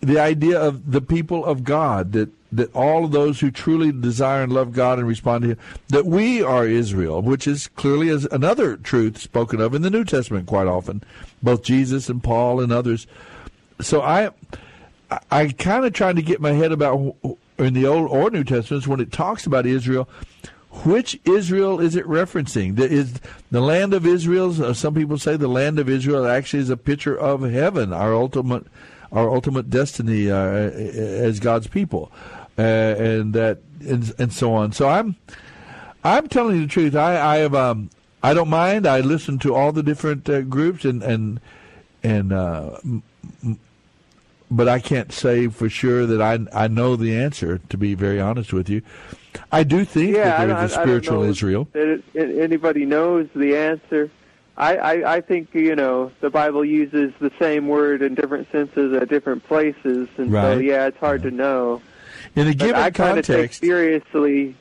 the 0.00 0.18
idea 0.18 0.60
of 0.60 0.92
the 0.92 1.00
people 1.00 1.44
of 1.44 1.64
God 1.64 2.12
that 2.12 2.30
that 2.52 2.74
all 2.74 3.04
of 3.04 3.12
those 3.12 3.40
who 3.40 3.50
truly 3.50 3.92
desire 3.92 4.42
and 4.42 4.52
love 4.52 4.72
God 4.72 4.98
and 4.98 5.06
respond 5.06 5.42
to 5.42 5.48
Him, 5.50 5.58
that 5.88 6.06
we 6.06 6.42
are 6.42 6.66
Israel, 6.66 7.20
which 7.20 7.46
is 7.46 7.68
clearly 7.68 8.08
as 8.08 8.24
another 8.26 8.76
truth 8.76 9.18
spoken 9.18 9.60
of 9.60 9.74
in 9.74 9.82
the 9.82 9.90
New 9.90 10.04
Testament 10.04 10.46
quite 10.46 10.66
often, 10.66 11.02
both 11.42 11.62
Jesus 11.62 12.08
and 12.08 12.22
Paul 12.22 12.60
and 12.60 12.72
others. 12.72 13.06
So 13.80 14.00
I, 14.00 14.30
I 15.30 15.48
kind 15.48 15.84
of 15.84 15.92
trying 15.92 16.16
to 16.16 16.22
get 16.22 16.40
my 16.40 16.52
head 16.52 16.72
about 16.72 17.16
in 17.58 17.74
the 17.74 17.86
Old 17.86 18.10
or 18.10 18.30
New 18.30 18.44
Testaments 18.44 18.86
when 18.86 19.00
it 19.00 19.12
talks 19.12 19.46
about 19.46 19.66
Israel, 19.66 20.08
which 20.84 21.20
Israel 21.24 21.80
is 21.80 21.96
it 21.96 22.06
referencing? 22.06 22.76
The, 22.76 22.84
is 22.84 23.20
the 23.50 23.60
land 23.60 23.94
of 23.94 24.06
Israel? 24.06 24.62
Uh, 24.62 24.72
some 24.72 24.94
people 24.94 25.18
say 25.18 25.36
the 25.36 25.48
land 25.48 25.78
of 25.78 25.88
Israel 25.88 26.26
actually 26.26 26.60
is 26.60 26.70
a 26.70 26.76
picture 26.76 27.16
of 27.16 27.42
heaven, 27.42 27.92
our 27.92 28.14
ultimate, 28.14 28.66
our 29.12 29.28
ultimate 29.30 29.70
destiny 29.70 30.30
uh, 30.30 30.36
as 30.36 31.40
God's 31.40 31.66
people 31.66 32.12
uh, 32.58 32.62
and 32.62 33.34
that 33.34 33.58
and, 33.80 34.12
and 34.18 34.32
so 34.32 34.54
on. 34.54 34.72
So 34.72 34.88
I'm 34.88 35.16
I'm 36.04 36.28
telling 36.28 36.56
you 36.56 36.62
the 36.62 36.68
truth. 36.68 36.94
I 36.94 37.20
I 37.20 37.36
have 37.38 37.54
um 37.54 37.90
I 38.22 38.34
don't 38.34 38.48
mind. 38.48 38.86
I 38.86 39.00
listen 39.00 39.38
to 39.40 39.54
all 39.54 39.72
the 39.72 39.82
different 39.82 40.28
uh, 40.28 40.42
groups 40.42 40.84
and 40.84 41.02
and 41.02 41.40
and 42.02 42.32
uh, 42.32 42.78
but 44.50 44.68
I 44.68 44.78
can't 44.78 45.12
say 45.12 45.48
for 45.48 45.68
sure 45.68 46.06
that 46.06 46.22
I 46.22 46.38
I 46.52 46.68
know 46.68 46.96
the 46.96 47.16
answer. 47.16 47.58
To 47.58 47.76
be 47.76 47.94
very 47.94 48.20
honest 48.20 48.52
with 48.52 48.68
you, 48.68 48.82
I 49.50 49.64
do 49.64 49.84
think 49.84 50.14
yeah, 50.14 50.44
that 50.44 50.46
there 50.46 50.64
is 50.64 50.72
a 50.72 50.74
spiritual 50.74 51.22
Israel. 51.22 51.68
That 51.72 52.02
anybody 52.14 52.84
knows 52.84 53.28
the 53.34 53.56
answer. 53.56 54.10
I, 54.58 54.76
I, 54.76 55.14
I 55.16 55.20
think 55.20 55.54
you 55.54 55.76
know 55.76 56.10
the 56.20 56.30
Bible 56.30 56.64
uses 56.64 57.12
the 57.20 57.30
same 57.38 57.68
word 57.68 58.00
in 58.02 58.14
different 58.14 58.50
senses 58.50 58.94
at 58.94 59.08
different 59.08 59.44
places, 59.44 60.08
and 60.16 60.32
right. 60.32 60.54
so 60.54 60.58
yeah, 60.58 60.86
it's 60.86 60.98
hard 60.98 61.22
to 61.24 61.30
know 61.30 61.82
in 62.34 62.46
a 62.46 62.54
given 62.54 62.74
I 62.74 62.90
context. 62.90 63.60
Take 63.60 63.68
seriously, 63.68 64.56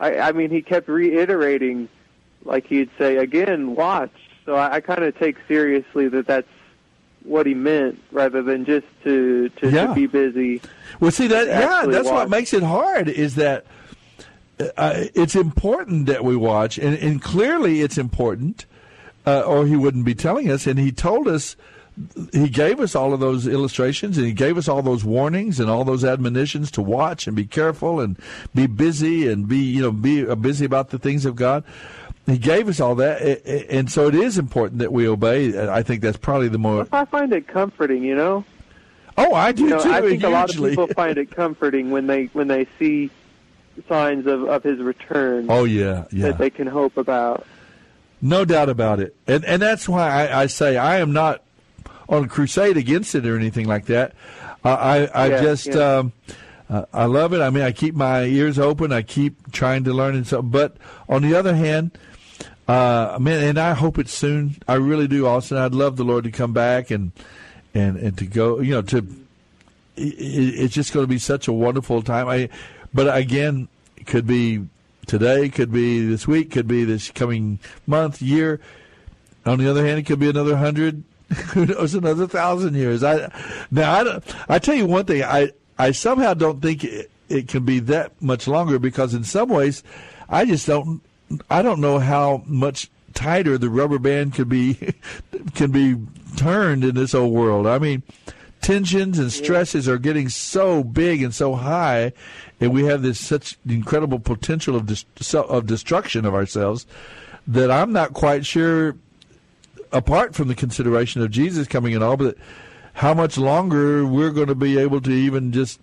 I, 0.00 0.18
I 0.18 0.32
mean, 0.32 0.50
he 0.50 0.62
kept 0.62 0.88
reiterating, 0.88 1.88
like 2.44 2.66
he'd 2.66 2.90
say 2.98 3.16
again, 3.16 3.74
watch. 3.74 4.12
So 4.44 4.54
I, 4.54 4.76
I 4.76 4.80
kind 4.80 5.04
of 5.04 5.16
take 5.18 5.36
seriously 5.46 6.08
that 6.08 6.26
that's 6.26 6.48
what 7.24 7.46
he 7.46 7.54
meant, 7.54 8.02
rather 8.12 8.42
than 8.42 8.64
just 8.64 8.86
to 9.04 9.48
to, 9.50 9.70
yeah. 9.70 9.88
to 9.88 9.94
be 9.94 10.06
busy. 10.06 10.60
Well, 11.00 11.10
see 11.10 11.26
that 11.28 11.46
yeah, 11.46 11.86
that's 11.86 12.06
watch. 12.06 12.14
what 12.14 12.30
makes 12.30 12.52
it 12.52 12.62
hard. 12.62 13.08
Is 13.08 13.34
that 13.36 13.66
uh, 14.76 15.04
it's 15.14 15.34
important 15.34 16.06
that 16.06 16.24
we 16.24 16.36
watch, 16.36 16.78
and, 16.78 16.96
and 16.98 17.22
clearly 17.22 17.82
it's 17.82 17.98
important, 17.98 18.66
uh, 19.26 19.42
or 19.42 19.66
he 19.66 19.76
wouldn't 19.76 20.04
be 20.04 20.14
telling 20.14 20.50
us. 20.50 20.66
And 20.66 20.78
he 20.78 20.92
told 20.92 21.28
us 21.28 21.56
he 22.32 22.48
gave 22.48 22.80
us 22.80 22.94
all 22.94 23.12
of 23.12 23.20
those 23.20 23.46
illustrations 23.46 24.18
and 24.18 24.26
he 24.26 24.32
gave 24.32 24.56
us 24.56 24.68
all 24.68 24.82
those 24.82 25.04
warnings 25.04 25.58
and 25.58 25.68
all 25.68 25.84
those 25.84 26.04
admonitions 26.04 26.70
to 26.70 26.82
watch 26.82 27.26
and 27.26 27.34
be 27.34 27.44
careful 27.44 28.00
and 28.00 28.18
be 28.54 28.66
busy 28.66 29.28
and 29.28 29.48
be 29.48 29.58
you 29.58 29.82
know 29.82 29.90
be 29.90 30.22
busy 30.36 30.64
about 30.64 30.90
the 30.90 30.98
things 30.98 31.26
of 31.26 31.34
God. 31.34 31.64
He 32.28 32.38
gave 32.38 32.68
us 32.68 32.78
all 32.78 32.94
that, 32.96 33.22
and 33.70 33.90
so 33.90 34.06
it 34.06 34.14
is 34.14 34.38
important 34.38 34.80
that 34.80 34.92
we 34.92 35.08
obey. 35.08 35.68
I 35.68 35.82
think 35.82 36.02
that's 36.02 36.18
probably 36.18 36.48
the 36.48 36.58
more. 36.58 36.86
I 36.92 37.04
find 37.06 37.32
it 37.32 37.48
comforting, 37.48 38.04
you 38.04 38.14
know. 38.14 38.44
Oh, 39.16 39.34
I 39.34 39.52
do 39.52 39.64
you 39.64 39.70
know, 39.70 39.82
too. 39.82 39.90
I 39.90 40.00
think 40.00 40.20
hugely. 40.20 40.28
a 40.28 40.30
lot 40.30 40.50
of 40.50 40.56
people 40.56 40.86
find 40.88 41.18
it 41.18 41.30
comforting 41.30 41.90
when 41.90 42.06
they 42.06 42.26
when 42.26 42.48
they 42.48 42.66
see 42.78 43.10
signs 43.88 44.26
of 44.26 44.44
of 44.44 44.62
his 44.62 44.78
return. 44.78 45.46
Oh 45.48 45.64
yeah, 45.64 46.04
yeah. 46.12 46.28
That 46.28 46.38
they 46.38 46.50
can 46.50 46.66
hope 46.66 46.96
about. 46.96 47.46
No 48.20 48.44
doubt 48.44 48.68
about 48.68 49.00
it, 49.00 49.16
and 49.26 49.44
and 49.44 49.62
that's 49.62 49.88
why 49.88 50.08
I, 50.08 50.42
I 50.42 50.46
say 50.46 50.76
I 50.76 50.98
am 50.98 51.12
not 51.12 51.42
on 52.08 52.24
a 52.24 52.28
crusade 52.28 52.76
against 52.76 53.14
it 53.14 53.26
or 53.26 53.36
anything 53.36 53.66
like 53.66 53.86
that. 53.86 54.14
Uh, 54.64 54.74
I 54.74 55.06
I 55.06 55.28
yeah, 55.28 55.40
just 55.40 55.66
yeah. 55.66 55.98
Um, 55.98 56.12
uh, 56.68 56.84
I 56.92 57.06
love 57.06 57.32
it. 57.32 57.40
I 57.40 57.50
mean, 57.50 57.62
I 57.62 57.72
keep 57.72 57.94
my 57.94 58.24
ears 58.24 58.58
open. 58.58 58.92
I 58.92 59.02
keep 59.02 59.52
trying 59.52 59.84
to 59.84 59.92
learn 59.92 60.14
and 60.14 60.26
so. 60.26 60.42
But 60.42 60.76
on 61.08 61.22
the 61.22 61.34
other 61.34 61.54
hand, 61.54 61.96
uh, 62.68 63.18
man, 63.20 63.42
and 63.42 63.58
I 63.58 63.74
hope 63.74 63.98
it's 63.98 64.12
soon. 64.12 64.56
I 64.68 64.74
really 64.74 65.08
do, 65.08 65.26
Austin. 65.26 65.56
I'd 65.56 65.74
love 65.74 65.96
the 65.96 66.04
Lord 66.04 66.24
to 66.24 66.30
come 66.30 66.52
back 66.52 66.90
and 66.90 67.12
and 67.74 67.96
and 67.96 68.16
to 68.18 68.26
go. 68.26 68.60
You 68.60 68.74
know, 68.74 68.82
to 68.82 68.98
it, 69.96 70.00
it's 70.00 70.74
just 70.74 70.92
going 70.92 71.04
to 71.04 71.08
be 71.08 71.18
such 71.18 71.48
a 71.48 71.52
wonderful 71.52 72.02
time. 72.02 72.28
I, 72.28 72.48
but 72.94 73.14
again, 73.16 73.68
could 74.06 74.26
be 74.26 74.66
today, 75.06 75.48
could 75.48 75.72
be 75.72 76.06
this 76.06 76.28
week, 76.28 76.50
could 76.50 76.68
be 76.68 76.84
this 76.84 77.10
coming 77.10 77.58
month, 77.86 78.22
year. 78.22 78.60
On 79.46 79.58
the 79.58 79.68
other 79.68 79.86
hand, 79.86 79.98
it 79.98 80.06
could 80.06 80.18
be 80.18 80.28
another 80.28 80.56
hundred, 80.56 81.02
who 81.52 81.66
knows 81.66 81.94
another 81.94 82.26
thousand 82.26 82.74
years 82.74 83.04
i 83.04 83.30
now 83.70 83.92
i 83.92 84.02
don't, 84.02 84.24
i 84.48 84.58
tell 84.58 84.74
you 84.74 84.86
one 84.86 85.04
thing 85.04 85.22
i 85.22 85.50
i 85.78 85.90
somehow 85.90 86.32
don't 86.32 86.62
think 86.62 86.82
it, 86.84 87.10
it 87.28 87.48
can 87.48 87.64
be 87.64 87.78
that 87.78 88.20
much 88.22 88.48
longer 88.48 88.78
because 88.78 89.12
in 89.12 89.24
some 89.24 89.48
ways 89.50 89.82
i 90.30 90.46
just 90.46 90.66
don't 90.66 91.02
i 91.50 91.62
don't 91.62 91.80
know 91.80 91.98
how 91.98 92.42
much 92.46 92.90
tighter 93.14 93.58
the 93.58 93.70
rubber 93.70 93.98
band 93.98 94.34
could 94.34 94.48
be 94.48 94.94
can 95.54 95.70
be 95.70 95.96
turned 96.36 96.84
in 96.84 96.94
this 96.94 97.14
old 97.14 97.32
world 97.32 97.66
i 97.66 97.78
mean 97.78 98.02
tensions 98.60 99.18
and 99.18 99.32
stresses 99.32 99.88
are 99.88 99.98
getting 99.98 100.28
so 100.28 100.82
big 100.82 101.22
and 101.22 101.34
so 101.34 101.54
high 101.54 102.12
and 102.60 102.72
we 102.72 102.84
have 102.84 103.02
this 103.02 103.24
such 103.24 103.56
incredible 103.68 104.18
potential 104.18 104.74
of 104.74 104.86
dis- 104.86 105.34
of 105.34 105.66
destruction 105.66 106.24
of 106.24 106.34
ourselves 106.34 106.86
that 107.46 107.70
i'm 107.70 107.92
not 107.92 108.12
quite 108.12 108.44
sure 108.44 108.96
apart 109.92 110.34
from 110.34 110.48
the 110.48 110.54
consideration 110.54 111.22
of 111.22 111.30
Jesus 111.30 111.66
coming 111.66 111.94
and 111.94 112.04
all, 112.04 112.16
but 112.16 112.36
how 112.94 113.14
much 113.14 113.38
longer 113.38 114.04
we're 114.04 114.30
going 114.30 114.48
to 114.48 114.54
be 114.54 114.78
able 114.78 115.00
to 115.00 115.10
even 115.10 115.52
just 115.52 115.80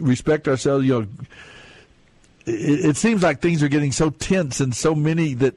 respect 0.00 0.48
ourselves. 0.48 0.86
You 0.86 1.00
know, 1.00 1.06
it, 2.46 2.84
it 2.84 2.96
seems 2.96 3.22
like 3.22 3.40
things 3.40 3.62
are 3.62 3.68
getting 3.68 3.92
so 3.92 4.10
tense 4.10 4.60
and 4.60 4.74
so 4.74 4.94
many 4.94 5.34
that 5.34 5.54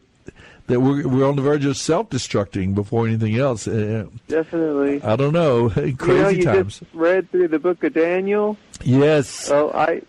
that 0.68 0.82
we're 0.82 1.08
we're 1.08 1.28
on 1.28 1.36
the 1.36 1.42
verge 1.42 1.66
of 1.66 1.78
self-destructing 1.78 2.76
before 2.76 3.08
anything 3.08 3.38
else. 3.38 3.68
Uh, 3.68 4.06
Definitely. 4.28 5.02
I 5.02 5.16
don't 5.16 5.34
know. 5.34 5.70
Crazy 5.70 5.92
you 5.98 5.98
know, 5.98 6.30
you 6.30 6.44
times. 6.44 6.80
Just 6.80 6.94
read 6.94 7.32
through 7.32 7.48
the 7.50 7.60
book 7.60 7.84
of 7.84 7.94
Daniel. 7.94 8.58
Yes. 8.84 9.50
Well, 9.50 9.72
I 9.74 10.02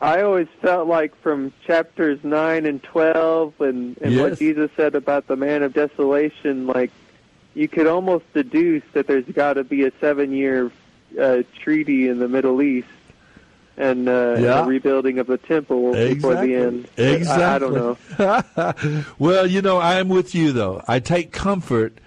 I 0.00 0.22
always 0.22 0.48
felt 0.60 0.88
like 0.88 1.14
from 1.22 1.52
chapters 1.66 2.18
nine 2.22 2.66
and 2.66 2.82
twelve, 2.82 3.54
and 3.60 3.96
and 4.02 4.12
Yes. 4.12 4.20
what 4.30 4.38
Jesus 4.38 4.70
said 4.76 4.94
about 4.94 5.26
the 5.26 5.36
man 5.36 5.62
of 5.62 5.72
desolation, 5.72 6.66
like 6.66 6.90
you 7.54 7.68
could 7.68 7.86
almost 7.86 8.24
deduce 8.34 8.82
that 8.92 9.06
there's 9.06 9.24
got 9.26 9.54
to 9.54 9.64
be 9.64 9.84
a 9.84 9.92
seven-year 10.00 10.70
uh, 11.20 11.42
treaty 11.60 12.08
in 12.08 12.18
the 12.18 12.28
Middle 12.28 12.60
East. 12.60 12.88
And, 13.76 14.08
uh, 14.08 14.34
and 14.36 14.44
Yeah. 14.44 14.62
the 14.62 14.68
rebuilding 14.68 15.18
of 15.18 15.26
the 15.26 15.38
temple 15.38 15.92
before 15.92 16.36
the 16.36 16.54
end. 16.54 16.88
Exactly. 16.96 17.42
I, 17.44 17.54
I 17.54 17.58
don't 17.58 17.74
know. 17.74 19.04
well, 19.18 19.46
you 19.46 19.62
know, 19.62 19.78
I 19.78 19.94
am 19.94 20.08
with 20.08 20.34
you 20.34 20.52
though. 20.52 20.82
I 20.86 21.00
take 21.00 21.32
comfort, 21.32 21.98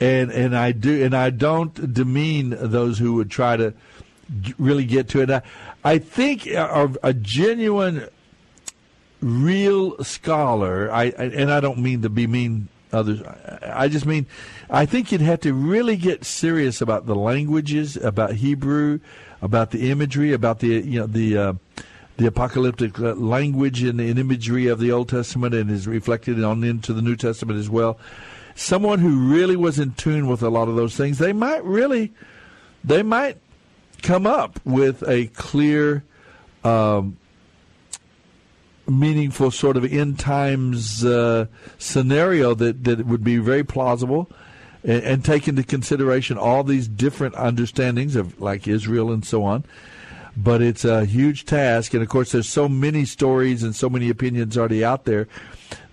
and 0.00 0.30
and 0.32 0.56
I 0.56 0.72
do, 0.72 1.04
and 1.04 1.14
I 1.14 1.28
don't 1.30 1.92
demean 1.92 2.56
those 2.58 2.98
who 2.98 3.14
would 3.14 3.30
try 3.30 3.56
to 3.58 3.74
really 4.58 4.84
get 4.86 5.08
to 5.10 5.20
it. 5.20 5.30
I, 5.30 5.42
I 5.84 5.98
think 5.98 6.46
a, 6.46 6.90
a 7.02 7.12
genuine, 7.12 8.08
real 9.20 10.02
scholar. 10.02 10.90
I, 10.90 11.04
I 11.18 11.24
and 11.24 11.50
I 11.52 11.60
don't 11.60 11.78
mean 11.78 12.02
to 12.02 12.08
be 12.08 12.26
mean 12.26 12.68
others. 12.92 13.20
I 13.62 13.88
just 13.88 14.06
mean, 14.06 14.26
I 14.68 14.86
think 14.86 15.12
you'd 15.12 15.20
have 15.20 15.40
to 15.40 15.52
really 15.52 15.96
get 15.96 16.24
serious 16.24 16.80
about 16.80 17.06
the 17.06 17.14
languages, 17.14 17.96
about 17.96 18.32
Hebrew, 18.34 19.00
about 19.42 19.70
the 19.70 19.90
imagery, 19.90 20.32
about 20.32 20.60
the 20.60 20.68
you 20.68 21.00
know 21.00 21.06
the. 21.06 21.38
Uh, 21.38 21.52
the 22.16 22.26
apocalyptic 22.26 23.00
uh, 23.00 23.14
language 23.14 23.82
and, 23.82 23.98
and 23.98 24.18
imagery 24.18 24.66
of 24.66 24.78
the 24.78 24.92
Old 24.92 25.08
Testament 25.08 25.54
and 25.54 25.70
is 25.70 25.88
reflected 25.88 26.44
on 26.44 26.62
into 26.62 26.92
the 26.92 27.00
New 27.00 27.16
Testament 27.16 27.58
as 27.58 27.70
well. 27.70 27.98
Someone 28.54 28.98
who 28.98 29.32
really 29.32 29.56
was 29.56 29.78
in 29.78 29.92
tune 29.92 30.26
with 30.26 30.42
a 30.42 30.50
lot 30.50 30.68
of 30.68 30.76
those 30.76 30.94
things, 30.94 31.16
they 31.16 31.32
might 31.32 31.64
really, 31.64 32.12
they 32.84 33.02
might 33.02 33.38
come 34.02 34.26
up 34.26 34.60
with 34.66 35.02
a 35.08 35.28
clear, 35.28 36.04
um, 36.62 37.16
meaningful 38.86 39.50
sort 39.50 39.78
of 39.78 39.90
end 39.90 40.18
times 40.18 41.02
uh, 41.04 41.46
scenario 41.78 42.54
that, 42.54 42.84
that 42.84 43.06
would 43.06 43.24
be 43.24 43.38
very 43.38 43.64
plausible 43.64 44.28
and, 44.84 45.02
and 45.02 45.24
take 45.24 45.48
into 45.48 45.62
consideration 45.62 46.38
all 46.38 46.64
these 46.64 46.88
different 46.88 47.34
understandings 47.34 48.16
of 48.16 48.40
like 48.40 48.66
Israel 48.68 49.10
and 49.10 49.24
so 49.24 49.44
on. 49.44 49.64
but 50.36 50.62
it's 50.62 50.84
a 50.84 51.04
huge 51.04 51.44
task. 51.44 51.92
And 51.94 52.02
of 52.02 52.08
course, 52.08 52.32
there's 52.32 52.48
so 52.48 52.68
many 52.68 53.04
stories 53.04 53.62
and 53.62 53.74
so 53.74 53.88
many 53.90 54.08
opinions 54.08 54.56
already 54.56 54.84
out 54.84 55.04
there 55.04 55.26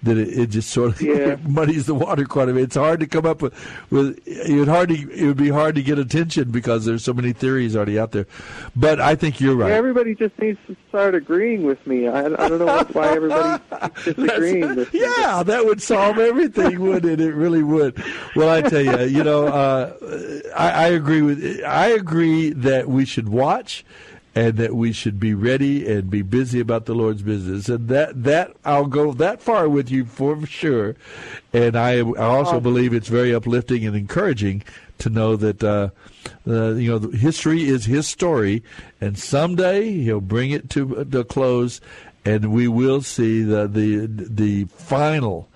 that 0.04 0.18
it, 0.18 0.28
it 0.30 0.48
just 0.50 0.70
sort 0.70 0.92
of 0.92 1.02
Yeah. 1.08 1.38
muddies 1.48 1.86
the 1.88 1.96
water 1.96 2.26
quite 2.26 2.50
a 2.50 2.54
bit. 2.54 2.64
It's 2.64 2.76
hard 2.76 3.00
to 3.00 3.08
come 3.08 3.26
up 3.26 3.42
with, 3.42 3.54
with 3.90 4.20
it 4.28 4.54
would 4.58 4.68
hard 4.68 4.90
to, 4.90 4.96
it 5.12 5.26
would 5.26 5.38
be 5.38 5.50
hard 5.50 5.76
to 5.76 5.82
get 5.84 5.98
attention 6.00 6.52
because 6.52 6.86
there's 6.86 7.04
so 7.04 7.14
many 7.14 7.34
theories 7.34 7.76
already 7.76 7.98
out 8.00 8.12
there. 8.12 8.28
But 8.76 9.00
I 9.02 9.16
think 9.16 9.42
you're 9.42 9.56
right. 9.56 9.70
Yeah, 9.70 9.76
everybody 9.76 10.16
just 10.16 10.38
needs 10.40 10.60
to 10.68 10.76
start 10.90 11.16
agreeing 11.16 11.64
with 11.64 11.86
me. 11.88 12.08
I, 12.08 12.26
I 12.26 12.30
don't 12.30 12.60
know 12.60 12.84
why 12.94 13.08
everybody 13.16 13.64
keeps 14.04 14.04
disagreeing 14.18 14.76
with 14.76 14.94
me. 14.94 15.02
Yeah, 15.02 15.44
that 15.44 15.66
would 15.66 15.82
solve 15.82 16.18
everything, 16.20 16.80
wouldn't 16.80 17.12
it? 17.12 17.20
It 17.20 17.34
really 17.34 17.64
would. 17.64 18.02
Well, 18.36 18.50
I 18.50 18.62
tell 18.62 18.82
you, 18.82 19.00
you 19.06 19.24
know, 19.24 19.48
uh, 19.48 19.94
I, 20.56 20.70
I 20.70 20.88
agree 20.88 21.22
with. 21.22 21.64
I 21.64 21.88
agree 21.88 22.52
that 22.52 22.88
we 22.88 23.06
should 23.06 23.30
watch, 23.30 23.86
and 24.38 24.58
that 24.58 24.76
we 24.76 24.94
should 24.94 25.20
be 25.20 25.34
ready 25.34 25.92
and 25.92 26.12
be 26.12 26.22
busy 26.22 26.60
about 26.60 26.86
the 26.86 26.94
Lord's 26.94 27.24
business. 27.24 27.68
And 27.70 27.88
that 27.88 28.24
that 28.24 28.56
I'll 28.64 28.86
go 28.86 29.12
that 29.14 29.42
far 29.42 29.68
with 29.68 29.90
you 29.90 30.06
for 30.06 30.46
sure. 30.46 30.96
And 31.54 31.76
I 31.76 32.02
I 32.02 32.22
also 32.22 32.60
believe 32.60 32.94
it's 32.94 33.08
very 33.08 33.34
uplifting 33.34 33.84
and 33.84 33.96
encouraging 33.96 34.62
to 35.00 35.10
know 35.10 35.38
that 35.38 35.64
uh, 35.64 35.90
uh, 36.46 36.76
you 36.76 36.92
know 36.92 37.10
history 37.10 37.64
is 37.64 37.86
His 37.86 38.08
story, 38.08 38.64
and 39.02 39.18
someday 39.18 39.92
He'll 39.92 40.22
bring 40.22 40.52
it 40.52 40.70
to 40.72 41.04
the 41.04 41.26
close, 41.26 41.82
and 42.24 42.54
we 42.54 42.68
will 42.68 43.02
see 43.02 43.42
the 43.42 43.68
the 43.68 44.06
the 44.06 44.66
final 44.66 45.50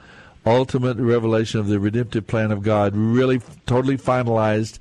ultimate 0.44 0.98
revelation 0.98 1.60
of 1.60 1.68
the 1.68 1.80
redemptive 1.80 2.26
plan 2.26 2.52
of 2.52 2.64
God, 2.64 2.96
really 2.96 3.42
totally 3.68 4.00
finalized 4.00 4.80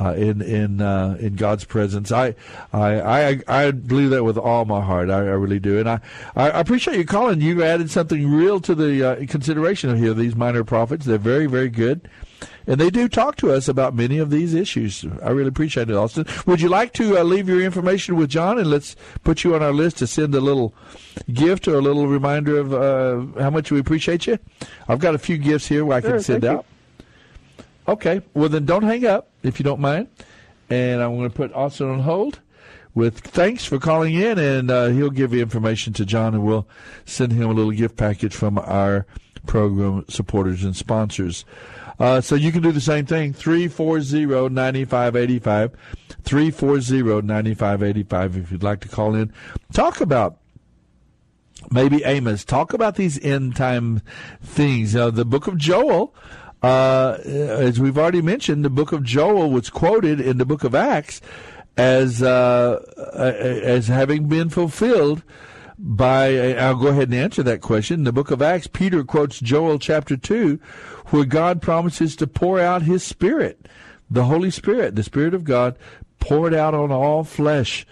uh, 0.00 0.14
in 0.14 0.40
in 0.42 0.80
uh, 0.80 1.16
in 1.20 1.34
God's 1.34 1.64
presence. 1.64 2.12
I, 2.12 2.34
I 2.72 3.00
I 3.28 3.40
I 3.48 3.70
believe 3.70 4.10
that 4.10 4.24
with 4.24 4.38
all 4.38 4.64
my 4.64 4.80
heart. 4.80 5.10
I, 5.10 5.16
I 5.18 5.36
really 5.36 5.58
do, 5.60 5.78
and 5.78 5.88
I 5.88 6.00
I 6.36 6.48
appreciate 6.60 6.96
you 6.96 7.04
calling. 7.04 7.40
You 7.40 7.62
added 7.62 7.90
something 7.90 8.30
real 8.30 8.60
to 8.60 8.74
the 8.74 9.04
uh, 9.10 9.26
consideration 9.26 9.90
of 9.90 9.98
here. 9.98 10.14
These 10.14 10.36
minor 10.36 10.64
prophets, 10.64 11.04
they're 11.06 11.18
very 11.18 11.46
very 11.46 11.68
good. 11.68 12.08
And 12.68 12.78
they 12.78 12.90
do 12.90 13.08
talk 13.08 13.36
to 13.36 13.50
us 13.50 13.66
about 13.66 13.94
many 13.94 14.18
of 14.18 14.28
these 14.28 14.52
issues. 14.52 15.02
I 15.22 15.30
really 15.30 15.48
appreciate 15.48 15.88
it, 15.88 15.96
Austin. 15.96 16.26
Would 16.46 16.60
you 16.60 16.68
like 16.68 16.92
to 16.94 17.16
uh, 17.16 17.22
leave 17.22 17.48
your 17.48 17.62
information 17.62 18.14
with 18.14 18.28
John, 18.28 18.58
and 18.58 18.68
let's 18.68 18.94
put 19.24 19.42
you 19.42 19.54
on 19.54 19.62
our 19.62 19.72
list 19.72 19.96
to 19.98 20.06
send 20.06 20.34
a 20.34 20.40
little 20.40 20.74
gift 21.32 21.66
or 21.66 21.76
a 21.76 21.80
little 21.80 22.06
reminder 22.06 22.58
of 22.58 22.74
uh, 22.74 23.40
how 23.40 23.48
much 23.48 23.72
we 23.72 23.80
appreciate 23.80 24.26
you? 24.26 24.38
I've 24.86 24.98
got 24.98 25.14
a 25.14 25.18
few 25.18 25.38
gifts 25.38 25.66
here 25.66 25.82
where 25.86 25.96
I 25.96 26.00
Sure, 26.02 26.10
can 26.10 26.20
send 26.20 26.42
thank 26.42 26.52
you. 26.52 26.58
out. 26.58 26.66
Okay. 27.88 28.20
Well, 28.34 28.50
then 28.50 28.66
don't 28.66 28.82
hang 28.82 29.06
up 29.06 29.27
if 29.42 29.58
you 29.58 29.64
don't 29.64 29.80
mind. 29.80 30.08
And 30.70 31.02
I'm 31.02 31.16
going 31.16 31.30
to 31.30 31.34
put 31.34 31.52
Austin 31.54 31.88
on 31.88 32.00
hold 32.00 32.40
with 32.94 33.20
thanks 33.20 33.64
for 33.64 33.78
calling 33.78 34.14
in, 34.14 34.38
and 34.38 34.70
uh, 34.70 34.88
he'll 34.88 35.08
give 35.10 35.32
you 35.32 35.40
information 35.40 35.94
to 35.94 36.04
John, 36.04 36.34
and 36.34 36.44
we'll 36.44 36.68
send 37.04 37.32
him 37.32 37.48
a 37.48 37.52
little 37.52 37.72
gift 37.72 37.96
package 37.96 38.34
from 38.34 38.58
our 38.58 39.06
program 39.46 40.04
supporters 40.08 40.64
and 40.64 40.76
sponsors. 40.76 41.44
Uh, 41.98 42.20
so 42.20 42.34
you 42.34 42.52
can 42.52 42.62
do 42.62 42.72
the 42.72 42.80
same 42.80 43.06
thing. 43.06 43.32
340-9585. 43.34 45.72
340-9585 46.22 48.36
if 48.36 48.52
you'd 48.52 48.62
like 48.62 48.80
to 48.80 48.88
call 48.88 49.14
in. 49.14 49.32
Talk 49.72 50.00
about 50.00 50.38
maybe 51.70 52.02
Amos. 52.04 52.44
Talk 52.44 52.72
about 52.72 52.96
these 52.96 53.22
end 53.24 53.56
time 53.56 54.02
things. 54.42 54.94
Uh, 54.94 55.10
the 55.10 55.24
book 55.24 55.48
of 55.48 55.56
Joel, 55.56 56.14
uh, 56.62 57.18
as 57.24 57.78
we've 57.78 57.98
already 57.98 58.22
mentioned, 58.22 58.64
the 58.64 58.70
book 58.70 58.92
of 58.92 59.02
Joel 59.02 59.50
was 59.50 59.70
quoted 59.70 60.20
in 60.20 60.38
the 60.38 60.46
book 60.46 60.64
of 60.64 60.74
Acts 60.74 61.20
as 61.76 62.22
uh, 62.22 62.82
as 63.14 63.86
having 63.86 64.26
been 64.28 64.48
fulfilled 64.48 65.22
by. 65.78 66.54
I'll 66.56 66.74
go 66.74 66.88
ahead 66.88 67.08
and 67.08 67.14
answer 67.14 67.42
that 67.44 67.60
question. 67.60 68.00
In 68.00 68.04
the 68.04 68.12
book 68.12 68.30
of 68.30 68.42
Acts, 68.42 68.66
Peter 68.66 69.04
quotes 69.04 69.38
Joel 69.38 69.78
chapter 69.78 70.16
two, 70.16 70.58
where 71.06 71.24
God 71.24 71.62
promises 71.62 72.16
to 72.16 72.26
pour 72.26 72.58
out 72.58 72.82
His 72.82 73.04
Spirit, 73.04 73.68
the 74.10 74.24
Holy 74.24 74.50
Spirit, 74.50 74.96
the 74.96 75.04
Spirit 75.04 75.34
of 75.34 75.44
God, 75.44 75.76
poured 76.18 76.54
out 76.54 76.74
on 76.74 76.90
all 76.90 77.22
flesh. 77.22 77.86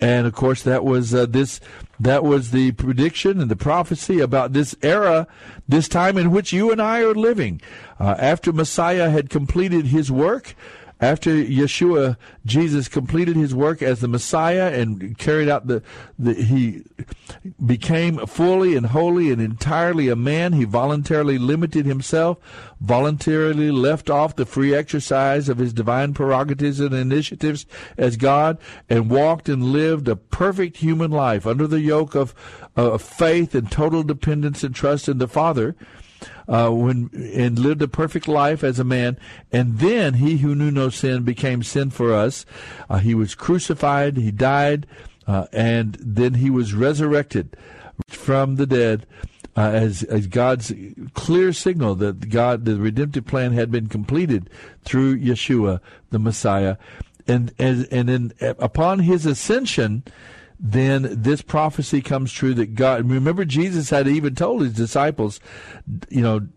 And 0.00 0.26
of 0.26 0.34
course, 0.34 0.62
that 0.62 0.84
was 0.84 1.14
uh, 1.14 1.26
this. 1.26 1.60
That 2.00 2.22
was 2.22 2.52
the 2.52 2.70
prediction 2.72 3.40
and 3.40 3.50
the 3.50 3.56
prophecy 3.56 4.20
about 4.20 4.52
this 4.52 4.76
era, 4.82 5.26
this 5.66 5.88
time 5.88 6.16
in 6.16 6.30
which 6.30 6.52
you 6.52 6.70
and 6.70 6.80
I 6.80 7.00
are 7.00 7.14
living. 7.14 7.60
Uh, 7.98 8.14
after 8.18 8.52
Messiah 8.52 9.10
had 9.10 9.30
completed 9.30 9.86
his 9.86 10.12
work, 10.12 10.54
after 11.00 11.30
Yeshua, 11.30 12.16
Jesus 12.44 12.88
completed 12.88 13.36
his 13.36 13.54
work 13.54 13.82
as 13.82 14.00
the 14.00 14.08
Messiah 14.08 14.72
and 14.72 15.16
carried 15.16 15.48
out 15.48 15.68
the, 15.68 15.82
the 16.18 16.34
he 16.34 16.82
became 17.64 18.26
fully 18.26 18.74
and 18.74 18.86
wholly 18.86 19.30
and 19.30 19.40
entirely 19.40 20.08
a 20.08 20.16
man. 20.16 20.54
He 20.54 20.64
voluntarily 20.64 21.38
limited 21.38 21.86
himself, 21.86 22.38
voluntarily 22.80 23.70
left 23.70 24.10
off 24.10 24.34
the 24.34 24.46
free 24.46 24.74
exercise 24.74 25.48
of 25.48 25.58
his 25.58 25.72
divine 25.72 26.14
prerogatives 26.14 26.80
and 26.80 26.92
initiatives 26.92 27.64
as 27.96 28.16
God, 28.16 28.58
and 28.88 29.08
walked 29.08 29.48
and 29.48 29.66
lived 29.66 30.08
a 30.08 30.16
perfect 30.16 30.78
human 30.78 31.12
life 31.12 31.46
under 31.46 31.68
the 31.68 31.80
yoke 31.80 32.16
of, 32.16 32.34
of 32.74 33.02
faith 33.02 33.54
and 33.54 33.70
total 33.70 34.02
dependence 34.02 34.64
and 34.64 34.74
trust 34.74 35.08
in 35.08 35.18
the 35.18 35.28
Father 35.28 35.76
uh, 36.48 36.70
when 36.70 37.10
and 37.34 37.58
lived 37.58 37.82
a 37.82 37.88
perfect 37.88 38.26
life 38.26 38.64
as 38.64 38.78
a 38.78 38.84
man, 38.84 39.18
and 39.52 39.78
then 39.78 40.14
he 40.14 40.38
who 40.38 40.54
knew 40.54 40.70
no 40.70 40.88
sin 40.88 41.22
became 41.22 41.62
sin 41.62 41.90
for 41.90 42.12
us. 42.12 42.46
Uh, 42.88 42.98
he 42.98 43.14
was 43.14 43.34
crucified, 43.34 44.16
he 44.16 44.30
died, 44.30 44.86
uh, 45.26 45.46
and 45.52 45.98
then 46.00 46.34
he 46.34 46.48
was 46.48 46.72
resurrected 46.72 47.56
from 48.08 48.56
the 48.56 48.66
dead. 48.66 49.06
Uh, 49.56 49.70
as 49.72 50.04
as 50.04 50.28
God's 50.28 50.72
clear 51.14 51.52
signal 51.52 51.96
that 51.96 52.28
God 52.28 52.64
the 52.64 52.76
redemptive 52.76 53.26
plan 53.26 53.52
had 53.52 53.72
been 53.72 53.88
completed 53.88 54.48
through 54.84 55.18
Yeshua 55.18 55.80
the 56.10 56.20
Messiah, 56.20 56.76
and 57.26 57.52
and 57.58 57.88
and 57.90 58.08
then 58.08 58.32
upon 58.40 59.00
his 59.00 59.26
ascension, 59.26 60.04
then 60.60 61.22
this 61.22 61.42
prophecy 61.42 62.00
comes 62.00 62.32
true 62.32 62.54
that 62.54 62.74
God. 62.74 63.08
Remember, 63.08 63.44
Jesus 63.44 63.90
had 63.90 64.08
even 64.08 64.34
told 64.34 64.62
his 64.62 64.72
disciples, 64.72 65.40
you 66.08 66.20
know, 66.20 66.48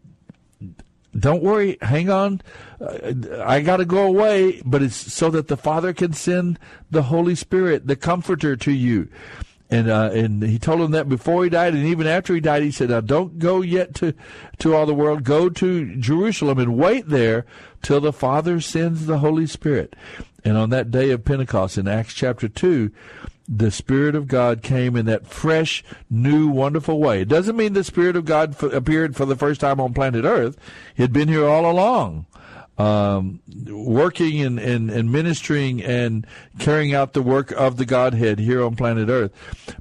don't 1.18 1.44
worry, 1.44 1.78
hang 1.82 2.10
on. 2.10 2.42
Uh, 2.80 3.14
I 3.44 3.62
got 3.62 3.78
to 3.78 3.86
go 3.86 4.08
away, 4.08 4.62
but 4.66 4.82
it's 4.82 4.96
so 4.96 5.30
that 5.32 5.50
the 5.50 5.58
Father 5.58 5.94
can 5.94 6.14
send 6.14 6.58
the 6.90 7.04
Holy 7.04 7.36
Spirit, 7.36 7.86
the 7.86 7.98
Comforter, 7.98 8.56
to 8.56 8.72
you. 8.72 9.10
And 9.70 9.90
uh, 9.90 10.10
and 10.14 10.44
he 10.44 10.60
told 10.60 10.82
them 10.82 10.92
that 10.92 11.08
before 11.08 11.44
he 11.44 11.50
died, 11.50 11.74
and 11.74 11.86
even 11.86 12.06
after 12.06 12.34
he 12.34 12.42
died, 12.42 12.62
he 12.62 12.72
said, 12.72 12.90
"Now 12.90 13.00
don't 13.00 13.40
go 13.40 13.62
yet 13.62 13.94
to 13.96 14.14
to 14.60 14.76
all 14.76 14.86
the 14.86 14.94
world. 14.94 15.24
Go 15.24 15.50
to 15.50 15.96
Jerusalem 15.96 16.60
and 16.60 16.78
wait 16.78 17.08
there 17.08 17.46
till 17.82 18.02
the 18.02 18.12
Father 18.12 18.60
sends 18.60 19.06
the 19.06 19.20
Holy 19.20 19.48
Spirit." 19.48 19.96
And 20.44 20.58
on 20.58 20.72
that 20.72 20.92
day 20.92 21.12
of 21.12 21.24
Pentecost 21.24 21.78
in 21.78 21.88
Acts 21.88 22.14
chapter 22.14 22.50
two, 22.50 22.92
the 23.48 23.72
Spirit 23.72 24.16
of 24.16 24.28
God 24.28 24.62
came 24.62 24.96
in 24.96 25.06
that 25.08 25.28
fresh, 25.28 25.84
new, 26.10 26.48
wonderful 26.48 27.00
way. 27.00 27.22
It 27.22 27.28
doesn't 27.28 27.58
mean 27.58 27.74
the 27.74 27.84
Spirit 27.84 28.16
of 28.16 28.26
God 28.26 28.52
f- 28.52 28.64
appeared 28.64 29.16
for 29.16 29.26
the 29.26 29.36
first 29.36 29.62
time 29.62 29.80
on 29.80 29.94
planet 29.94 30.26
Earth. 30.26 30.58
He 30.96 31.04
had 31.04 31.14
been 31.14 31.28
here 31.28 31.46
all 31.48 31.70
along, 31.70 32.26
um, 32.82 33.42
working 33.68 34.42
and, 34.42 34.58
and, 34.58 34.90
and 34.90 35.12
ministering 35.12 35.84
and 35.84 36.26
carrying 36.58 36.96
out 36.96 37.14
the 37.14 37.22
work 37.22 37.52
of 37.52 37.78
the 37.78 37.86
Godhead 37.86 38.40
here 38.40 38.64
on 38.64 38.76
planet 38.76 39.08
Earth. 39.08 39.32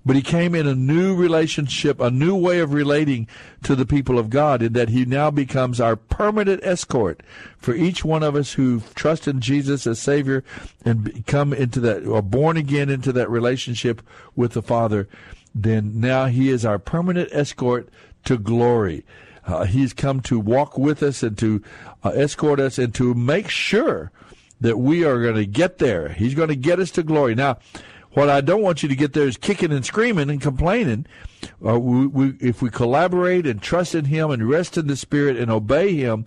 But 0.05 0.17
he 0.17 0.23
came 0.23 0.55
in 0.55 0.67
a 0.67 0.75
new 0.75 1.15
relationship, 1.15 1.99
a 1.99 2.11
new 2.11 2.37
way 2.37 2.61
of 2.61 2.75
relating 2.75 3.27
to 3.63 3.75
the 3.75 3.87
people 3.87 4.19
of 4.19 4.29
God, 4.29 4.61
in 4.61 4.75
that 4.75 4.91
he 4.91 5.07
now 5.07 5.31
becomes 5.31 5.81
our 5.81 5.97
permanent 5.97 6.63
escort 6.63 7.23
for 7.57 7.75
each 7.75 8.05
one 8.05 8.23
of 8.23 8.37
us 8.37 8.53
who 8.53 8.83
trust 8.95 9.27
in 9.27 9.41
Jesus 9.41 9.87
as 9.87 9.99
Savior 9.99 10.45
and 10.85 11.27
come 11.27 11.55
into 11.55 11.81
that, 11.81 12.05
or 12.07 12.21
born 12.21 12.59
again 12.59 12.91
into 12.91 13.13
that 13.13 13.31
relationship 13.31 14.03
with 14.37 14.53
the 14.53 14.63
Father. 14.63 15.09
Then 15.55 16.01
now 16.01 16.27
he 16.27 16.51
is 16.51 16.67
our 16.67 16.79
permanent 16.79 17.31
escort 17.33 17.89
to 18.25 18.37
glory. 18.37 19.05
Uh, 19.51 19.65
he's 19.65 19.93
come 19.93 20.21
to 20.21 20.39
walk 20.39 20.79
with 20.79 21.03
us 21.03 21.23
and 21.23 21.37
to 21.39 21.63
uh, 22.05 22.11
escort 22.11 22.61
us 22.61 22.79
and 22.79 22.95
to 22.95 23.15
make 23.15 23.49
sure 23.49 24.13
that 24.61 24.79
we 24.79 25.05
are 25.05 25.21
going 25.21 25.35
to 25.35 25.47
get 25.47 25.79
there. 25.79 26.11
He's 26.11 26.35
going 26.35 26.49
to 26.49 26.57
get 26.57 26.79
us 26.79 26.91
to 26.93 27.03
glory. 27.03 27.35
Now, 27.35 27.59
what 28.13 28.29
I 28.29 28.41
don't 28.41 28.63
want 28.63 28.83
you 28.83 28.89
to 28.89 28.97
get 28.97 29.13
there 29.13 29.27
is 29.27 29.37
kicking 29.37 29.73
and 29.73 29.85
screaming 29.85 30.31
and 30.31 30.41
complaining. 30.41 31.07
Uh, 31.65 31.79
we, 31.79 32.07
we, 32.07 32.37
if 32.41 32.61
we 32.61 32.71
collaborate 32.71 33.47
and 33.47 33.63
trust 33.63 33.95
in 33.95 34.07
Him 34.07 34.31
and 34.31 34.49
rest 34.49 34.77
in 34.77 34.87
the 34.87 34.97
Spirit 34.97 35.37
and 35.37 35.51
obey 35.51 35.95
Him 35.95 36.27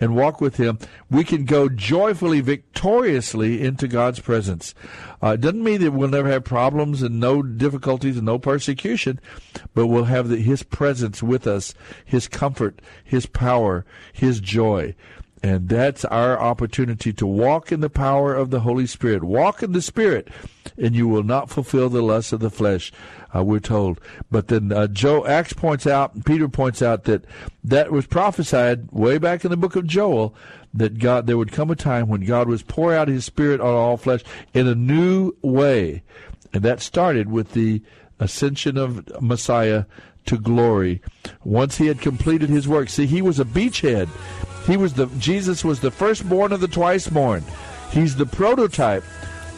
and 0.00 0.16
walk 0.16 0.40
with 0.40 0.56
Him, 0.56 0.78
we 1.10 1.24
can 1.24 1.44
go 1.44 1.68
joyfully, 1.68 2.40
victoriously 2.40 3.62
into 3.62 3.88
God's 3.88 4.20
presence. 4.20 4.74
Uh, 5.22 5.30
it 5.30 5.40
doesn't 5.40 5.62
mean 5.62 5.80
that 5.80 5.92
we'll 5.92 6.08
never 6.08 6.28
have 6.28 6.44
problems 6.44 7.02
and 7.02 7.20
no 7.20 7.42
difficulties 7.42 8.16
and 8.16 8.26
no 8.26 8.38
persecution, 8.38 9.20
but 9.74 9.86
we'll 9.86 10.04
have 10.04 10.28
the, 10.28 10.36
His 10.36 10.62
presence 10.62 11.22
with 11.22 11.46
us, 11.46 11.74
His 12.04 12.28
comfort, 12.28 12.80
His 13.04 13.26
power, 13.26 13.84
His 14.12 14.40
joy. 14.40 14.94
And 15.44 15.68
that's 15.68 16.06
our 16.06 16.40
opportunity 16.40 17.12
to 17.12 17.26
walk 17.26 17.70
in 17.70 17.80
the 17.80 17.90
power 17.90 18.34
of 18.34 18.48
the 18.48 18.60
Holy 18.60 18.86
Spirit. 18.86 19.22
Walk 19.22 19.62
in 19.62 19.72
the 19.72 19.82
Spirit, 19.82 20.28
and 20.78 20.94
you 20.94 21.06
will 21.06 21.22
not 21.22 21.50
fulfill 21.50 21.90
the 21.90 22.00
lusts 22.00 22.32
of 22.32 22.40
the 22.40 22.48
flesh, 22.48 22.90
uh, 23.36 23.44
we're 23.44 23.60
told. 23.60 24.00
But 24.30 24.48
then 24.48 24.72
uh, 24.72 24.86
Joe 24.86 25.26
Acts 25.26 25.52
points 25.52 25.86
out, 25.86 26.24
Peter 26.24 26.48
points 26.48 26.80
out 26.80 27.04
that 27.04 27.26
that 27.62 27.92
was 27.92 28.06
prophesied 28.06 28.90
way 28.90 29.18
back 29.18 29.44
in 29.44 29.50
the 29.50 29.58
book 29.58 29.76
of 29.76 29.86
Joel 29.86 30.34
that 30.72 30.98
God 30.98 31.26
there 31.26 31.36
would 31.36 31.52
come 31.52 31.70
a 31.70 31.76
time 31.76 32.08
when 32.08 32.24
God 32.24 32.48
was 32.48 32.62
pour 32.62 32.94
out 32.94 33.08
His 33.08 33.26
Spirit 33.26 33.60
on 33.60 33.74
all 33.74 33.98
flesh 33.98 34.22
in 34.54 34.66
a 34.66 34.74
new 34.74 35.32
way, 35.42 36.02
and 36.54 36.62
that 36.62 36.80
started 36.80 37.30
with 37.30 37.52
the 37.52 37.82
ascension 38.18 38.78
of 38.78 39.20
Messiah 39.20 39.84
to 40.24 40.38
glory. 40.38 41.02
Once 41.42 41.76
he 41.76 41.88
had 41.88 42.00
completed 42.00 42.48
his 42.48 42.66
work, 42.66 42.88
see, 42.88 43.04
he 43.04 43.20
was 43.20 43.38
a 43.38 43.44
beachhead. 43.44 44.08
He 44.66 44.76
was 44.76 44.94
the 44.94 45.06
Jesus 45.18 45.64
was 45.64 45.80
the 45.80 45.90
firstborn 45.90 46.52
of 46.52 46.60
the 46.60 46.68
twiceborn. 46.68 47.42
He's 47.90 48.16
the 48.16 48.26
prototype 48.26 49.04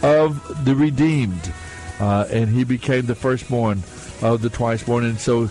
of 0.02 0.64
the 0.64 0.74
redeemed, 0.74 1.52
uh, 2.00 2.26
and 2.30 2.48
he 2.48 2.64
became 2.64 3.07
the 3.07 3.14
firstborn 3.14 3.82
of 4.22 4.42
the 4.42 4.50
twiceborn. 4.50 5.04
And 5.04 5.18
so, 5.18 5.46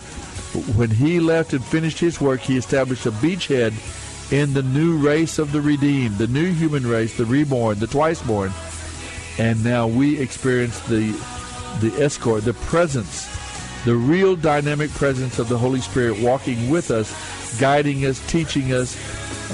when 0.76 0.89
he 0.89 1.20
left 1.20 1.53
and 1.53 1.64
finished 1.64 1.99
his 1.99 2.20
work, 2.20 2.41
he 2.41 2.58
established 2.58 3.06
a 3.06 3.12
beachhead 3.12 3.74
in 4.32 4.53
the 4.53 4.64
new 4.64 4.97
race 4.97 5.39
of 5.39 5.51
the 5.51 5.62
redeemed, 5.62 6.18
the 6.18 6.28
new 6.28 6.51
human 6.51 6.86
race, 6.88 7.16
the 7.18 7.26
reborn, 7.26 7.80
the 7.80 7.86
twiceborn. 7.86 8.51
And 9.39 9.64
now 9.64 9.88
we 9.88 10.20
experience 10.20 10.80
the 10.88 11.12
the 11.82 11.91
escort, 12.01 12.43
the 12.43 12.53
presence, 12.53 13.28
the 13.84 13.95
real 13.95 14.36
dynamic 14.36 14.89
presence 14.91 15.39
of 15.39 15.49
the 15.49 15.58
Holy 15.58 15.82
Spirit 15.82 16.20
walking 16.20 16.70
with 16.70 16.91
us, 16.91 17.14
guiding 17.60 18.06
us, 18.06 18.26
teaching 18.28 18.74
us, 18.74 18.95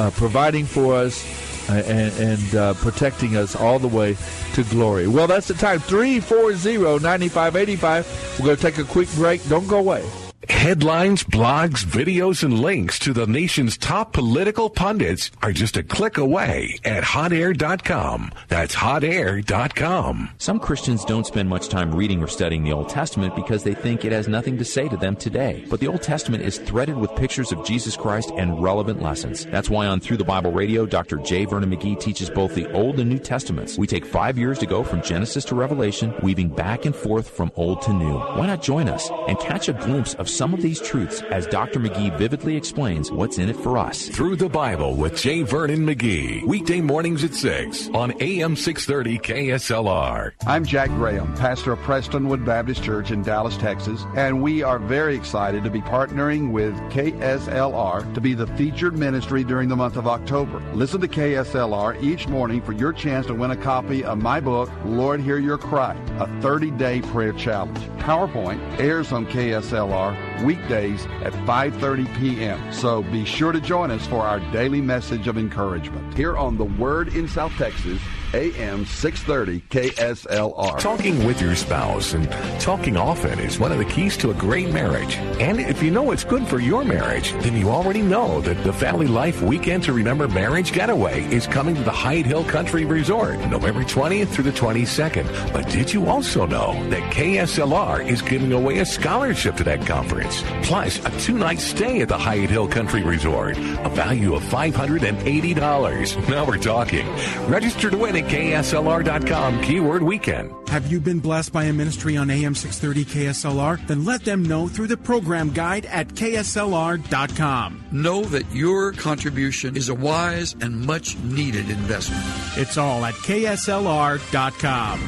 uh, 0.02 0.10
providing 0.12 0.66
for 0.66 0.96
us, 0.96 1.24
uh, 1.70 1.74
and, 1.74 2.14
and 2.18 2.56
uh, 2.56 2.74
protecting 2.76 3.38
us 3.38 3.56
all 3.56 3.78
the 3.78 3.88
way 3.88 4.18
to 4.54 4.64
glory. 4.64 5.08
Well, 5.08 5.28
that's 5.28 5.48
the 5.48 5.54
time. 5.54 5.80
340 5.80 6.78
9585. 7.04 8.38
We're 8.40 8.46
going 8.46 8.58
to 8.58 8.62
take 8.62 8.78
a 8.80 8.84
quick 8.84 9.10
break. 9.14 9.48
Don't 9.48 9.68
go 9.68 9.78
away. 9.78 10.04
Headlines, 10.50 11.24
blogs, 11.24 11.86
videos, 11.86 12.44
and 12.44 12.60
links 12.60 12.98
to 13.00 13.14
the 13.14 13.28
nation's 13.28 13.78
top 13.78 14.12
political 14.12 14.72
pundits 14.72 15.30
are 15.44 15.52
just 15.52 15.78
a 15.78 15.84
click 15.84 16.18
away 16.18 16.80
at 16.84 17.04
hotair.com. 17.04 18.32
That's 18.48 18.74
hotair.com. 18.74 20.30
Some 20.40 20.60
Christians 20.60 21.06
don't 21.06 21.28
spend 21.28 21.48
much 21.48 21.70
time 21.70 21.94
reading 21.94 22.24
or 22.24 22.28
studying 22.28 22.64
the 22.64 22.74
Old 22.74 22.90
Testament 22.90 23.36
because 23.36 23.64
they 23.64 23.76
think 23.76 24.04
it 24.04 24.12
has 24.12 24.28
nothing 24.28 24.58
to 24.58 24.66
say 24.66 24.90
to 24.90 24.98
them 24.98 25.16
today. 25.16 25.64
But 25.70 25.80
the 25.80 25.88
Old 25.88 26.02
Testament 26.02 26.44
is 26.44 26.58
threaded 26.58 26.98
with 26.98 27.16
pictures 27.16 27.52
of 27.52 27.64
Jesus 27.64 27.96
Christ 27.96 28.32
and 28.36 28.62
relevant 28.62 29.00
lessons. 29.00 29.46
That's 29.46 29.70
why 29.70 29.86
on 29.86 30.00
Through 30.00 30.18
the 30.18 30.24
Bible 30.24 30.52
Radio, 30.52 30.88
Dr. 30.88 31.18
J. 31.18 31.46
Vernon 31.46 31.70
McGee 31.70 32.00
teaches 32.00 32.32
both 32.32 32.56
the 32.56 32.72
Old 32.74 33.00
and 33.00 33.10
New 33.10 33.20
Testaments. 33.20 33.78
We 33.78 33.86
take 33.86 34.06
five 34.06 34.40
years 34.40 34.58
to 34.60 34.66
go 34.66 34.84
from 34.84 35.04
Genesis 35.04 35.46
to 35.46 35.56
Revelation, 35.56 36.16
weaving 36.24 36.50
back 36.50 36.86
and 36.86 36.96
forth 36.96 37.30
from 37.30 37.52
old 37.56 37.84
to 37.84 37.94
new. 37.94 38.18
Why 38.18 38.48
not 38.48 38.64
join 38.64 38.90
us 38.90 39.08
and 39.28 39.40
catch 39.40 39.70
a 39.70 39.74
glimpse 39.74 40.16
of 40.16 40.31
some 40.32 40.54
of 40.54 40.62
these 40.62 40.80
truths 40.82 41.22
as 41.24 41.46
Dr. 41.48 41.80
McGee 41.80 42.18
vividly 42.18 42.56
explains 42.56 43.12
what's 43.12 43.38
in 43.38 43.50
it 43.50 43.56
for 43.56 43.78
us. 43.78 44.08
Through 44.08 44.38
the 44.38 44.50
Bible 44.50 44.96
with 44.96 45.20
J. 45.20 45.44
Vernon 45.44 45.86
McGee. 45.86 46.46
Weekday 46.48 46.82
mornings 46.82 47.24
at 47.24 47.34
6 47.34 47.90
on 47.94 48.14
AM 48.22 48.56
630 48.56 49.20
KSLR. 49.20 50.32
I'm 50.48 50.66
Jack 50.66 50.90
Graham, 50.90 51.34
pastor 51.36 51.74
of 51.74 51.80
Prestonwood 51.80 52.46
Baptist 52.46 52.84
Church 52.84 53.12
in 53.12 53.22
Dallas, 53.22 53.58
Texas, 53.58 54.04
and 54.16 54.42
we 54.42 54.64
are 54.64 54.80
very 54.80 55.16
excited 55.16 55.64
to 55.64 55.70
be 55.70 55.82
partnering 55.82 56.52
with 56.52 56.74
KSLR 56.92 58.14
to 58.14 58.22
be 58.22 58.34
the 58.34 58.48
featured 58.48 58.98
ministry 58.98 59.44
during 59.44 59.70
the 59.70 59.76
month 59.76 59.98
of 59.98 60.08
October. 60.08 60.60
Listen 60.74 61.02
to 61.02 61.08
KSLR 61.08 62.02
each 62.02 62.28
morning 62.28 62.62
for 62.62 62.74
your 62.74 62.94
chance 62.94 63.26
to 63.28 63.34
win 63.34 63.52
a 63.52 63.58
copy 63.58 64.04
of 64.04 64.18
my 64.18 64.40
book, 64.40 64.70
Lord 64.86 65.20
Hear 65.20 65.40
Your 65.40 65.58
Cry, 65.58 65.94
a 66.20 66.28
30-day 66.42 67.02
prayer 67.02 67.34
challenge. 67.34 67.78
PowerPoint 68.00 68.60
airs 68.80 69.12
on 69.12 69.26
KSLR 69.28 70.21
weekdays 70.44 71.06
at 71.24 71.34
5:30 71.46 72.20
p.m. 72.20 72.74
So 72.74 73.04
be 73.04 73.26
sure 73.26 73.52
to 73.52 73.62
join 73.62 73.92
us 73.92 74.06
for 74.08 74.22
our 74.22 74.40
daily 74.52 74.82
message 74.82 75.28
of 75.28 75.38
encouragement 75.38 76.14
here 76.16 76.38
on 76.38 76.58
the 76.58 76.66
Word 76.66 77.16
in 77.16 77.28
South 77.28 77.54
Texas, 77.58 78.00
AM 78.34 78.86
630 78.86 79.60
KSLR. 79.70 80.80
Talking 80.80 81.26
with 81.26 81.42
your 81.42 81.54
spouse 81.56 82.14
and 82.14 82.32
talking 82.62 82.96
often 82.96 83.40
is 83.40 83.60
one 83.60 83.74
of 83.74 83.78
the 83.78 83.86
keys 83.86 84.16
to 84.18 84.32
a 84.32 84.34
great 84.34 84.72
marriage. 84.72 85.18
And 85.42 85.60
if 85.60 85.84
you 85.84 85.92
know 85.92 86.12
it's 86.12 86.24
good 86.24 86.48
for 86.48 86.60
your 86.60 86.86
marriage, 86.86 87.34
then 87.40 87.58
you 87.58 87.70
already 87.70 88.02
know 88.02 88.40
that 88.42 88.64
the 88.64 88.72
Family 88.72 89.08
Life 89.08 89.42
Weekend 89.42 89.84
to 89.84 89.94
Remember 89.94 90.30
Marriage 90.30 90.72
Getaway 90.72 91.24
is 91.26 91.46
coming 91.46 91.76
to 91.76 91.84
the 91.84 91.92
Hyatt 91.92 92.26
Hill 92.26 92.46
Country 92.46 92.86
Resort 92.86 93.38
November 93.50 93.84
20th 93.84 94.30
through 94.30 94.46
the 94.46 94.52
22nd. 94.52 95.52
But 95.52 95.68
did 95.70 95.92
you 95.92 96.08
also 96.08 96.46
know 96.46 96.74
that 96.90 97.14
KSLR 97.14 98.08
is 98.08 98.22
giving 98.22 98.54
away 98.54 98.78
a 98.78 98.86
scholarship 98.86 99.58
to 99.58 99.66
that 99.66 99.86
conference? 99.86 100.42
Plus, 100.64 101.06
a 101.06 101.20
two-night 101.20 101.60
stay 101.60 102.00
at 102.00 102.08
the 102.08 102.18
Hyatt 102.18 102.50
Hill 102.50 102.70
Country 102.70 103.04
Resort, 103.04 103.58
a 103.58 103.90
value 103.90 104.36
of 104.36 104.44
$580. 104.44 106.30
Now 106.30 106.46
we're 106.46 106.58
talking. 106.58 107.06
Register 107.48 107.90
to 107.90 107.98
win 107.98 108.21
at 108.22 108.30
KSLR.com, 108.32 109.62
keyword 109.62 110.04
weekend. 110.04 110.52
Have 110.70 110.92
you 110.92 111.00
been 111.00 111.20
blessed 111.20 111.52
by 111.52 111.66
a 111.66 111.74
ministry 111.74 112.18
on 112.18 112.30
AM 112.30 112.56
630 112.56 113.26
KSLR? 113.26 113.86
Then 113.88 114.06
let 114.06 114.24
them 114.24 114.44
know 114.44 114.68
through 114.68 114.88
the 114.88 114.98
program 114.98 115.52
guide 115.52 115.86
at 115.88 116.10
KSLR.com. 116.10 117.86
Know 117.92 118.24
that 118.26 118.50
your 118.54 118.92
contribution 118.94 119.76
is 119.76 119.90
a 119.90 119.96
wise 119.96 120.56
and 120.62 120.86
much 120.86 121.18
needed 121.20 121.70
investment. 121.70 122.24
It's 122.58 122.78
all 122.78 123.04
at 123.06 123.14
KSLR.com. 123.16 125.00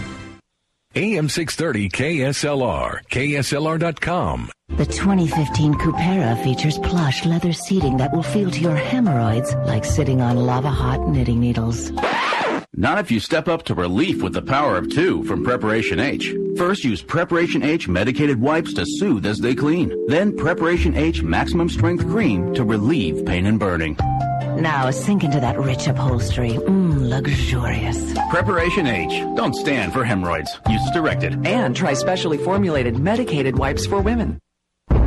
AM 0.96 1.28
630 1.28 1.90
KSLR, 1.90 3.04
KSLR.com. 3.10 4.52
The 4.70 4.86
2015 4.86 5.74
Cupera 5.74 6.44
features 6.44 6.78
plush 6.80 7.26
leather 7.26 7.52
seating 7.52 7.98
that 7.98 8.14
will 8.14 8.24
feel 8.24 8.52
to 8.52 8.60
your 8.60 8.76
hemorrhoids 8.76 9.54
like 9.66 9.86
sitting 9.86 10.22
on 10.22 10.36
lava 10.38 10.70
hot 10.70 11.08
knitting 11.08 11.40
needles. 11.40 11.92
Not 12.76 12.98
if 12.98 13.12
you 13.12 13.20
step 13.20 13.48
up 13.48 13.64
to 13.66 13.76
relief 13.76 14.24
with 14.24 14.34
the 14.34 14.42
power 14.42 14.78
of 14.78 14.90
two 14.90 15.24
from 15.26 15.44
Preparation 15.44 16.00
H. 16.00 16.34
First, 16.58 16.84
use 16.84 17.04
Preparation 17.04 17.62
H 17.62 17.88
medicated 17.88 18.42
wipes 18.42 18.74
to 18.74 18.84
soothe 18.86 19.28
as 19.28 19.38
they 19.38 19.54
clean. 19.54 19.94
Then 20.08 20.36
Preparation 20.36 20.96
H 20.96 21.22
maximum 21.22 21.70
strength 21.70 22.08
cream 22.08 22.52
to 22.56 22.64
relieve 22.64 23.28
pain 23.28 23.46
and 23.46 23.60
burning. 23.60 23.96
Now 24.58 24.90
sink 24.90 25.24
into 25.24 25.40
that 25.40 25.60
rich 25.60 25.86
upholstery. 25.86 26.54
Mmm, 26.54 27.10
luxurious. 27.10 28.18
Preparation 28.32 28.88
H. 28.88 29.22
Don't 29.36 29.56
stand 29.56 29.94
for 29.94 30.04
hemorrhoids. 30.04 30.60
Use 30.68 30.82
as 30.84 30.92
directed. 30.92 31.46
And 31.46 31.76
try 31.76 31.94
specially 31.94 32.40
formulated 32.40 32.98
medicated 32.98 33.56
wipes 33.56 33.86
for 33.86 34.02
women. 34.02 34.40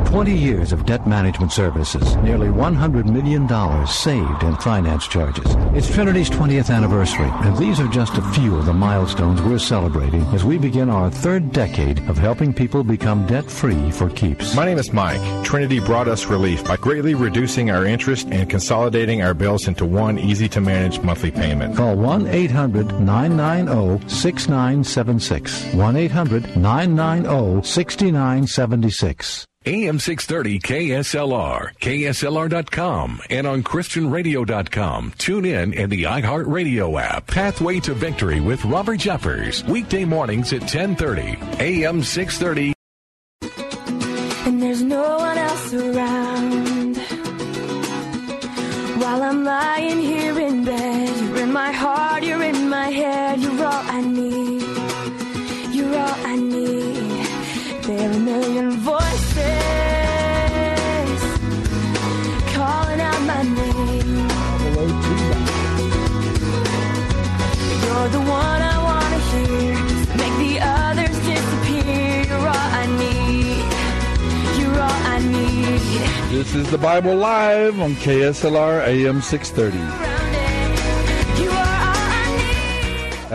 20 0.07 0.33
years 0.33 0.71
of 0.71 0.85
debt 0.85 1.05
management 1.05 1.51
services, 1.51 2.15
nearly 2.17 2.47
$100 2.47 3.11
million 3.11 3.45
saved 3.85 4.41
in 4.41 4.55
finance 4.55 5.05
charges. 5.05 5.45
It's 5.73 5.93
Trinity's 5.93 6.29
20th 6.29 6.73
anniversary, 6.73 7.29
and 7.43 7.57
these 7.57 7.81
are 7.81 7.89
just 7.89 8.17
a 8.17 8.21
few 8.31 8.55
of 8.55 8.65
the 8.65 8.73
milestones 8.73 9.41
we're 9.41 9.59
celebrating 9.59 10.21
as 10.27 10.45
we 10.45 10.57
begin 10.57 10.89
our 10.89 11.11
third 11.11 11.51
decade 11.51 11.99
of 12.07 12.17
helping 12.17 12.53
people 12.53 12.85
become 12.85 13.27
debt 13.27 13.51
free 13.51 13.91
for 13.91 14.09
keeps. 14.09 14.55
My 14.55 14.63
name 14.63 14.77
is 14.77 14.93
Mike. 14.93 15.19
Trinity 15.43 15.81
brought 15.81 16.07
us 16.07 16.27
relief 16.27 16.63
by 16.63 16.77
greatly 16.77 17.13
reducing 17.13 17.69
our 17.69 17.85
interest 17.85 18.29
and 18.31 18.49
consolidating 18.49 19.21
our 19.21 19.33
bills 19.33 19.67
into 19.67 19.85
one 19.85 20.17
easy 20.17 20.47
to 20.47 20.61
manage 20.61 21.01
monthly 21.01 21.31
payment. 21.31 21.75
Call 21.75 21.97
1 21.97 22.27
800 22.27 23.01
990 23.01 24.07
6976. 24.07 25.73
1 25.73 25.95
800 25.97 26.55
990 26.55 27.67
6976. 27.67 29.47
AM 29.67 29.99
630 29.99 30.59
KSLR, 30.59 31.77
KSLR.com, 31.79 33.19
and 33.29 33.45
on 33.45 33.63
ChristianRadio.com. 33.63 35.13
Tune 35.17 35.43
in 35.43 35.73
in 35.73 35.89
the 35.89 36.03
iHeartRadio 36.03 37.01
app. 37.01 37.27
Pathway 37.27 37.81
to 37.81 37.93
Victory 37.93 38.39
with 38.39 38.63
Robert 38.63 39.01
Jeffress. 39.01 39.67
Weekday 39.67 40.05
mornings 40.05 40.53
at 40.53 40.61
1030. 40.61 41.37
AM 41.59 42.01
630. 42.01 42.73
And 44.47 44.63
there's 44.63 44.83
no 44.83 45.17
one 45.17 45.37
else 45.37 45.73
around. 45.73 46.95
While 49.01 49.23
I'm 49.23 49.43
lying 49.43 49.99
here 49.99 50.39
in 50.39 50.63
bed, 50.63 51.25
you're 51.25 51.39
in 51.39 51.51
my 51.51 51.73
heart, 51.73 52.23
you're 52.23 52.41
in 52.41 52.69
my 52.69 52.87
head, 52.87 53.41
you're 53.41 53.65
all 53.65 53.83
I 53.83 53.99
need. 53.99 54.61
You're 55.75 55.93
all 55.93 56.15
I 56.25 56.35
need. 56.37 57.25
There 57.83 58.09
are 58.09 58.13
a 58.13 58.19
million 58.19 58.66
This 76.47 76.65
is 76.65 76.71
the 76.71 76.77
Bible 76.77 77.13
Live 77.13 77.77
on 77.81 77.91
KSLR 77.95 78.87
AM 78.87 79.21
630. 79.21 79.77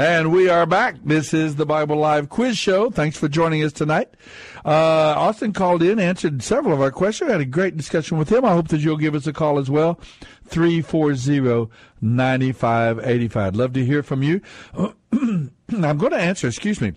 And 0.01 0.33
we 0.33 0.49
are 0.49 0.65
back. 0.65 0.97
This 1.05 1.35
is 1.35 1.57
the 1.57 1.67
Bible 1.67 1.97
Live 1.97 2.31
quiz 2.31 2.57
show. 2.57 2.91
Thanks 2.91 3.19
for 3.19 3.29
joining 3.29 3.63
us 3.65 3.75
tonight. 3.75 4.09
Uh, 4.65 5.13
Austin 5.15 5.53
called 5.53 5.83
in, 5.83 5.99
answered 5.99 6.43
several 6.43 6.73
of 6.73 6.81
our 6.81 6.91
questions. 6.91 7.29
We 7.29 7.33
had 7.33 7.43
a 7.43 7.45
great 7.45 7.77
discussion 7.77 8.17
with 8.17 8.33
him. 8.33 8.47
I 8.47 8.55
hope 8.55 8.69
that 8.69 8.81
you'll 8.81 8.97
give 8.97 9.15
us 9.15 9.27
a 9.27 9.33
call 9.35 9.59
as 9.59 9.69
well. 9.69 10.01
340 10.47 11.71
9585. 12.01 13.57
Love 13.57 13.75
to 13.75 13.85
hear 13.85 14.03
from 14.03 14.23
you. 14.23 14.41
I'm 15.13 15.53
going 15.69 16.13
to 16.13 16.19
answer, 16.19 16.49
excuse 16.49 16.81
me 16.81 16.95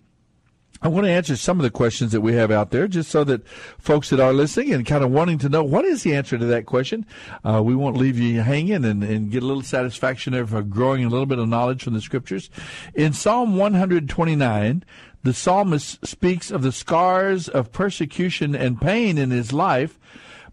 I 0.81 0.89
want 0.89 1.05
to 1.05 1.11
answer 1.11 1.35
some 1.37 1.57
of 1.57 1.63
the 1.63 1.69
questions 1.69 2.11
that 2.11 2.21
we 2.21 2.33
have 2.33 2.51
out 2.51 2.71
there 2.71 2.87
just 2.87 3.09
so 3.09 3.23
that 3.23 3.47
folks 3.79 4.09
that 4.09 4.19
are 4.19 4.33
listening 4.33 4.73
and 4.73 4.85
kind 4.85 5.03
of 5.03 5.09
wanting 5.09 5.37
to 5.39 5.49
know 5.49 5.63
what 5.63 5.85
is 5.85 6.03
the 6.03 6.13
answer 6.13 6.37
to 6.37 6.45
that 6.45 6.65
question, 6.65 7.05
uh, 7.43 7.61
we 7.63 7.75
won't 7.75 7.95
leave 7.95 8.19
you 8.19 8.41
hanging 8.41 8.83
and, 8.83 9.03
and 9.03 9.31
get 9.31 9.41
a 9.41 9.45
little 9.45 9.63
satisfaction 9.63 10.33
of 10.33 10.53
uh, 10.53 10.61
growing 10.61 11.05
a 11.05 11.09
little 11.09 11.25
bit 11.25 11.39
of 11.39 11.47
knowledge 11.47 11.83
from 11.83 11.93
the 11.93 12.01
scriptures. 12.01 12.49
In 12.93 13.13
Psalm 13.13 13.55
129, 13.55 14.83
the 15.23 15.33
psalmist 15.33 16.05
speaks 16.05 16.51
of 16.51 16.61
the 16.61 16.71
scars 16.71 17.47
of 17.47 17.71
persecution 17.71 18.53
and 18.53 18.79
pain 18.79 19.17
in 19.17 19.31
his 19.31 19.53
life, 19.53 19.97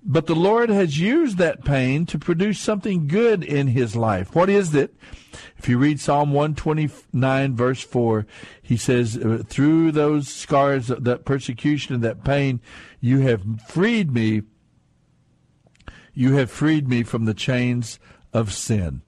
but 0.04 0.26
the 0.26 0.34
Lord 0.34 0.68
has 0.68 0.98
used 0.98 1.38
that 1.38 1.64
pain 1.64 2.06
to 2.06 2.18
produce 2.18 2.58
something 2.58 3.06
good 3.06 3.44
in 3.44 3.68
his 3.68 3.94
life. 3.94 4.34
What 4.34 4.50
is 4.50 4.74
it? 4.74 4.94
If 5.56 5.68
you 5.68 5.78
read 5.78 6.00
Psalm 6.00 6.32
129, 6.32 7.54
verse 7.54 7.82
4, 7.82 8.26
he 8.60 8.76
says, 8.76 9.16
uh, 9.16 9.42
Through 9.46 9.92
those 9.92 10.28
scars, 10.28 10.88
that 10.88 11.24
persecution, 11.24 11.94
and 11.94 12.02
that 12.02 12.24
pain, 12.24 12.60
you 13.00 13.20
have 13.20 13.44
freed 13.68 14.12
me. 14.12 14.42
You 16.14 16.34
have 16.34 16.50
freed 16.50 16.88
me 16.88 17.04
from 17.04 17.24
the 17.24 17.34
chains 17.34 18.00
of 18.32 18.52
sin. 18.52 19.02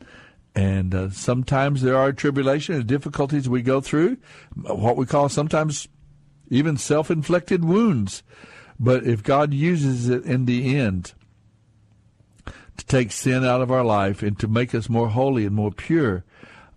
And 0.54 0.94
uh, 0.94 1.10
sometimes 1.10 1.82
there 1.82 1.96
are 1.96 2.12
tribulations 2.12 2.78
and 2.78 2.86
difficulties 2.86 3.48
we 3.48 3.62
go 3.62 3.80
through, 3.80 4.18
what 4.54 4.96
we 4.96 5.06
call 5.06 5.28
sometimes 5.28 5.88
even 6.50 6.76
self 6.76 7.10
inflicted 7.10 7.64
wounds. 7.64 8.22
But 8.78 9.04
if 9.04 9.22
God 9.22 9.54
uses 9.54 10.08
it 10.08 10.24
in 10.24 10.46
the 10.46 10.76
end 10.76 11.12
to 12.76 12.86
take 12.86 13.12
sin 13.12 13.44
out 13.44 13.62
of 13.62 13.70
our 13.70 13.84
life 13.84 14.22
and 14.22 14.38
to 14.40 14.48
make 14.48 14.74
us 14.74 14.88
more 14.88 15.08
holy 15.08 15.46
and 15.46 15.54
more 15.54 15.70
pure, 15.70 16.24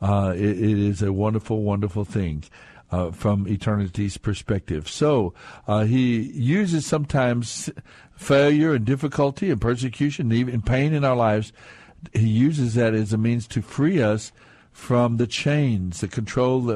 uh, 0.02 0.34
it, 0.36 0.42
it 0.42 0.78
is 0.78 1.02
a 1.02 1.12
wonderful, 1.12 1.64
wonderful 1.64 2.06
thing. 2.06 2.44
Uh, 2.90 3.12
from 3.12 3.46
eternity's 3.50 4.16
perspective. 4.16 4.88
So 4.88 5.34
uh, 5.68 5.84
he 5.84 6.22
uses 6.22 6.86
sometimes 6.86 7.70
failure 8.16 8.74
and 8.74 8.86
difficulty 8.86 9.52
and 9.52 9.60
persecution, 9.60 10.32
and 10.32 10.40
even 10.40 10.62
pain 10.62 10.94
in 10.94 11.04
our 11.04 11.18
lives. 11.18 11.52
He 12.14 12.30
uses 12.30 12.76
that 12.76 12.94
as 12.94 13.12
a 13.12 13.18
means 13.18 13.46
to 13.50 13.62
free 13.62 14.02
us 14.02 14.32
from 14.78 15.18
the 15.18 15.26
chains, 15.26 16.02
the 16.02 16.08
control, 16.08 16.62
the, 16.62 16.76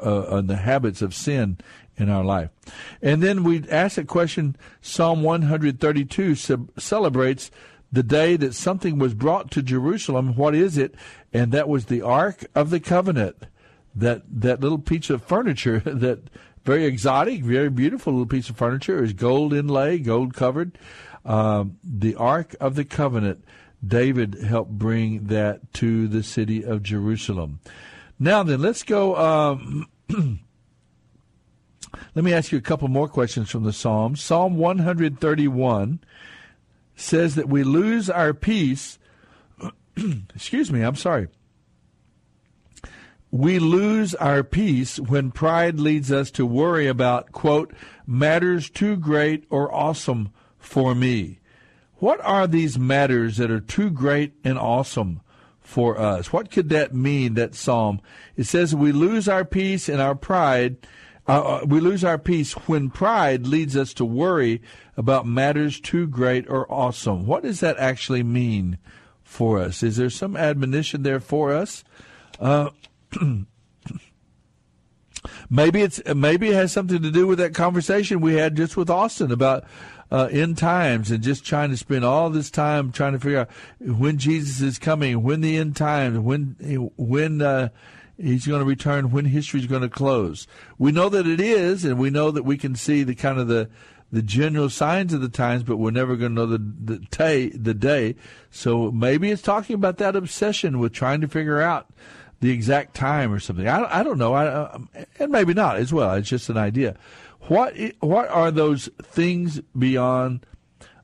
uh, 0.00 0.36
and 0.36 0.48
the 0.48 0.56
habits 0.56 1.02
of 1.02 1.12
sin 1.12 1.58
in 1.96 2.08
our 2.08 2.24
life. 2.24 2.48
And 3.02 3.20
then 3.20 3.42
we 3.42 3.68
ask 3.68 3.98
a 3.98 4.04
question. 4.04 4.54
Psalm 4.80 5.24
132 5.24 6.36
celebrates 6.36 7.50
the 7.90 8.04
day 8.04 8.36
that 8.36 8.54
something 8.54 9.00
was 9.00 9.14
brought 9.14 9.50
to 9.50 9.62
Jerusalem. 9.62 10.36
What 10.36 10.54
is 10.54 10.78
it? 10.78 10.94
And 11.32 11.50
that 11.50 11.68
was 11.68 11.86
the 11.86 12.02
Ark 12.02 12.46
of 12.54 12.70
the 12.70 12.78
Covenant. 12.78 13.36
That 13.96 14.22
that 14.30 14.60
little 14.60 14.78
piece 14.78 15.10
of 15.10 15.24
furniture 15.24 15.80
that 15.84 16.30
very 16.64 16.84
exotic, 16.84 17.42
very 17.42 17.68
beautiful 17.68 18.12
little 18.12 18.26
piece 18.26 18.48
of 18.48 18.56
furniture 18.56 19.02
is 19.02 19.12
gold 19.12 19.52
inlay, 19.52 19.98
gold 19.98 20.34
covered. 20.34 20.78
Um, 21.24 21.78
the 21.82 22.14
Ark 22.14 22.54
of 22.60 22.76
the 22.76 22.84
Covenant. 22.84 23.44
David 23.86 24.34
helped 24.34 24.70
bring 24.70 25.26
that 25.28 25.72
to 25.74 26.06
the 26.06 26.22
city 26.22 26.64
of 26.64 26.82
Jerusalem. 26.82 27.60
Now 28.18 28.42
then, 28.42 28.60
let's 28.60 28.82
go. 28.82 29.16
Um, 29.16 29.88
let 32.14 32.24
me 32.24 32.32
ask 32.32 32.52
you 32.52 32.58
a 32.58 32.62
couple 32.62 32.88
more 32.88 33.08
questions 33.08 33.50
from 33.50 33.64
the 33.64 33.72
Psalms. 33.72 34.20
Psalm 34.22 34.56
131 34.56 36.00
says 36.94 37.34
that 37.34 37.48
we 37.48 37.64
lose 37.64 38.10
our 38.10 38.34
peace. 38.34 38.98
excuse 40.34 40.70
me, 40.70 40.82
I'm 40.82 40.96
sorry. 40.96 41.28
We 43.32 43.58
lose 43.58 44.14
our 44.16 44.42
peace 44.42 44.98
when 44.98 45.30
pride 45.30 45.78
leads 45.78 46.10
us 46.10 46.30
to 46.32 46.44
worry 46.44 46.88
about, 46.88 47.30
quote, 47.32 47.72
matters 48.06 48.68
too 48.68 48.96
great 48.96 49.44
or 49.50 49.72
awesome 49.72 50.32
for 50.58 50.94
me. 50.94 51.39
What 52.00 52.20
are 52.22 52.46
these 52.46 52.78
matters 52.78 53.36
that 53.36 53.50
are 53.50 53.60
too 53.60 53.90
great 53.90 54.32
and 54.42 54.58
awesome 54.58 55.20
for 55.60 55.98
us? 55.98 56.32
What 56.32 56.50
could 56.50 56.68
that 56.70 56.94
mean, 56.94 57.34
that 57.34 57.54
psalm? 57.54 58.00
It 58.36 58.44
says 58.44 58.74
we 58.74 58.92
lose 58.92 59.28
our 59.28 59.44
peace 59.44 59.88
and 59.88 60.00
our 60.00 60.14
pride 60.14 60.78
uh, 61.30 61.60
uh, 61.60 61.64
we 61.64 61.78
lose 61.78 62.02
our 62.02 62.18
peace 62.18 62.54
when 62.66 62.90
pride 62.90 63.46
leads 63.46 63.76
us 63.76 63.94
to 63.94 64.04
worry 64.04 64.60
about 64.96 65.26
matters 65.26 65.78
too 65.78 66.08
great 66.08 66.44
or 66.48 66.66
awesome. 66.72 67.24
What 67.24 67.44
does 67.44 67.60
that 67.60 67.76
actually 67.78 68.24
mean 68.24 68.78
for 69.22 69.60
us? 69.60 69.84
Is 69.84 69.96
there 69.96 70.10
some 70.10 70.36
admonition 70.36 71.04
there 71.04 71.20
for 71.20 71.52
us? 71.52 71.84
Uh, 72.40 72.70
maybe 75.48 75.82
it's 75.82 76.02
maybe 76.14 76.48
it 76.48 76.54
has 76.54 76.72
something 76.72 77.00
to 77.00 77.12
do 77.12 77.28
with 77.28 77.38
that 77.38 77.54
conversation 77.54 78.20
we 78.20 78.34
had 78.34 78.56
just 78.56 78.76
with 78.76 78.90
Austin 78.90 79.30
about 79.30 79.64
uh, 80.10 80.28
end 80.30 80.58
times 80.58 81.10
and 81.10 81.22
just 81.22 81.44
trying 81.44 81.70
to 81.70 81.76
spend 81.76 82.04
all 82.04 82.30
this 82.30 82.50
time 82.50 82.90
trying 82.92 83.12
to 83.12 83.18
figure 83.18 83.40
out 83.40 83.50
when 83.80 84.18
Jesus 84.18 84.60
is 84.60 84.78
coming, 84.78 85.22
when 85.22 85.40
the 85.40 85.56
end 85.56 85.76
times, 85.76 86.18
when 86.18 86.56
when 86.96 87.42
uh, 87.42 87.68
he's 88.16 88.46
going 88.46 88.60
to 88.60 88.66
return 88.66 89.10
when 89.10 89.24
history 89.26 89.60
is 89.60 89.66
going 89.66 89.82
to 89.82 89.88
close. 89.88 90.46
We 90.78 90.92
know 90.92 91.08
that 91.08 91.26
it 91.26 91.40
is, 91.40 91.84
and 91.84 91.98
we 91.98 92.10
know 92.10 92.30
that 92.30 92.44
we 92.44 92.58
can 92.58 92.74
see 92.74 93.02
the 93.02 93.14
kind 93.14 93.38
of 93.38 93.48
the 93.48 93.68
the 94.12 94.22
general 94.22 94.68
signs 94.68 95.12
of 95.12 95.20
the 95.20 95.28
times, 95.28 95.62
but 95.62 95.76
we're 95.76 95.92
never 95.92 96.16
going 96.16 96.34
to 96.34 96.40
know 96.40 96.46
the 96.46 96.58
the, 96.58 96.98
day, 96.98 97.50
the 97.50 97.74
day. 97.74 98.16
So 98.50 98.90
maybe 98.90 99.30
it's 99.30 99.42
talking 99.42 99.74
about 99.74 99.98
that 99.98 100.16
obsession 100.16 100.80
with 100.80 100.92
trying 100.92 101.20
to 101.20 101.28
figure 101.28 101.60
out 101.60 101.88
the 102.40 102.50
exact 102.50 102.94
time 102.94 103.32
or 103.32 103.38
something. 103.38 103.68
I, 103.68 104.00
I 104.00 104.02
don't 104.02 104.18
know, 104.18 104.34
I, 104.34 104.78
and 105.18 105.30
maybe 105.30 105.54
not 105.54 105.76
as 105.76 105.92
well. 105.92 106.14
It's 106.14 106.28
just 106.28 106.48
an 106.48 106.56
idea. 106.56 106.96
What 107.48 107.74
what 108.00 108.28
are 108.28 108.50
those 108.50 108.88
things 109.02 109.60
beyond 109.76 110.46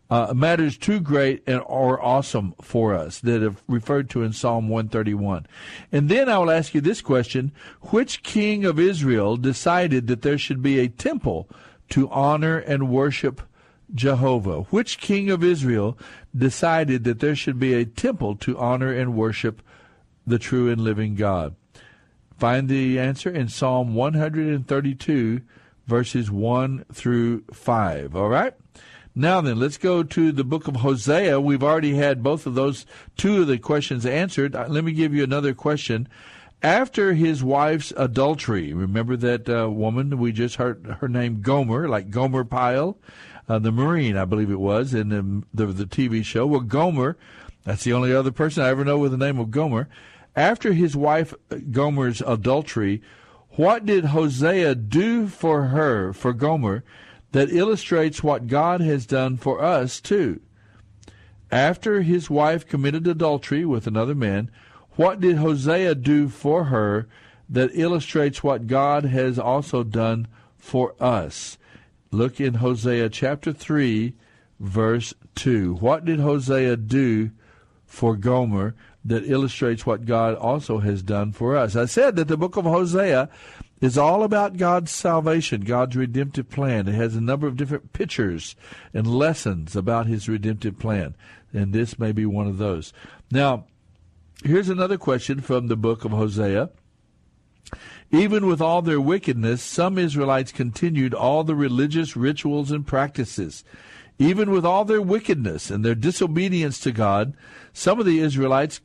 uh, 0.09 0.33
matters 0.35 0.79
too 0.79 1.01
great 1.01 1.43
and 1.47 1.61
are 1.67 2.01
awesome 2.01 2.55
for 2.63 2.95
us 2.95 3.19
that 3.21 3.43
are 3.43 3.57
referred 3.67 4.09
to 4.11 4.23
in 4.23 4.33
Psalm 4.33 4.69
131. 4.69 5.47
And 5.91 6.09
then 6.09 6.29
I 6.29 6.39
will 6.39 6.51
ask 6.51 6.75
you 6.75 6.81
this 6.81 7.01
question: 7.01 7.53
Which 7.91 8.23
king 8.23 8.65
of 8.65 8.79
Israel 8.79 9.37
decided 9.37 10.07
that 10.07 10.23
there 10.23 10.39
should 10.39 10.63
be 10.63 10.79
a 10.79 10.89
temple 10.89 11.49
to 11.91 12.09
honor 12.11 12.59
and 12.59 12.89
worship 12.89 13.43
Jehovah? 13.95 14.63
Which 14.65 14.99
king 14.99 15.31
of 15.31 15.43
Israel 15.43 15.99
decided 16.37 17.05
that 17.05 17.21
there 17.21 17.37
should 17.37 17.59
be 17.59 17.75
a 17.75 17.85
temple 17.85 18.37
to 18.37 18.59
honor 18.59 18.93
and 18.93 19.17
worship 19.17 19.63
the 20.27 20.39
true 20.39 20.71
and 20.71 20.81
living 20.81 21.17
God? 21.17 21.57
Find 22.39 22.69
the 22.69 22.99
answer 22.99 23.31
in 23.31 23.49
Psalm 23.49 23.95
132, 23.95 25.41
verses 25.87 26.31
1 26.31 26.85
through 26.93 27.45
5. 27.53 28.17
All 28.17 28.29
right? 28.29 28.55
Now 29.19 29.41
then, 29.41 29.59
let's 29.59 29.79
go 29.79 30.03
to 30.03 30.31
the 30.31 30.45
book 30.45 30.69
of 30.69 30.77
Hosea. 30.77 31.41
We've 31.41 31.63
already 31.63 31.95
had 31.95 32.23
both 32.23 32.47
of 32.47 32.55
those, 32.55 32.85
two 33.17 33.41
of 33.41 33.47
the 33.47 33.59
questions 33.59 34.05
answered. 34.05 34.55
Uh, 34.55 34.67
let 34.69 34.85
me 34.85 34.93
give 34.93 35.15
you 35.15 35.25
another 35.25 35.55
question. 35.55 36.07
After 36.63 37.15
his 37.15 37.43
wife's 37.43 37.95
adultery, 37.97 38.75
remember 38.75 39.17
that 39.17 39.49
uh, 39.49 39.71
woman 39.71 40.19
we 40.19 40.33
just 40.33 40.57
heard 40.57 40.99
her 41.01 41.09
name 41.09 41.41
Gomer, 41.41 41.89
like 41.89 42.11
Gomer 42.11 42.45
Pyle, 42.45 42.99
uh, 43.49 43.59
the 43.59 43.73
Marine, 43.73 44.19
I 44.19 44.27
believe 44.27 44.51
it 44.51 44.61
was, 44.61 44.93
in 44.93 45.09
the, 45.09 45.65
the, 45.67 45.73
the 45.73 45.85
TV 45.85 46.25
show. 46.25 46.47
Well, 46.47 46.61
Gomer, 46.61 47.17
that's 47.65 47.85
the 47.85 47.93
only 47.95 48.15
other 48.15 48.33
person 48.33 48.63
I 48.63 48.69
ever 48.69 48.85
know 48.85 48.99
with 48.99 49.13
the 49.13 49.19
name 49.19 49.39
of 49.39 49.51
Gomer. 49.51 49.89
After 50.35 50.75
his 50.75 50.95
wife 50.95 51.33
uh, 51.51 51.57
Gomer's 51.71 52.21
adultery, 52.21 53.01
what 53.57 53.87
did 53.87 54.07
Hosea 54.07 54.75
do 54.75 55.29
for 55.29 55.65
her, 55.65 56.13
for 56.13 56.33
Gomer, 56.33 56.85
that 57.33 57.51
illustrates 57.51 58.23
what 58.23 58.47
God 58.47 58.81
has 58.81 59.07
done 59.07 59.37
for 59.37 59.63
us 59.63 60.01
too. 60.01 60.41
After 61.51 62.03
his 62.03 62.29
wife 62.29 62.67
committed 62.67 63.07
adultery 63.07 63.65
with 63.65 63.87
another 63.87 64.15
man, 64.15 64.51
what 64.93 65.21
did 65.21 65.37
Hosea 65.37 65.95
do 65.95 66.29
for 66.29 66.65
her 66.65 67.09
that 67.49 67.71
illustrates 67.75 68.43
what 68.43 68.67
God 68.67 69.05
has 69.05 69.39
also 69.39 69.83
done 69.83 70.29
for 70.57 70.95
us? 71.01 71.59
Look 72.11 72.41
in 72.41 72.55
Hosea 72.55 73.11
chapter 73.11 73.53
3, 73.53 74.15
verse 74.59 75.15
2. 75.35 75.75
What 75.75 76.05
did 76.05 76.21
Hosea 76.21 76.77
do 76.77 77.31
for 77.85 78.17
Gomer 78.17 78.75
that 79.07 79.31
illustrates 79.31 79.87
what 79.87 80.05
God 80.05 80.35
also 80.35 80.79
has 80.79 81.03
done 81.03 81.33
for 81.33 81.57
us? 81.57 81.77
I 81.77 81.87
said 81.87 82.17
that 82.17 82.29
the 82.29 82.37
book 82.37 82.57
of 82.57 82.65
Hosea 82.65 83.29
is 83.81 83.99
all 83.99 84.23
about 84.23 84.57
God's 84.57 84.91
salvation, 84.91 85.61
God's 85.63 85.97
redemptive 85.97 86.49
plan. 86.49 86.89
It 86.89 86.95
has 86.95 87.15
a 87.15 87.21
number 87.21 87.47
of 87.47 87.57
different 87.57 87.93
pictures 87.93 88.57
and 88.95 89.07
lessons 89.07 89.77
about 89.77 90.07
his 90.07 90.29
redemptive 90.29 90.79
plan. 90.79 91.15
And 91.53 91.73
this 91.73 91.99
may 91.99 92.13
be 92.13 92.27
one 92.27 92.47
of 92.47 92.59
those. 92.59 92.93
Now, 93.31 93.67
here's 94.45 94.69
another 94.69 94.99
question 94.99 95.41
from 95.41 95.67
the 95.67 95.77
book 95.77 96.05
of 96.05 96.11
Hosea. 96.13 96.71
Even 98.13 98.47
with 98.47 98.61
all 98.61 98.83
their 98.83 99.01
wickedness, 99.01 99.63
some 99.63 99.99
Israelites 99.99 100.53
continued 100.53 101.13
all 101.13 101.43
the 101.43 101.57
religious 101.57 102.17
rituals 102.17 102.71
and 102.71 102.87
practices. 102.87 103.65
Even 104.19 104.51
with 104.51 104.65
all 104.65 104.85
their 104.85 105.03
wickedness 105.03 105.71
and 105.71 105.85
their 105.85 105.95
disobedience 105.95 106.81
to 106.81 106.93
God, 106.93 107.35
some 107.73 108.01
of 108.01 108.07
the 108.07 108.21
Israelites 108.21 108.81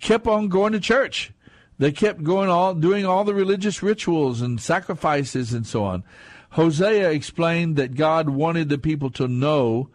kept 0.00 0.26
on 0.26 0.48
going 0.48 0.72
to 0.72 0.80
church. 0.80 1.32
They 1.78 1.92
kept 1.92 2.22
going 2.22 2.48
all 2.48 2.74
doing 2.74 3.04
all 3.04 3.24
the 3.24 3.34
religious 3.34 3.82
rituals 3.82 4.40
and 4.40 4.60
sacrifices 4.60 5.52
and 5.52 5.66
so 5.66 5.84
on. 5.84 6.04
Hosea 6.50 7.10
explained 7.10 7.76
that 7.76 7.96
God 7.96 8.30
wanted 8.30 8.68
the 8.68 8.78
people 8.78 9.10
to 9.10 9.28
know 9.28 9.90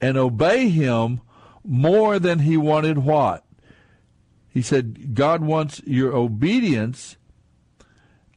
and 0.00 0.16
obey 0.16 0.68
him 0.68 1.20
more 1.64 2.18
than 2.18 2.40
he 2.40 2.56
wanted 2.56 2.98
what? 2.98 3.44
He 4.48 4.62
said, 4.62 5.14
God 5.14 5.42
wants 5.42 5.82
your 5.84 6.14
obedience. 6.14 7.16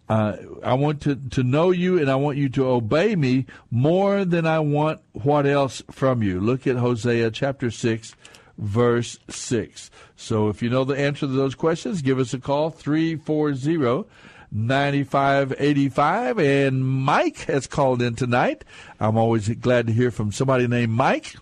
Uh, 0.10 0.38
I 0.64 0.74
want 0.74 1.02
to, 1.02 1.16
to 1.16 1.44
know 1.44 1.70
you 1.70 2.00
and 2.00 2.10
I 2.10 2.16
want 2.16 2.38
you 2.38 2.50
to 2.50 2.68
obey 2.68 3.16
me 3.16 3.46
more 3.70 4.26
than 4.26 4.48
I 4.48 4.60
want 4.60 5.02
what 5.14 5.46
else 5.46 5.84
from 5.92 6.24
you. 6.24 6.40
Look 6.40 6.66
at 6.66 6.78
Hosea 6.78 7.30
chapter 7.30 7.70
6, 7.70 8.16
verse 8.58 9.20
6. 9.30 9.92
So 10.16 10.50
if 10.50 10.64
you 10.64 10.70
know 10.72 10.84
the 10.84 10.98
answer 10.98 11.22
to 11.22 11.28
those 11.28 11.54
questions, 11.54 12.02
give 12.02 12.18
us 12.18 12.34
a 12.34 12.40
call, 12.40 12.72
340 12.72 14.10
9585. 14.52 16.40
And 16.40 16.86
Mike 16.86 17.38
has 17.42 17.68
called 17.68 18.02
in 18.02 18.16
tonight. 18.16 18.64
I'm 19.00 19.18
always 19.18 19.50
glad 19.50 19.88
to 19.88 19.94
hear 19.94 20.12
from 20.12 20.32
somebody 20.32 20.68
named 20.68 20.92
Mike. 20.92 21.36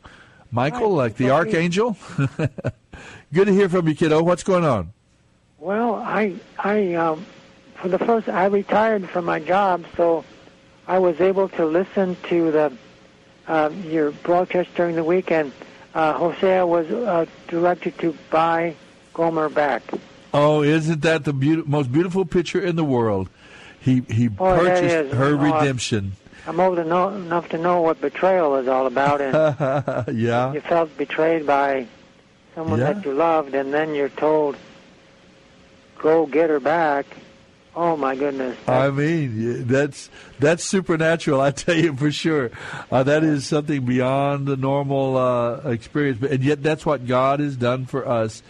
Michael, 0.52 0.92
like 0.92 1.16
the 1.16 1.30
archangel. 1.30 1.98
Good 3.34 3.48
to 3.48 3.54
hear 3.54 3.70
from 3.70 3.88
you, 3.88 3.96
kiddo. 3.96 4.24
What's 4.24 4.44
going 4.44 4.64
on? 4.64 4.94
Well, 5.60 5.96
I, 5.96 6.36
I, 6.58 6.94
um, 6.94 7.26
for 7.82 7.88
the 7.90 8.00
first, 8.00 8.28
I 8.30 8.46
retired 8.46 9.10
from 9.10 9.26
my 9.26 9.40
job, 9.40 9.86
so 9.96 10.24
I 10.88 11.00
was 11.00 11.20
able 11.22 11.50
to 11.50 11.66
listen 11.66 12.16
to 12.30 12.52
the 12.52 12.74
uh, 13.48 13.70
your 13.86 14.12
broadcast 14.12 14.74
during 14.76 14.96
the 14.96 15.04
weekend. 15.04 15.54
Uh, 15.94 16.14
Hosea 16.14 16.66
was 16.68 16.86
uh, 16.92 17.26
directed 17.48 17.98
to 18.00 18.16
buy 18.30 18.76
Gomer 19.14 19.50
back. 19.50 19.84
Oh, 20.34 20.62
isn't 20.62 21.02
that 21.02 21.24
the 21.24 21.34
be- 21.34 21.64
most 21.64 21.92
beautiful 21.92 22.26
picture 22.26 22.60
in 22.60 22.76
the 22.76 22.84
world? 22.84 23.30
He 23.80 24.02
he 24.10 24.28
Oh, 24.28 24.58
purchased 24.58 25.14
her 25.16 25.34
Oh, 25.36 25.38
redemption. 25.38 26.14
I'm 26.46 26.60
old 26.60 26.80
eno- 26.80 27.16
enough 27.16 27.50
to 27.50 27.58
know 27.58 27.82
what 27.82 28.00
betrayal 28.02 28.56
is 28.56 28.68
all 28.68 28.86
about, 28.88 29.22
and 29.22 29.34
yeah. 30.18 30.54
you 30.54 30.62
felt 30.62 30.96
betrayed 30.98 31.46
by 31.46 31.88
someone 32.56 32.80
Yeah. 32.80 32.94
that 32.94 33.06
you 33.06 33.14
loved, 33.14 33.54
and 33.56 33.74
then 33.74 33.96
you're 33.96 34.10
told, 34.10 34.56
"Go 36.00 36.26
get 36.26 36.50
her 36.50 36.60
back." 36.60 37.06
Oh 37.80 37.96
my 37.96 38.16
goodness! 38.16 38.58
I 38.68 38.90
mean, 38.90 39.68
that's 39.68 40.10
that's 40.40 40.64
supernatural. 40.64 41.40
I 41.40 41.52
tell 41.52 41.76
you 41.76 41.96
for 41.96 42.12
sure. 42.12 42.50
Uh, 42.92 43.04
that 43.04 43.24
is 43.24 43.46
something 43.46 43.86
beyond 43.86 44.48
the 44.48 44.58
normal 44.58 45.16
uh, 45.16 45.58
experience, 45.70 46.20
and 46.24 46.44
yet 46.44 46.64
that's 46.64 46.88
what 46.88 47.06
God 47.06 47.40
has 47.40 47.56
done 47.56 47.86
for 47.86 48.08
us. 48.08 48.42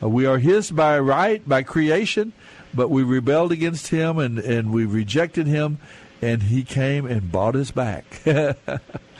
Uh, 0.00 0.08
we 0.08 0.24
are 0.24 0.38
His 0.38 0.70
by 0.70 1.00
right, 1.00 1.46
by 1.48 1.64
creation, 1.64 2.32
but 2.72 2.88
we 2.88 3.02
rebelled 3.02 3.50
against 3.50 3.88
Him 3.88 4.18
and 4.18 4.38
and 4.38 4.72
we 4.72 4.84
rejected 4.84 5.48
Him, 5.48 5.78
and 6.22 6.44
He 6.44 6.62
came 6.62 7.06
and 7.06 7.32
bought 7.32 7.56
us 7.56 7.72
back. 7.72 8.04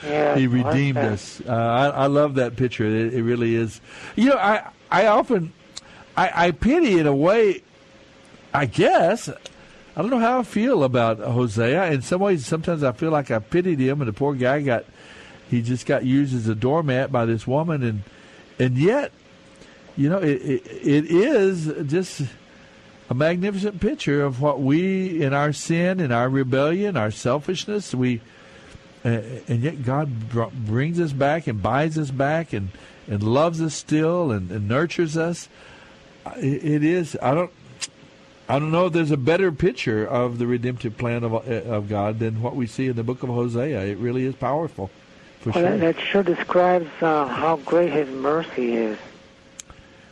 Yeah, 0.03 0.35
he 0.35 0.45
redeemed 0.45 0.97
that. 0.97 1.13
us. 1.13 1.41
Uh, 1.41 1.51
I, 1.51 1.87
I 1.87 2.05
love 2.05 2.35
that 2.35 2.55
picture. 2.55 2.85
It, 2.85 3.15
it 3.15 3.23
really 3.23 3.55
is. 3.55 3.81
You 4.15 4.29
know, 4.29 4.37
I 4.37 4.69
I 4.91 5.07
often 5.07 5.53
I, 6.15 6.47
I 6.47 6.51
pity 6.51 6.99
in 6.99 7.07
a 7.07 7.15
way. 7.15 7.63
I 8.53 8.67
guess 8.67 9.27
I 9.97 10.01
don't 10.01 10.11
know 10.11 10.19
how 10.19 10.41
I 10.41 10.43
feel 10.43 10.83
about 10.83 11.17
Hosea. 11.17 11.91
In 11.91 12.03
some 12.03 12.21
ways, 12.21 12.45
sometimes 12.45 12.83
I 12.83 12.91
feel 12.91 13.09
like 13.09 13.31
I 13.31 13.39
pitied 13.39 13.79
him, 13.79 13.99
and 13.99 14.07
the 14.07 14.13
poor 14.13 14.35
guy 14.35 14.61
got 14.61 14.85
he 15.49 15.63
just 15.63 15.87
got 15.87 16.05
used 16.05 16.35
as 16.35 16.47
a 16.47 16.53
doormat 16.53 17.11
by 17.11 17.25
this 17.25 17.47
woman, 17.47 17.81
and 17.81 18.03
and 18.59 18.77
yet, 18.77 19.11
you 19.95 20.07
know, 20.07 20.19
it 20.19 20.39
it, 20.39 20.65
it 20.83 21.05
is 21.09 21.73
just 21.87 22.21
a 23.09 23.15
magnificent 23.15 23.81
picture 23.81 24.23
of 24.23 24.39
what 24.39 24.61
we 24.61 25.19
in 25.23 25.33
our 25.33 25.51
sin, 25.51 25.99
in 25.99 26.11
our 26.11 26.29
rebellion, 26.29 26.95
our 26.95 27.09
selfishness, 27.09 27.95
we 27.95 28.21
and 29.03 29.63
yet 29.63 29.83
God 29.83 30.29
br- 30.29 30.43
brings 30.53 30.99
us 30.99 31.11
back 31.11 31.47
and 31.47 31.63
buys 31.63 31.97
us 31.97 32.11
back 32.11 32.53
and 32.53 32.69
and 33.07 33.23
loves 33.23 33.59
us 33.63 33.73
still 33.73 34.31
and, 34.31 34.51
and 34.51 34.67
nurtures 34.67 35.17
us. 35.17 35.49
It 36.35 36.83
is. 36.83 37.17
I 37.19 37.33
don't. 37.33 37.51
I 38.49 38.59
don't 38.59 38.71
know 38.71 38.85
if 38.85 38.93
there's 38.93 39.11
a 39.11 39.17
better 39.17 39.51
picture 39.51 40.05
of 40.05 40.37
the 40.37 40.47
redemptive 40.47 40.97
plan 40.97 41.23
of 41.23 41.33
uh, 41.33 41.39
of 41.69 41.89
God 41.89 42.19
than 42.19 42.41
what 42.41 42.55
we 42.55 42.65
see 42.65 42.87
in 42.87 42.95
the 42.95 43.03
book 43.03 43.21
of 43.23 43.29
Hosea. 43.29 43.81
It 43.85 43.97
really 43.97 44.25
is 44.25 44.35
powerful, 44.35 44.89
for 45.41 45.51
Well, 45.51 45.63
sure, 45.63 45.77
that, 45.77 45.95
that 45.95 46.01
sure 46.03 46.23
describes 46.23 46.89
uh, 47.01 47.27
how 47.27 47.57
great 47.57 47.91
His 47.91 48.07
mercy 48.09 48.73
is. 48.75 48.97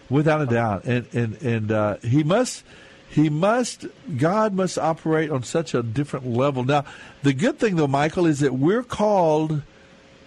without 0.09 0.41
a 0.41 0.45
doubt. 0.47 0.83
And 0.85 1.07
and 1.13 1.41
and 1.41 1.71
uh, 1.71 1.97
he 1.97 2.23
must. 2.23 2.63
He 3.07 3.29
must, 3.29 3.85
God 4.17 4.53
must 4.53 4.77
operate 4.77 5.29
on 5.29 5.43
such 5.43 5.73
a 5.73 5.81
different 5.81 6.27
level. 6.27 6.65
Now, 6.65 6.83
the 7.23 7.31
good 7.33 7.59
thing 7.59 7.77
though, 7.77 7.87
Michael, 7.87 8.25
is 8.25 8.39
that 8.41 8.55
we're 8.55 8.83
called, 8.83 9.61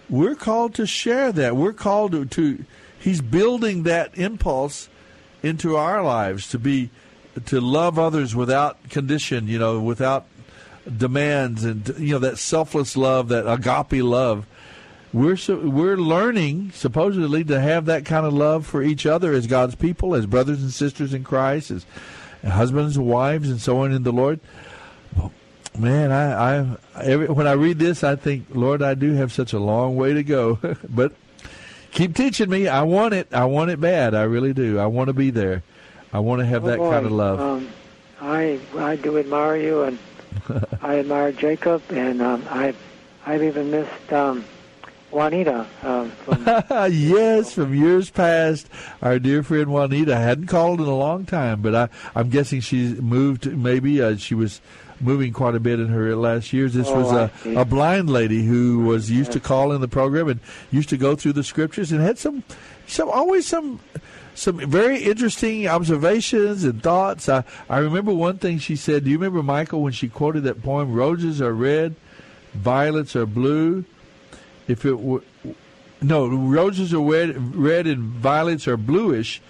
we're 0.09 0.33
called 0.33 0.73
to 0.75 0.87
share 0.87 1.31
that. 1.33 1.55
We're 1.55 1.73
called 1.73 2.13
to, 2.13 2.25
to 2.25 2.65
He's 2.97 3.21
building 3.21 3.83
that 3.83 4.17
impulse 4.17 4.89
into 5.43 5.75
our 5.75 6.01
lives 6.01 6.49
to 6.49 6.57
be, 6.57 6.89
to 7.45 7.61
love 7.61 7.99
others 7.99 8.35
without 8.35 8.89
condition, 8.89 9.47
you 9.47 9.59
know, 9.59 9.79
without 9.79 10.25
demands 10.97 11.63
and, 11.63 11.87
you 11.97 12.13
know, 12.13 12.19
that 12.19 12.37
selfless 12.37 12.97
love, 12.97 13.29
that 13.29 13.51
agape 13.51 14.03
love. 14.03 14.45
We're 15.11 15.37
we're 15.47 15.97
learning 15.97 16.71
supposedly 16.71 17.43
to 17.45 17.59
have 17.59 17.85
that 17.85 18.05
kind 18.05 18.27
of 18.27 18.33
love 18.33 18.67
for 18.67 18.83
each 18.83 19.07
other 19.07 19.33
as 19.33 19.47
God's 19.47 19.73
people, 19.73 20.13
as 20.13 20.27
brothers 20.27 20.61
and 20.61 20.71
sisters 20.71 21.15
in 21.15 21.23
Christ, 21.23 21.71
as 21.71 21.85
husbands 22.43 22.95
and 22.95 23.07
wives, 23.07 23.49
and 23.49 23.59
so 23.59 23.79
on 23.79 23.91
in 23.91 24.03
the 24.03 24.11
Lord. 24.11 24.39
Man, 25.77 26.11
I, 26.11 26.59
I 26.59 26.77
every, 27.01 27.27
when 27.27 27.47
I 27.47 27.53
read 27.53 27.79
this, 27.79 28.03
I 28.03 28.17
think, 28.17 28.47
Lord, 28.51 28.83
I 28.83 28.93
do 28.93 29.13
have 29.13 29.31
such 29.31 29.53
a 29.53 29.59
long 29.59 29.95
way 29.95 30.13
to 30.13 30.23
go, 30.23 30.59
but 30.89 31.13
keep 31.91 32.15
teaching 32.15 32.49
me. 32.49 32.67
I 32.67 32.83
want 32.83 33.15
it. 33.15 33.33
I 33.33 33.45
want 33.45 33.71
it 33.71 33.81
bad. 33.81 34.13
I 34.13 34.23
really 34.23 34.53
do. 34.53 34.77
I 34.77 34.85
want 34.85 35.07
to 35.07 35.13
be 35.13 35.31
there. 35.31 35.63
I 36.13 36.19
want 36.19 36.39
to 36.39 36.45
have 36.45 36.63
that 36.65 36.79
Oh, 36.79 36.89
kind 36.89 37.05
of 37.05 37.11
love. 37.11 37.39
Um, 37.39 37.69
I 38.21 38.59
I 38.77 38.95
do 38.95 39.17
admire 39.17 39.57
you, 39.57 39.83
and 39.83 39.99
I 40.81 40.99
admire 40.99 41.31
Jacob, 41.31 41.81
and 41.89 42.21
um, 42.21 42.43
I 42.49 42.73
I've 43.25 43.43
even 43.43 43.71
missed 43.71 44.11
um, 44.13 44.43
Juanita. 45.11 45.65
Um, 45.83 46.11
from, 46.11 46.43
yes, 46.91 47.53
from 47.53 47.73
years 47.73 48.09
past, 48.09 48.67
our 49.01 49.19
dear 49.19 49.43
friend 49.43 49.71
Juanita 49.71 50.15
hadn't 50.15 50.47
called 50.47 50.81
in 50.81 50.87
a 50.87 50.95
long 50.97 51.25
time, 51.25 51.61
but 51.61 51.75
I, 51.75 51.89
I'm 52.15 52.29
guessing 52.29 52.59
she's 52.61 52.99
moved. 53.01 53.45
Maybe 53.55 54.01
uh, 54.01 54.17
she 54.17 54.35
was 54.35 54.61
moving 55.01 55.31
quite 55.31 55.55
a 55.55 55.59
bit 55.61 55.79
in 55.79 55.87
her 55.87 56.13
last 56.15 56.51
years. 56.51 56.73
This 56.73 56.87
Oh, 56.89 57.01
was 57.01 57.13
I 57.13 57.49
a, 57.49 57.59
a 57.61 57.65
blind 57.65 58.09
lady 58.09 58.43
who 58.43 58.79
was 58.85 59.09
used 59.09 59.31
to 59.31 59.39
call 59.39 59.71
in 59.71 59.79
the 59.79 59.87
program 59.87 60.27
and 60.27 60.39
used 60.71 60.89
to 60.89 60.97
go 60.97 61.15
through 61.15 61.33
the 61.33 61.43
scriptures 61.43 61.91
and 61.93 62.01
had 62.01 62.17
some, 62.17 62.43
some 62.87 63.09
always 63.09 63.45
some. 63.47 63.79
Some 64.39 64.57
very 64.69 65.03
interesting 65.03 65.67
observations 65.67 66.63
and 66.63 66.81
thoughts. 66.81 67.27
I, 67.27 67.43
I 67.69 67.79
remember 67.79 68.13
one 68.13 68.37
thing 68.37 68.57
she 68.57 68.77
said. 68.77 69.03
Do 69.03 69.09
you 69.09 69.17
remember 69.17 69.43
Michael 69.43 69.81
when 69.81 69.91
she 69.91 70.07
quoted 70.07 70.43
that 70.43 70.63
poem? 70.63 70.93
Roses 70.93 71.41
are 71.41 71.51
red, 71.51 71.95
violets 72.53 73.17
are 73.17 73.25
blue. 73.25 73.83
If 74.65 74.85
it 74.85 74.97
were 74.97 75.23
no, 76.01 76.27
roses 76.27 76.93
are 76.93 77.01
red, 77.01 77.53
red 77.53 77.85
and 77.85 77.99
violets 77.99 78.65
are 78.65 78.77
bluish. 78.77 79.41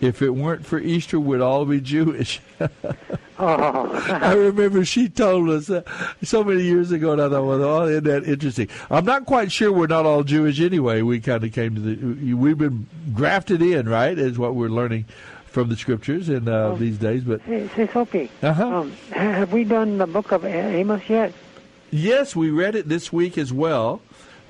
If 0.00 0.22
it 0.22 0.30
weren't 0.30 0.64
for 0.64 0.78
Easter, 0.78 1.20
we'd 1.20 1.42
all 1.42 1.66
be 1.66 1.80
Jewish. 1.80 2.40
oh, 3.38 4.18
I 4.22 4.32
remember 4.32 4.84
she 4.84 5.08
told 5.08 5.50
us 5.50 5.68
uh, 5.68 5.82
so 6.22 6.42
many 6.42 6.62
years 6.62 6.90
ago, 6.90 7.12
and 7.12 7.20
I 7.20 7.28
thought, 7.28 7.44
well, 7.44 7.62
oh, 7.62 7.86
isn't 7.86 8.04
that 8.04 8.24
interesting? 8.24 8.68
I'm 8.90 9.04
not 9.04 9.26
quite 9.26 9.52
sure 9.52 9.70
we're 9.70 9.86
not 9.86 10.06
all 10.06 10.22
Jewish 10.22 10.58
anyway. 10.60 11.02
We 11.02 11.20
kind 11.20 11.44
of 11.44 11.52
came 11.52 11.74
to 11.74 11.80
the, 11.80 12.34
we've 12.34 12.56
been 12.56 12.86
grafted 13.12 13.60
in, 13.60 13.88
right, 13.88 14.18
is 14.18 14.38
what 14.38 14.54
we're 14.54 14.68
learning 14.68 15.04
from 15.46 15.68
the 15.68 15.76
scriptures 15.76 16.28
in 16.28 16.48
uh, 16.48 16.74
these 16.76 16.96
days. 16.96 17.22
But 17.22 17.42
hey, 17.42 17.68
say 17.76 17.86
Soapy. 17.86 18.30
Uh-huh. 18.42 18.66
Um, 18.66 18.92
have 19.10 19.52
we 19.52 19.64
done 19.64 19.98
the 19.98 20.06
book 20.06 20.32
of 20.32 20.44
Amos 20.44 21.08
yet? 21.10 21.34
Yes, 21.90 22.36
we 22.36 22.50
read 22.50 22.76
it 22.76 22.88
this 22.88 23.12
week 23.12 23.36
as 23.36 23.52
well. 23.52 24.00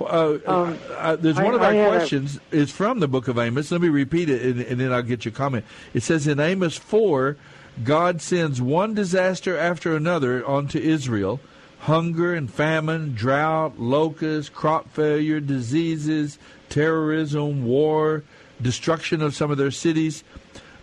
Uh, 0.01 0.39
Um, 0.47 0.79
uh, 0.97 1.17
there's 1.17 1.39
I- 1.39 1.45
one 1.45 1.55
of 1.55 1.63
our 1.63 1.73
had 1.73 1.87
a- 1.87 1.97
questions 1.97 2.41
is 2.51 2.71
from 2.71 3.01
the 3.01 3.09
book 3.09 3.29
of 3.29 3.39
Amos. 3.39 3.71
Let 3.71 3.81
me 3.83 3.89
repeat 3.89 4.31
it, 4.31 4.43
and, 4.43 4.61
and 4.61 4.81
then 4.81 4.93
I'll 4.93 5.03
get 5.03 5.25
your 5.25 5.33
comment. 5.33 5.65
It 5.95 6.03
says 6.03 6.27
in 6.27 6.41
Amos 6.41 6.77
four, 6.77 7.37
God 7.85 8.21
sends 8.23 8.61
one 8.61 8.95
disaster 8.95 9.57
after 9.57 9.95
another 9.95 10.45
onto 10.47 10.79
Israel: 10.79 11.41
hunger 11.81 12.35
and 12.35 12.51
famine, 12.51 13.15
drought, 13.15 13.79
locusts, 13.79 14.51
crop 14.55 14.93
failure, 14.93 15.41
diseases, 15.41 16.39
terrorism, 16.69 17.65
war, 17.65 18.23
destruction 18.61 19.21
of 19.23 19.35
some 19.35 19.51
of 19.51 19.59
their 19.59 19.71
cities. 19.71 20.25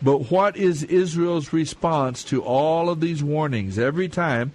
But 0.01 0.29
what 0.31 0.55
is 0.55 0.83
Israel's 0.83 1.51
response 1.51 2.23
to 2.25 2.43
all 2.43 2.89
of 2.89 2.99
these 2.99 3.23
warnings 3.23 3.79
every 3.79 4.07
time? 4.07 4.51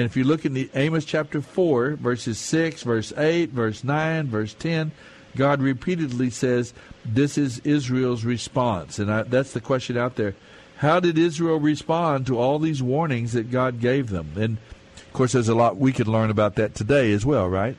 And 0.00 0.06
if 0.06 0.16
you 0.16 0.24
look 0.24 0.46
in 0.46 0.54
the 0.54 0.70
Amos 0.74 1.04
chapter 1.04 1.42
4, 1.42 1.96
verses 1.96 2.38
6, 2.38 2.84
verse 2.84 3.12
8, 3.18 3.50
verse 3.50 3.84
9, 3.84 4.28
verse 4.28 4.54
10, 4.54 4.92
God 5.36 5.60
repeatedly 5.60 6.30
says, 6.30 6.72
This 7.04 7.36
is 7.36 7.58
Israel's 7.64 8.24
response. 8.24 8.98
And 8.98 9.12
I, 9.12 9.24
that's 9.24 9.52
the 9.52 9.60
question 9.60 9.98
out 9.98 10.16
there. 10.16 10.34
How 10.78 11.00
did 11.00 11.18
Israel 11.18 11.60
respond 11.60 12.26
to 12.28 12.38
all 12.38 12.58
these 12.58 12.82
warnings 12.82 13.34
that 13.34 13.50
God 13.50 13.78
gave 13.78 14.08
them? 14.08 14.32
And 14.36 14.56
of 14.96 15.12
course, 15.12 15.32
there's 15.32 15.50
a 15.50 15.54
lot 15.54 15.76
we 15.76 15.92
could 15.92 16.08
learn 16.08 16.30
about 16.30 16.54
that 16.54 16.74
today 16.74 17.12
as 17.12 17.26
well, 17.26 17.46
right? 17.46 17.76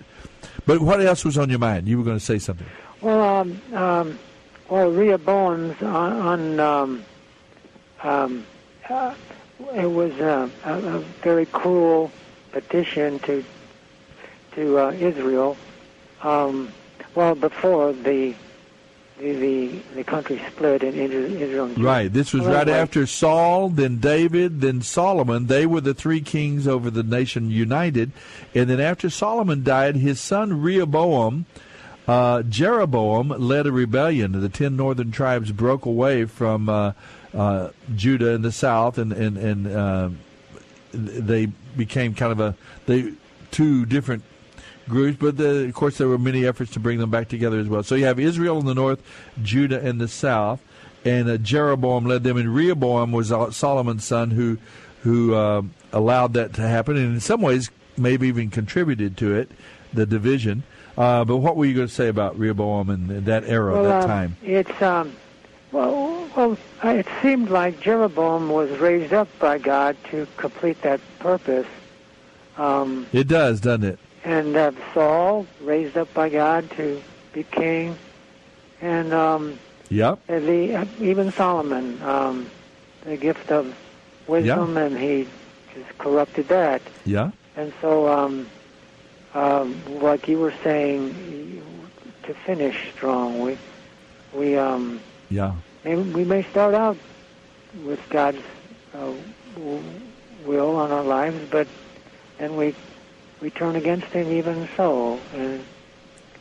But 0.68 0.80
what 0.80 1.02
else 1.02 1.26
was 1.26 1.40
on 1.40 1.50
your 1.50 1.58
mind? 1.58 1.88
You 1.88 1.98
were 1.98 2.04
going 2.04 2.20
to 2.20 2.24
say 2.24 2.38
something. 2.38 2.68
Well, 3.02 3.20
um, 3.20 3.62
um, 3.74 4.20
well, 4.70 4.92
Rehoboam's 4.92 5.82
on, 5.82 6.14
on 6.14 6.60
um, 6.60 7.06
um, 8.04 8.46
uh, 8.88 9.16
it 9.74 9.90
was 9.90 10.18
a, 10.20 10.50
a, 10.66 10.74
a 10.74 11.00
very 11.22 11.46
cruel 11.46 12.12
petition 12.52 13.20
to 13.20 13.44
to 14.54 14.78
uh, 14.78 14.92
Israel. 14.92 15.58
Um, 16.22 16.72
well, 17.16 17.36
before 17.36 17.94
the 17.94 18.36
the 19.22 19.34
the, 19.34 19.68
the 19.96 20.04
country 20.04 20.42
split 20.50 20.84
in 20.84 20.96
Israel. 20.96 21.66
And 21.66 21.84
right. 21.84 22.12
This 22.12 22.34
was 22.34 22.44
well, 22.44 22.54
right 22.54 22.68
like, 22.68 22.76
after 22.76 23.06
Saul, 23.06 23.70
then 23.70 24.00
David, 24.00 24.62
then 24.62 24.82
Solomon. 24.82 25.48
They 25.48 25.66
were 25.66 25.82
the 25.82 25.94
three 25.94 26.22
kings 26.22 26.68
over 26.68 26.90
the 26.90 27.04
nation 27.04 27.50
united, 27.52 28.12
and 28.54 28.70
then 28.70 28.80
after 28.80 29.10
Solomon 29.10 29.64
died, 29.64 29.96
his 29.96 30.20
son 30.20 30.62
Rehoboam. 30.62 31.46
Uh, 32.08 32.42
Jeroboam 32.42 33.30
led 33.30 33.68
a 33.68 33.72
rebellion. 33.72 34.32
The 34.42 34.50
ten 34.50 34.76
northern 34.76 35.12
tribes 35.12 35.52
broke 35.52 35.86
away 35.86 36.26
from 36.26 36.68
uh, 36.68 36.94
uh, 37.34 37.70
Judah 37.96 38.32
in 38.32 38.42
the 38.42 38.52
south, 38.52 38.98
and 38.98 39.14
and 39.14 39.38
and 39.38 39.68
uh, 39.68 40.10
they 40.94 41.48
became 41.78 42.14
kind 42.14 42.32
of 42.32 42.40
a 42.40 42.56
they 42.86 43.14
two 43.52 43.86
different 43.86 44.24
groups. 44.88 45.18
But 45.20 45.38
the, 45.38 45.66
of 45.66 45.74
course, 45.74 45.98
there 45.98 46.08
were 46.08 46.18
many 46.18 46.46
efforts 46.46 46.72
to 46.72 46.80
bring 46.80 47.00
them 47.00 47.10
back 47.10 47.30
together 47.30 47.60
as 47.60 47.68
well. 47.68 47.84
So 47.84 47.96
you 47.96 48.06
have 48.06 48.20
Israel 48.20 48.60
in 48.60 48.66
the 48.66 48.76
north, 48.76 49.02
Judah 49.42 49.86
in 49.86 49.98
the 49.98 50.08
south, 50.08 50.62
and 51.06 51.30
uh, 51.30 51.38
Jeroboam 51.38 52.06
led 52.06 52.24
them, 52.24 52.38
and 52.38 52.54
Rehoboam 52.54 53.12
was 53.12 53.30
Solomon's 53.56 54.06
son 54.06 54.32
who 54.32 54.58
who 55.04 55.34
uh, 55.34 55.64
allowed 55.92 56.34
that 56.34 56.54
to 56.54 56.62
happen, 56.62 56.96
and 56.96 57.14
in 57.16 57.20
some 57.20 57.42
ways 57.42 57.72
maybe 57.98 58.28
even 58.28 58.50
contributed 58.50 59.18
to 59.18 59.36
it, 59.36 59.52
the 59.94 60.06
division. 60.06 60.64
Uh, 60.98 61.24
but 61.26 61.38
what 61.38 61.56
were 61.56 61.66
you 61.66 61.74
going 61.74 61.88
to 61.88 61.94
say 61.94 62.08
about 62.08 62.38
Rehoboam 62.38 62.90
and 62.90 63.26
that 63.26 63.44
era, 63.46 63.74
well, 63.74 63.84
that 63.84 64.04
um, 64.04 64.08
time? 64.08 64.38
It's 64.44 64.82
um, 64.82 65.16
well, 65.72 66.11
well, 66.36 66.58
it 66.84 67.08
seemed 67.22 67.50
like 67.50 67.82
Jeroboam 67.82 68.50
was 68.50 68.70
raised 68.80 69.14
up 69.14 69.28
by 69.40 69.58
God 69.58 69.96
to 70.12 70.28
complete 70.38 70.82
that 70.82 71.02
purpose. 71.20 71.68
Um, 72.58 73.08
it 73.12 73.28
does, 73.28 73.62
doesn't 73.62 73.84
it? 73.84 74.00
And 74.24 74.56
uh, 74.56 74.72
Saul 74.94 75.48
raised 75.62 75.98
up 75.98 76.14
by 76.14 76.30
God 76.30 76.70
to 76.72 77.02
be 77.34 77.44
king, 77.44 77.98
and 78.82 79.14
um, 79.14 79.60
yep. 79.90 80.20
The 80.28 80.76
uh, 80.76 80.86
even 81.00 81.32
Solomon, 81.32 82.02
um, 82.04 82.50
the 83.04 83.18
gift 83.18 83.52
of 83.52 83.76
wisdom, 84.28 84.76
yeah. 84.76 84.84
and 84.84 84.98
he 84.98 85.28
just 85.74 85.98
corrupted 85.98 86.48
that. 86.50 86.82
Yeah. 87.06 87.32
And 87.56 87.74
so, 87.82 88.08
um, 88.08 88.48
um, 89.34 89.82
like 90.02 90.28
you 90.28 90.40
were 90.40 90.54
saying, 90.64 91.64
to 92.24 92.34
finish 92.34 92.92
strong, 92.94 93.42
we 93.42 93.58
we 94.34 94.58
um, 94.58 95.00
yeah. 95.30 95.56
Maybe 95.84 96.02
we 96.02 96.24
may 96.24 96.44
start 96.44 96.74
out 96.74 96.98
with 97.84 98.00
God's 98.10 98.42
uh, 98.94 99.14
will 100.46 100.76
on 100.76 100.92
our 100.92 101.04
lives, 101.04 101.38
but 101.50 101.68
then 102.38 102.56
we 102.56 102.76
we 103.42 103.50
turn 103.50 103.76
against 103.76 104.08
Him 104.08 104.32
even 104.32 104.68
so. 104.78 105.20
And, 105.34 105.64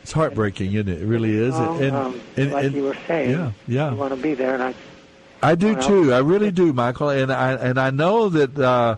it's 0.03 0.11
heartbreaking, 0.11 0.73
isn't 0.73 0.89
it? 0.89 1.01
It 1.03 1.05
really 1.05 1.35
is. 1.35 1.51
Well, 1.51 1.79
and, 1.79 1.95
um, 1.95 2.21
and, 2.35 2.51
like 2.51 2.65
and, 2.65 2.75
you 2.75 2.83
were 2.83 2.97
saying, 3.07 3.31
yeah, 3.31 3.51
yeah. 3.67 3.89
I 3.89 3.93
want 3.93 4.15
to 4.15 4.19
be 4.19 4.33
there, 4.33 4.55
and 4.55 4.63
I. 4.63 4.73
I 5.43 5.55
do 5.55 5.79
too. 5.79 6.13
I 6.13 6.19
really 6.19 6.51
do, 6.51 6.71
Michael. 6.73 7.09
And 7.09 7.31
I 7.31 7.53
and 7.53 7.79
I 7.79 7.89
know 7.89 8.29
that 8.29 8.57
uh, 8.57 8.97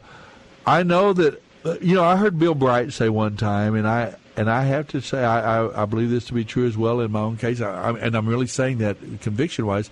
I 0.66 0.84
know 0.84 1.14
that 1.14 1.42
uh, 1.64 1.76
you 1.82 1.96
know. 1.96 2.04
I 2.04 2.18
heard 2.18 2.38
Bill 2.38 2.56
Bright 2.56 2.92
say 2.92 3.08
one 3.10 3.38
time, 3.38 3.76
and 3.76 3.88
I 3.88 4.16
and 4.36 4.50
I 4.50 4.64
have 4.64 4.88
to 4.90 5.02
say 5.02 5.24
I, 5.24 5.60
I, 5.64 5.84
I 5.84 5.86
believe 5.86 6.10
this 6.10 6.26
to 6.26 6.34
be 6.34 6.44
true 6.44 6.68
as 6.68 6.78
well 6.78 7.00
in 7.00 7.12
my 7.12 7.22
own 7.22 7.38
case. 7.38 7.62
I, 7.62 7.72
I, 7.72 7.98
and 7.98 8.16
I'm 8.16 8.28
really 8.28 8.48
saying 8.48 8.80
that 8.80 8.98
conviction 9.22 9.66
wise 9.66 9.90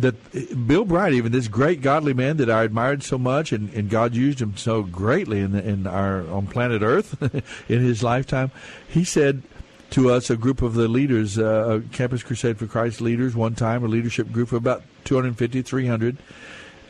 that 0.00 0.66
Bill 0.66 0.84
Bright, 0.84 1.12
even 1.12 1.32
this 1.32 1.48
great 1.48 1.82
godly 1.82 2.14
man 2.14 2.36
that 2.38 2.50
I 2.50 2.62
admired 2.62 3.02
so 3.02 3.18
much, 3.18 3.52
and, 3.52 3.72
and 3.74 3.88
God 3.88 4.14
used 4.14 4.40
him 4.40 4.56
so 4.56 4.82
greatly 4.82 5.40
in, 5.40 5.54
in 5.54 5.86
our 5.86 6.28
on 6.30 6.46
planet 6.46 6.82
Earth 6.82 7.20
in 7.68 7.80
his 7.80 8.02
lifetime, 8.02 8.50
he 8.88 9.04
said 9.04 9.42
to 9.90 10.10
us, 10.10 10.30
a 10.30 10.36
group 10.36 10.62
of 10.62 10.74
the 10.74 10.88
leaders, 10.88 11.38
uh, 11.38 11.80
Campus 11.92 12.22
Crusade 12.22 12.58
for 12.58 12.66
Christ 12.66 13.00
leaders, 13.00 13.34
one 13.34 13.54
time, 13.54 13.84
a 13.84 13.88
leadership 13.88 14.30
group 14.32 14.52
of 14.52 14.58
about 14.58 14.82
250, 15.04 15.62
300, 15.62 16.16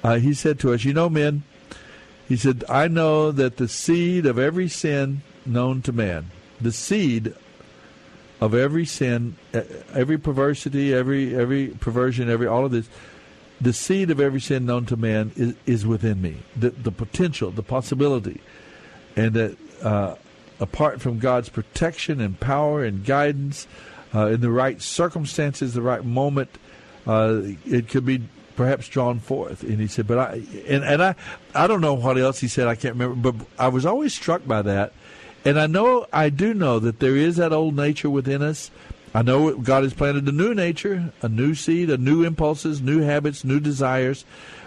uh, 0.03 0.17
he 0.17 0.35
said 0.35 0.59
to 0.61 0.73
us, 0.73 0.85
You 0.85 0.93
know, 0.93 1.09
men, 1.09 1.43
he 2.29 2.37
said, 2.37 2.65
I 2.69 2.89
know 2.89 3.33
that 3.33 3.57
the 3.57 3.69
seed 3.69 4.27
of 4.27 4.39
every 4.39 4.69
sin 4.69 5.23
known 5.47 5.83
to 5.83 5.93
man, 5.93 6.31
the 6.61 6.73
seed 6.73 7.35
of 8.41 8.55
every 8.55 8.87
sin, 8.87 9.37
every 9.93 10.19
perversity, 10.19 10.95
every 10.95 11.37
every 11.37 11.69
perversion, 11.69 12.31
every 12.31 12.47
all 12.47 12.65
of 12.65 12.71
this, 12.71 12.89
the 13.61 13.73
seed 13.73 14.11
of 14.11 14.21
every 14.21 14.41
sin 14.41 14.65
known 14.65 14.87
to 14.87 14.97
man 14.97 15.33
is, 15.37 15.55
is 15.67 15.87
within 15.87 16.23
me. 16.23 16.39
The 16.57 16.71
the 16.71 16.91
potential, 16.91 17.51
the 17.51 17.63
possibility, 17.63 18.41
and 19.15 19.35
that 19.35 19.57
uh, 19.83 20.15
apart 20.59 21.01
from 21.01 21.19
God's 21.19 21.51
protection 21.51 22.21
and 22.21 22.41
power 22.41 22.83
and 22.83 23.05
guidance, 23.05 23.67
uh, 24.15 24.27
in 24.27 24.41
the 24.41 24.51
right 24.51 24.81
circumstances, 24.81 25.75
the 25.75 25.83
right 25.83 26.05
moment, 26.05 26.51
uh, 27.07 27.43
it 27.67 27.89
could 27.89 28.07
be 28.07 28.23
perhaps 28.57 28.89
drawn 28.89 29.21
forth. 29.21 29.63
And 29.63 29.81
he 29.81 29.87
said, 29.87 30.07
but 30.07 30.19
I 30.19 30.43
and, 30.67 30.83
and 30.83 31.03
I 31.03 31.15
I 31.55 31.67
don't 31.67 31.83
know 31.83 31.95
what 31.95 32.17
else 32.17 32.41
he 32.41 32.49
said. 32.49 32.69
I 32.69 32.75
can't 32.75 32.95
remember, 32.95 33.33
but 33.33 33.47
I 33.59 33.69
was 33.69 33.85
always 33.85 34.15
struck 34.15 34.47
by 34.47 34.63
that 34.63 34.95
and 35.45 35.59
I 35.59 35.67
know, 35.67 36.07
I 36.13 36.29
do 36.29 36.55
know 36.55 36.79
that 36.79 37.01
there 37.01 37.17
is 37.17 37.37
that 37.37 37.53
old 37.53 37.77
nature 37.77 38.11
within 38.11 38.43
us. 38.43 38.71
I 39.15 39.23
know 39.23 39.57
God 39.57 39.83
has 39.83 39.95
planted 39.95 40.29
a 40.29 40.33
new 40.33 40.55
nature, 40.55 41.13
a 41.23 41.29
new 41.29 41.55
seed, 41.55 41.91
a 41.91 41.97
new 41.97 42.23
impulses, 42.23 42.81
new 42.81 43.01
habits, 43.01 43.45
new 43.45 43.59
desires. 43.59 44.25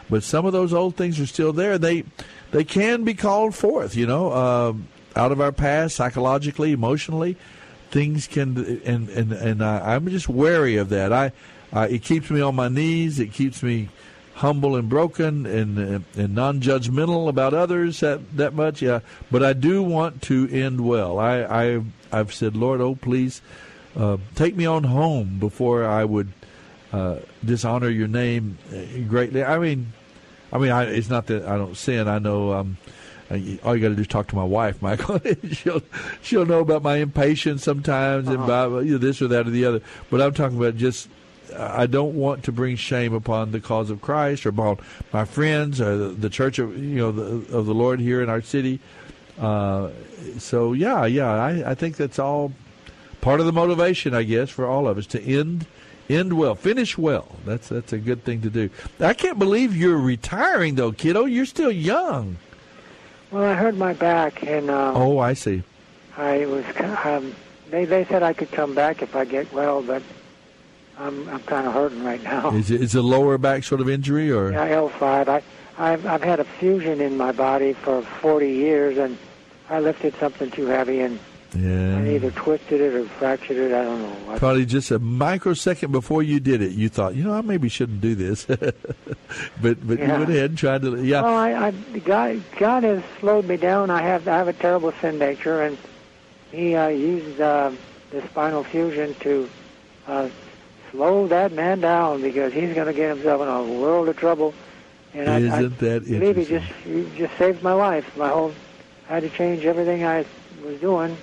But 0.09 0.24
some 0.24 0.45
of 0.45 0.51
those 0.51 0.74
old 0.74 0.97
things 0.97 1.19
are 1.19 1.26
still 1.26 1.53
there. 1.53 1.78
They 1.78 2.03
they 2.51 2.63
can 2.63 3.03
be 3.03 3.13
called 3.13 3.55
forth, 3.55 3.95
you 3.95 4.05
know, 4.05 4.32
uh, 4.32 4.74
out 5.15 5.32
of 5.32 5.39
our 5.39 5.51
past, 5.51 5.95
psychologically, 5.95 6.71
emotionally. 6.71 7.38
Things 7.89 8.28
can, 8.28 8.82
and 8.86 9.09
and 9.09 9.32
and 9.32 9.63
I, 9.63 9.95
I'm 9.95 10.07
just 10.09 10.28
wary 10.28 10.76
of 10.78 10.89
that. 10.89 11.13
I, 11.13 11.32
uh, 11.71 11.88
it 11.89 12.03
keeps 12.03 12.30
me 12.30 12.41
on 12.41 12.55
my 12.55 12.67
knees. 12.67 13.19
It 13.19 13.32
keeps 13.32 13.63
me 13.63 13.89
humble 14.43 14.75
and 14.75 14.89
broken 14.89 15.45
and 15.45 16.03
and 16.17 16.35
non-judgmental 16.35 17.29
about 17.29 17.53
others 17.53 18.01
that 18.01 18.19
that 18.35 18.53
much 18.53 18.81
yeah 18.81 18.99
but 19.31 19.41
I 19.41 19.53
do 19.53 19.81
want 19.81 20.21
to 20.23 20.49
end 20.51 20.81
well 20.81 21.17
I 21.17 21.43
I 21.43 21.81
I've 22.11 22.33
said 22.33 22.53
Lord 22.53 22.81
oh 22.81 22.95
please 22.95 23.41
uh, 23.95 24.17
take 24.35 24.57
me 24.57 24.65
on 24.65 24.83
home 24.83 25.39
before 25.39 25.85
I 25.85 26.03
would 26.03 26.33
uh, 26.91 27.19
dishonor 27.45 27.87
your 27.87 28.09
name 28.09 28.57
greatly 29.07 29.45
I 29.45 29.57
mean 29.59 29.93
I 30.51 30.57
mean 30.57 30.71
I, 30.71 30.83
it's 30.91 31.09
not 31.09 31.27
that 31.27 31.45
I 31.45 31.55
don't 31.55 31.77
sin 31.77 32.09
I 32.09 32.19
know 32.19 32.51
um, 32.51 32.75
all 33.31 33.37
you 33.75 33.81
got 33.81 33.89
to 33.89 33.95
do 33.95 34.01
is 34.01 34.07
talk 34.07 34.27
to 34.27 34.35
my 34.35 34.43
wife, 34.43 34.79
Michael. 34.81 35.19
she'll 35.53 35.81
she'll 36.21 36.45
know 36.45 36.59
about 36.59 36.84
my 36.84 36.97
impatience 36.97 37.63
sometimes 37.63 38.27
uh-huh. 38.27 38.35
and 38.35 38.43
about 38.43 38.85
you 38.85 38.91
know, 38.91 38.97
this 38.99 39.22
or 39.22 39.27
that 39.30 39.47
or 39.47 39.49
the 39.49 39.65
other. 39.65 39.81
But 40.11 40.22
I'm 40.22 40.34
talking 40.34 40.57
about 40.57 40.76
just 40.76 41.07
I 41.57 41.85
don't 41.85 42.15
want 42.15 42.43
to 42.45 42.51
bring 42.51 42.75
shame 42.75 43.13
upon 43.13 43.51
the 43.51 43.59
cause 43.59 43.89
of 43.89 44.01
Christ 44.01 44.45
or 44.45 44.49
upon 44.49 44.80
my 45.11 45.25
friends 45.25 45.80
or 45.81 45.97
the, 45.97 46.07
the 46.09 46.30
church 46.30 46.59
of 46.59 46.77
you 46.77 46.97
know 46.97 47.11
the, 47.11 47.55
of 47.55 47.65
the 47.65 47.73
Lord 47.73 47.99
here 47.99 48.21
in 48.21 48.30
our 48.30 48.41
city. 48.41 48.80
Uh, 49.39 49.89
so 50.38 50.73
yeah, 50.73 51.05
yeah, 51.05 51.31
I, 51.31 51.71
I 51.71 51.75
think 51.75 51.97
that's 51.97 52.19
all 52.19 52.51
part 53.21 53.39
of 53.39 53.45
the 53.45 53.51
motivation, 53.51 54.13
I 54.13 54.23
guess, 54.23 54.49
for 54.49 54.65
all 54.67 54.88
of 54.88 54.97
us 54.97 55.07
to 55.07 55.21
end 55.21 55.65
end 56.09 56.34
well, 56.34 56.55
finish 56.55 56.97
well. 56.97 57.35
That's 57.45 57.69
that's 57.69 57.93
a 57.93 57.97
good 57.97 58.23
thing 58.23 58.41
to 58.41 58.49
do. 58.49 58.69
I 58.99 59.13
can't 59.13 59.39
believe 59.39 59.75
you're 59.75 59.97
retiring 59.97 60.75
though, 60.75 60.91
kiddo. 60.91 61.25
You're 61.25 61.45
still 61.45 61.71
young. 61.71 62.38
Well, 63.31 63.43
I 63.43 63.55
hurt 63.55 63.75
my 63.75 63.93
back, 63.93 64.43
and 64.43 64.69
um, 64.69 64.95
oh, 64.95 65.17
I 65.17 65.34
see. 65.34 65.63
I 66.17 66.45
was. 66.45 66.65
Um, 67.03 67.34
they 67.71 67.85
they 67.85 68.05
said 68.05 68.21
I 68.21 68.34
could 68.34 68.51
come 68.51 68.75
back 68.75 69.01
if 69.01 69.15
I 69.15 69.25
get 69.25 69.51
well, 69.51 69.81
but 69.81 70.03
I'm 70.98 71.28
I'm 71.30 71.40
kind 71.41 71.65
of 71.68 71.74
hurting 71.74 72.03
right 72.03 72.22
now. 72.24 72.52
Is 72.56 72.70
it 72.72 72.82
is 72.82 72.95
a 72.95 73.02
lower 73.02 73.38
back 73.38 73.64
sort 73.64 73.82
of 73.82 73.90
injury 73.90 74.32
or? 74.32 74.52
Yeah, 74.52 74.68
L5. 74.68 75.28
I 75.28 75.41
I've 75.78 76.06
I've 76.06 76.22
had 76.24 76.40
a 76.40 76.44
fusion 76.44 77.02
in 77.02 77.18
my 77.18 77.32
body 77.32 77.74
for 77.74 78.02
40 78.22 78.48
years, 78.49 78.98
and 78.98 79.18
I 79.70 79.80
lifted 79.80 80.14
something 80.20 80.52
too 80.52 80.68
heavy, 80.68 80.99
and 81.02 81.20
Yeah. 81.56 81.98
I 81.98 82.15
either 82.15 82.30
twisted 82.32 82.80
it 82.82 82.94
or 82.94 83.06
fractured 83.06 83.57
it. 83.57 83.74
I 83.74 83.84
don't 83.84 84.02
know. 84.02 84.38
Probably 84.38 84.65
just 84.65 84.91
a 84.91 84.99
microsecond 84.99 85.91
before 85.91 86.22
you 86.22 86.40
did 86.40 86.61
it, 86.61 86.72
you 86.74 86.90
thought, 86.90 87.15
you 87.15 87.24
know, 87.24 87.34
I 87.34 87.41
maybe 87.41 87.70
shouldn't 87.70 88.02
do 88.02 88.14
this, 88.15 88.45
but 88.45 88.68
but 89.61 89.98
Yeah. 89.99 90.14
you 90.14 90.20
went 90.20 90.30
ahead 90.30 90.49
and 90.52 90.57
tried 90.57 90.82
to. 90.84 91.03
Yeah. 91.03 91.22
Well, 91.24 91.36
I, 91.38 91.53
I 91.68 91.72
God, 91.99 92.41
God 92.60 92.84
has 92.84 93.02
slowed 93.20 93.45
me 93.45 93.57
down. 93.57 93.90
I 93.90 94.02
have 94.03 94.28
I 94.28 94.38
have 94.38 94.48
a 94.48 94.53
terrible 94.53 94.91
sin 95.02 95.18
nature, 95.18 95.64
and 95.64 95.78
He 96.52 96.76
uh, 96.76 96.88
used 96.90 97.41
uh, 97.41 97.72
the 98.11 98.22
spinal 98.28 98.64
fusion 98.64 99.15
to 99.22 99.49
uh, 100.07 100.30
slow 100.94 101.28
that 101.28 101.52
man 101.52 101.82
down 101.82 102.22
because 102.22 102.53
he's 102.53 102.74
going 102.74 102.88
to 102.88 102.94
get 102.94 103.10
himself 103.10 103.41
in 103.41 103.48
a 103.49 103.64
world 103.82 104.07
of 104.07 104.15
trouble. 104.15 104.53
And 105.14 105.30
I, 105.30 105.34
I 105.36 105.40
Isn't 105.40 105.80
that 105.80 106.06
believe 106.06 106.38
interesting? 106.38 106.60
just 106.60 106.72
he 106.86 107.18
just 107.18 107.38
saved 107.38 107.61
my 107.61 107.74
life. 107.74 108.15
My 108.18 108.30
whole 108.30 108.53
I 109.10 109.15
had 109.15 109.24
to 109.24 109.30
change 109.30 109.65
everything 109.65 110.06
I 110.06 110.26
was 110.64 110.80
doing. 110.80 111.18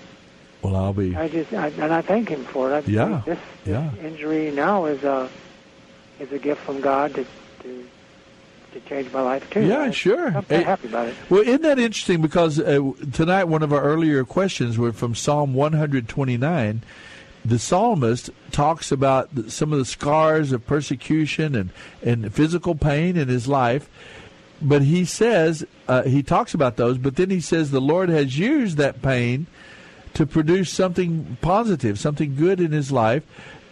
Well, 0.63 0.77
I'll 0.77 0.93
be. 0.93 1.17
I 1.17 1.29
just 1.29 1.53
I, 1.55 1.69
and 1.69 1.93
I 1.93 2.03
thank 2.03 2.29
him 2.29 2.45
for 2.45 2.71
it. 2.71 2.85
I, 2.87 2.91
Yeah, 2.91 3.23
This, 3.25 3.39
yeah. 3.65 3.91
injury 4.05 4.51
now 4.51 4.85
is 4.85 5.03
a 5.05 5.29
is 6.21 6.31
a 6.33 6.39
gift 6.39 6.61
from 6.61 6.81
God 6.83 7.15
to 7.15 7.25
to, 7.63 7.87
to 8.75 8.81
change 8.89 9.11
my 9.13 9.23
life 9.23 9.49
too. 9.51 9.63
Yeah, 9.67 9.81
I- 9.81 9.91
sure. 9.91 10.29
I'm 10.29 10.45
Hey, 10.45 10.63
happy 10.63 10.89
about 10.89 11.09
it. 11.09 11.15
Well, 11.31 11.41
isn't 11.41 11.63
that 11.63 11.79
interesting? 11.79 12.21
Because 12.21 12.61
uh, 12.61 12.93
tonight, 13.13 13.45
one 13.45 13.63
of 13.63 13.73
our 13.73 13.83
earlier 13.83 14.25
questions 14.25 14.79
were 14.79 14.93
from 14.93 15.15
Psalm 15.15 15.55
129. 15.55 16.83
The 17.45 17.59
psalmist 17.59 18.31
talks 18.51 18.93
about 18.93 19.31
some 19.49 19.73
of 19.73 19.79
the 19.79 19.85
scars 19.85 20.53
of 20.53 20.67
persecution 20.67 21.55
and, 21.55 21.71
and 22.03 22.33
physical 22.35 22.75
pain 22.75 23.17
in 23.17 23.29
his 23.29 23.49
life. 23.49 23.89
But 24.63 24.83
he 24.83 25.07
says, 25.07 25.65
uh, 25.89 26.03
he 26.03 26.23
talks 26.23 26.53
about 26.53 26.77
those, 26.77 26.99
but 26.99 27.17
then 27.17 27.31
he 27.31 27.41
says 27.41 27.71
the 27.71 27.81
Lord 27.81 28.11
has 28.11 28.39
used 28.39 28.77
that 28.77 29.01
pain 29.01 29.47
to 30.15 30.27
produce 30.27 30.71
something 30.71 31.39
positive, 31.41 31.99
something 31.99 32.37
good 32.37 32.61
in 32.61 32.73
his 32.73 32.93
life. 32.93 33.23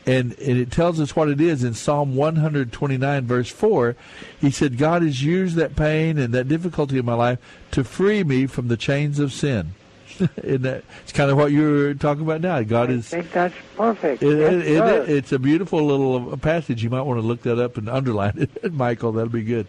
And, 0.07 0.39
and 0.39 0.57
it 0.57 0.71
tells 0.71 1.01
us 1.01 1.15
what 1.15 1.29
it 1.29 1.39
is 1.39 1.63
in 1.63 1.75
Psalm 1.75 2.17
129, 2.17 3.27
verse 3.27 3.51
4. 3.51 3.95
He 4.41 4.51
said, 4.51 4.79
God 4.79 5.03
has 5.03 5.23
used 5.23 5.57
that 5.57 5.77
pain 5.77 6.17
and 6.17 6.33
that 6.33 6.49
difficulty 6.49 6.97
in 6.97 7.05
my 7.05 7.13
life 7.13 7.39
to 7.73 7.85
free 7.85 8.25
me 8.25 8.47
from 8.47 8.69
the 8.69 8.79
chains 8.79 9.19
of 9.19 9.35
sin. 9.35 9.75
and 10.43 10.61
that, 10.65 10.85
it's 11.03 11.13
kind 11.13 11.31
of 11.31 11.37
what 11.37 11.53
you're 11.53 11.95
talking 11.95 12.23
about 12.25 12.41
now. 12.41 12.63
God 12.63 12.91
is. 12.91 13.13
I 13.13 13.21
think 13.21 13.33
that's 13.33 13.55
perfect. 13.77 14.23
It, 14.23 14.39
Yes, 14.39 14.53
it- 14.53 14.67
it- 14.69 15.09
it's 15.11 15.33
a 15.33 15.39
beautiful 15.39 15.85
little 15.85 16.37
passage. 16.39 16.83
You 16.83 16.91
might 16.91 17.03
want 17.03 17.21
to 17.21 17.27
look 17.27 17.43
that 17.43 17.59
up 17.59 17.77
and 17.77 17.89
underline 17.89 18.35
it, 18.63 18.73
Michael. 18.73 19.13
That'll 19.13 19.29
be 19.31 19.43
good. 19.45 19.67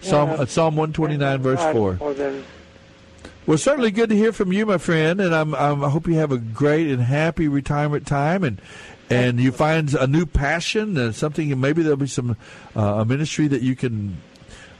Psalm, 0.00 0.30
Yeah. 0.30 0.36
uh, 0.36 0.46
Psalm 0.46 0.76
129, 0.76 1.42
verse 1.42 1.62
4. 1.72 1.98
Well, 3.46 3.58
certainly 3.58 3.90
good 3.90 4.08
to 4.08 4.16
hear 4.16 4.32
from 4.32 4.52
you, 4.52 4.64
my 4.64 4.78
friend, 4.78 5.20
and 5.20 5.34
I'm, 5.34 5.54
I'm, 5.54 5.84
I 5.84 5.90
hope 5.90 6.06
you 6.06 6.14
have 6.14 6.32
a 6.32 6.38
great 6.38 6.88
and 6.88 7.02
happy 7.02 7.46
retirement 7.48 8.06
time, 8.06 8.42
and 8.42 8.60
and 9.10 9.38
you 9.38 9.52
find 9.52 9.92
a 9.94 10.06
new 10.06 10.24
passion 10.24 10.96
and 10.96 11.14
something. 11.14 11.52
and 11.52 11.60
Maybe 11.60 11.82
there'll 11.82 11.98
be 11.98 12.06
some 12.06 12.38
uh, 12.74 12.80
a 12.80 13.04
ministry 13.04 13.46
that 13.48 13.60
you 13.60 13.76
can 13.76 14.16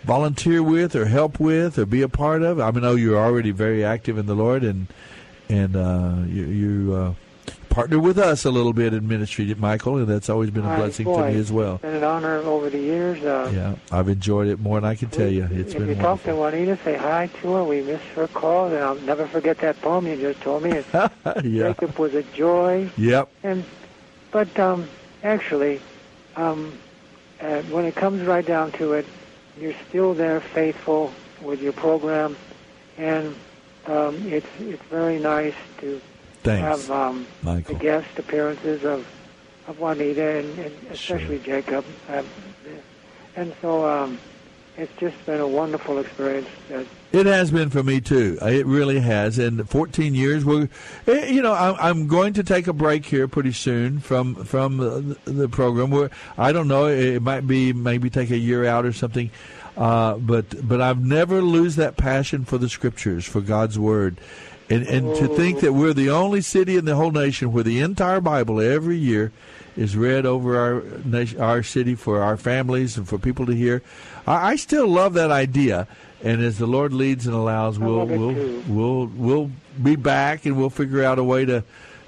volunteer 0.04 0.62
with, 0.62 0.94
or 0.94 1.06
help 1.06 1.40
with, 1.40 1.78
or 1.78 1.86
be 1.86 2.02
a 2.02 2.08
part 2.08 2.42
of. 2.42 2.60
I 2.60 2.70
know 2.70 2.94
you're 2.94 3.18
already 3.18 3.50
very 3.50 3.84
active 3.84 4.18
in 4.18 4.26
the 4.26 4.34
Lord, 4.34 4.62
and 4.64 4.86
and 5.48 5.76
uh, 5.76 6.14
you, 6.26 6.44
you 6.44 6.94
uh, 6.94 7.14
partner 7.68 7.98
with 7.98 8.18
us 8.18 8.44
a 8.44 8.50
little 8.50 8.72
bit 8.72 8.94
in 8.94 9.06
ministry, 9.08 9.52
Michael, 9.54 9.96
and 9.98 10.06
that's 10.06 10.28
always 10.30 10.50
been 10.50 10.64
a 10.64 10.76
blessing 10.76 11.04
boy, 11.04 11.26
to 11.28 11.32
me 11.34 11.38
as 11.40 11.50
well. 11.50 11.74
It's 11.74 11.82
been 11.82 11.96
an 11.96 12.04
honor 12.04 12.36
over 12.38 12.70
the 12.70 12.78
years. 12.78 13.22
Uh, 13.24 13.50
Yeah, 13.52 13.74
I've 13.90 14.08
enjoyed 14.08 14.48
it 14.48 14.60
more 14.60 14.80
than 14.80 14.88
I 14.88 14.94
can 14.94 15.10
tell 15.10 15.28
you. 15.28 15.42
It's 15.44 15.72
if 15.74 15.78
been 15.78 15.88
you 15.88 15.94
wonderful. 15.96 16.02
talk 16.16 16.22
to 16.24 16.36
Juanita, 16.36 16.78
say 16.84 16.96
hi 16.96 17.26
to 17.42 17.52
her. 17.54 17.64
We 17.64 17.82
miss 17.82 18.00
her 18.14 18.28
calls, 18.28 18.72
and 18.72 18.82
I'll 18.82 18.94
never 19.00 19.26
forget 19.26 19.58
that 19.58 19.80
poem 19.82 20.06
you 20.06 20.16
just 20.16 20.40
told 20.40 20.62
me. 20.62 20.82
Yeah. 21.42 21.68
Jacob 21.72 21.98
was 21.98 22.14
a 22.14 22.22
joy. 22.22 22.88
Yep. 22.96 23.28
And 23.42 23.64
but 24.30 24.56
um, 24.58 24.88
actually, 25.22 25.80
um, 26.36 26.72
uh, 27.40 27.62
when 27.62 27.84
it 27.84 27.94
comes 27.94 28.22
right 28.26 28.44
down 28.46 28.72
to 28.72 28.94
it, 28.94 29.06
you're 29.58 29.74
still 29.88 30.14
there, 30.14 30.40
faithful 30.40 31.12
with 31.42 31.62
your 31.62 31.72
program, 31.72 32.36
and 32.98 33.34
um, 33.86 34.16
it's 34.26 34.46
it's 34.60 34.82
very 34.84 35.18
nice 35.18 35.54
to 35.80 36.00
Thanks, 36.42 36.88
have 36.88 36.90
um, 36.90 37.26
the 37.42 37.74
guest 37.74 38.18
appearances 38.18 38.84
of 38.84 39.06
of 39.66 39.78
Juanita 39.78 40.38
and, 40.38 40.58
and 40.58 40.74
especially 40.90 41.38
Jacob. 41.38 41.84
Um, 42.08 42.26
and 43.36 43.54
so 43.60 43.88
um, 43.88 44.18
it's 44.76 44.92
just 44.98 45.24
been 45.24 45.40
a 45.40 45.46
wonderful 45.46 45.98
experience. 45.98 46.48
It 47.12 47.26
has 47.26 47.50
been 47.50 47.70
for 47.70 47.82
me 47.82 48.00
too. 48.00 48.38
Uh, 48.42 48.46
It 48.46 48.66
really 48.66 48.98
has. 48.98 49.38
And 49.38 49.68
14 49.68 50.14
years. 50.14 50.44
We're, 50.44 50.68
eh, 51.06 51.26
you 51.26 51.42
know, 51.42 51.52
I'm, 51.52 51.76
I'm 51.78 52.06
going 52.08 52.32
to 52.34 52.42
take 52.42 52.66
a 52.66 52.72
break 52.72 53.06
here 53.06 53.28
pretty 53.28 53.52
soon 53.52 54.00
from 54.00 54.34
from 54.44 54.78
the, 54.78 55.16
the 55.24 55.48
program. 55.48 55.90
Where 55.90 56.10
I 56.36 56.52
don't 56.52 56.68
know, 56.68 56.86
it 56.86 57.22
might 57.22 57.46
be 57.46 57.72
maybe 57.72 58.10
take 58.10 58.30
a 58.30 58.38
year 58.38 58.66
out 58.66 58.84
or 58.84 58.92
something. 58.92 59.30
Uh, 59.76 60.16
but 60.16 60.66
but 60.66 60.80
I've 60.80 61.04
never 61.04 61.40
lose 61.40 61.76
that 61.76 61.96
passion 61.96 62.44
for 62.44 62.58
the 62.58 62.68
scriptures, 62.68 63.24
for 63.24 63.40
God's 63.40 63.78
word, 63.78 64.18
and 64.70 64.86
and 64.86 65.14
to 65.16 65.28
think 65.28 65.60
that 65.60 65.72
we're 65.72 65.94
the 65.94 66.10
only 66.10 66.40
city 66.40 66.76
in 66.76 66.84
the 66.84 66.96
whole 66.96 67.10
nation 67.10 67.52
where 67.52 67.64
the 67.64 67.80
entire 67.80 68.20
Bible 68.20 68.60
every 68.60 68.96
year 68.96 69.32
is 69.76 69.96
read 69.96 70.24
over 70.26 70.56
our 70.56 70.82
nation, 71.04 71.40
our 71.40 71.62
city 71.62 71.94
for 71.94 72.22
our 72.22 72.36
families 72.36 72.96
and 72.96 73.08
for 73.08 73.18
people 73.18 73.46
to 73.46 73.52
hear. 73.52 73.82
I, 74.26 74.50
I 74.52 74.56
still 74.56 74.88
love 74.88 75.14
that 75.14 75.30
idea, 75.30 75.86
and 76.22 76.42
as 76.42 76.58
the 76.58 76.66
Lord 76.66 76.92
leads 76.92 77.26
and 77.26 77.34
allows, 77.34 77.78
we'll 77.78 78.06
we'll 78.06 78.62
we'll 78.68 79.06
we'll 79.06 79.50
be 79.82 79.96
back 79.96 80.46
and 80.46 80.56
we'll 80.56 80.70
figure 80.70 81.04
out 81.04 81.18
a 81.18 81.24
way 81.24 81.44
to 81.44 81.64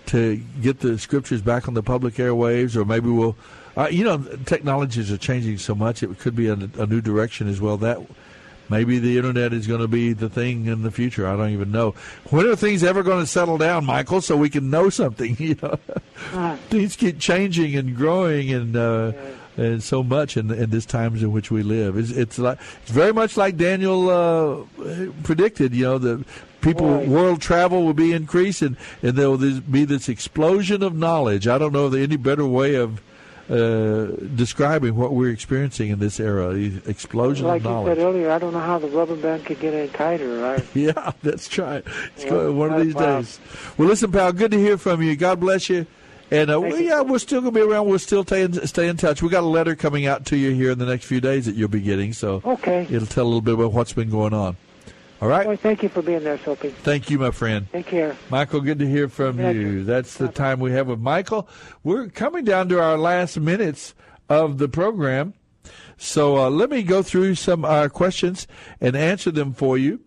to 0.07 0.37
get 0.63 0.81
the 0.81 0.99
scriptures 0.99 1.43
back 1.43 1.69
on 1.69 1.75
the 1.75 1.83
public 1.83 2.15
airwaves, 2.15 2.77
or 2.77 2.85
maybe 2.85 3.09
we'll. 3.09 3.37
Uh, 3.77 3.89
you 3.89 4.03
know, 4.03 4.17
technologies 4.47 5.13
are 5.13 5.19
changing 5.19 5.59
so 5.59 5.75
much; 5.75 6.03
it 6.03 6.19
could 6.19 6.35
be 6.35 6.49
a, 6.49 6.55
a 6.79 6.87
new 6.87 7.03
direction 7.03 7.47
as 7.47 7.61
well. 7.61 7.77
That 7.77 8.01
maybe 8.71 8.99
the 8.99 9.19
internet 9.19 9.53
is 9.53 9.67
going 9.67 9.83
to 9.83 9.89
be 9.89 10.15
the 10.15 10.31
thing 10.31 10.65
in 10.65 10.83
the 10.83 10.91
future. 10.91 11.27
I 11.27 11.37
don't 11.37 11.51
even 11.51 11.73
know. 11.73 11.91
When 12.31 12.47
are 12.47 12.57
things 12.57 12.83
ever 12.83 13.03
going 13.03 13.21
to 13.21 13.27
settle 13.27 13.59
down, 13.59 13.85
Michael, 13.85 14.23
so 14.23 14.35
we 14.35 14.49
can 14.49 14.71
know 14.71 14.89
something? 14.89 15.37
You 15.47 15.57
know, 15.63 16.57
things 16.71 16.97
keep 16.97 17.19
changing 17.19 17.77
and 17.77 17.95
growing 17.95 18.51
and. 18.51 18.75
Uh, 18.75 19.13
and 19.57 19.83
so 19.83 20.03
much 20.03 20.37
in, 20.37 20.51
in 20.51 20.71
these 20.71 20.87
times 20.87 21.23
in 21.23 21.33
which 21.33 21.51
we 21.51 21.63
live, 21.63 21.97
it's, 21.97 22.11
it's 22.11 22.39
like 22.39 22.59
it's 22.83 22.91
very 22.91 23.13
much 23.13 23.37
like 23.37 23.57
Daniel 23.57 24.11
uh, 24.11 24.65
predicted. 25.23 25.75
You 25.75 25.85
know, 25.85 25.99
the 25.99 26.25
people 26.61 26.87
Right. 26.99 27.09
world 27.09 27.41
travel 27.41 27.85
will 27.85 27.95
be 27.95 28.13
increased, 28.13 28.63
and 28.63 28.77
and 29.03 29.13
there 29.17 29.31
will 29.31 29.61
be 29.61 29.85
this 29.85 30.09
explosion 30.09 30.83
of 30.83 30.95
knowledge. 30.95 31.47
I 31.49 31.59
don't 31.59 31.73
know 31.73 31.93
any 31.93 32.17
better 32.17 32.47
way 32.47 32.75
of 32.75 33.01
uh, 33.49 34.07
describing 34.35 34.97
what 34.97 35.13
we're 35.13 35.31
experiencing 35.31 35.91
in 35.91 36.01
this 36.01 36.19
era. 36.19 36.53
The 36.53 36.83
explosion 36.91 37.47
like 37.47 37.65
of 37.65 37.87
you 37.87 37.95
said 37.95 37.99
earlier, 38.05 38.31
I 38.31 38.39
don't 38.39 38.53
know 38.53 38.59
how 38.61 38.79
the 38.79 38.89
rubber 38.89 39.15
band 39.17 39.45
could 39.47 39.61
get 39.61 39.73
any 39.73 39.89
tighter. 39.89 40.39
Right? 40.39 40.65
Yeah, 40.75 41.13
that's 41.23 41.49
try. 41.49 41.77
It's 41.77 42.25
Yeah, 42.25 42.31
going 42.31 42.57
one 42.59 42.73
of 42.73 42.85
these 42.85 42.95
wow. 42.95 43.19
days. 43.19 43.39
Well, 43.79 43.89
listen, 43.89 44.11
pal, 44.11 44.33
good 44.33 44.51
to 44.51 44.59
hear 44.59 44.77
from 44.77 45.01
you. 45.03 45.15
God 45.17 45.39
bless 45.41 45.71
you. 45.71 45.87
And 46.31 46.51
uh, 46.51 46.61
well, 46.61 46.81
yeah, 46.81 47.03
we're 47.03 47.19
still 47.19 47.41
going 47.41 47.55
to 47.55 47.61
be 47.61 47.65
around. 47.65 47.87
We'll 47.87 47.99
still 48.01 48.25
stay 48.25 48.43
in, 48.43 48.67
stay 48.67 48.89
in 48.89 48.97
touch. 48.97 49.23
We 49.23 49.29
got 49.29 49.45
a 49.45 49.47
letter 49.47 49.77
coming 49.77 50.07
out 50.07 50.27
to 50.27 50.37
you 50.37 50.51
here 50.53 50.73
in 50.73 50.79
the 50.79 50.87
next 50.87 51.05
few 51.05 51.21
days 51.21 51.47
that 51.47 51.55
you'll 51.55 51.69
be 51.69 51.81
getting. 51.81 52.13
So 52.13 52.43
Okay. 52.45 52.87
it'll 52.91 53.07
tell 53.07 53.25
a 53.25 53.27
little 53.29 53.41
bit 53.41 53.55
about 53.55 53.73
what's 53.73 53.93
been 53.93 54.11
going 54.11 54.35
on. 54.35 54.57
All 55.23 55.29
right. 55.29 55.47
Boy, 55.47 55.57
thank 55.57 55.83
you 55.83 55.89
for 55.89 56.03
being 56.03 56.25
there, 56.25 56.39
Soapy. 56.39 56.71
Thank 56.71 57.09
you, 57.11 57.19
my 57.19 57.31
friend. 57.31 57.67
Take 57.73 57.87
care. 57.87 58.17
Michael, 58.29 58.61
good 58.61 58.79
to 58.81 58.87
hear 58.89 59.09
from 59.09 59.41
you. 59.41 59.83
That's 59.85 60.17
the 60.17 60.29
time 60.29 60.61
we 60.61 60.73
have 60.73 60.89
with 60.89 61.01
Michael. 61.01 61.49
We're 61.83 62.09
coming 62.09 62.45
down 62.45 62.69
to 62.69 62.81
our 62.83 62.99
last 62.99 63.39
minutes 63.39 63.95
of 64.29 64.59
the 64.59 64.69
program. 64.69 65.33
So 65.97 66.37
uh, 66.37 66.51
let 66.51 66.69
me 66.71 66.83
go 66.83 67.03
through 67.03 67.37
some 67.37 67.65
uh, 67.65 67.89
questions 67.89 68.47
and 68.81 68.95
answer 68.95 69.31
them 69.31 69.55
for 69.55 69.79
you. 69.79 70.01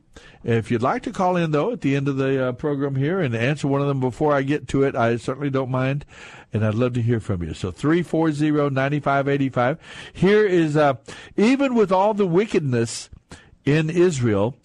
If 0.43 0.71
you'd 0.71 0.81
like 0.81 1.03
to 1.03 1.11
call 1.11 1.35
in, 1.35 1.51
though, 1.51 1.73
at 1.73 1.81
the 1.81 1.97
end 1.97 2.07
of 2.07 2.15
the 2.15 2.47
uh, 2.47 2.51
program 2.53 2.95
here 2.95 3.19
and 3.19 3.35
answer 3.35 3.67
one 3.67 3.81
of 3.81 3.87
them 3.87 3.99
before 3.99 4.33
I 4.33 4.41
get 4.41 4.69
to 4.69 4.83
it, 4.83 4.95
I 4.95 5.17
certainly 5.17 5.49
don't 5.49 5.69
mind. 5.69 6.05
And 6.53 6.65
I'd 6.65 6.75
love 6.75 6.93
to 6.93 7.01
hear 7.01 7.19
from 7.19 7.43
you. 7.43 7.53
So 7.53 7.71
340-9585. 7.71 9.77
Here 10.13 10.45
is, 10.45 10.77
uh, 10.77 10.93
even 11.35 11.75
with 11.75 11.91
all 11.91 12.13
the 12.13 12.25
wickedness 12.25 13.09
in 13.65 13.89
Israel, 13.89 14.55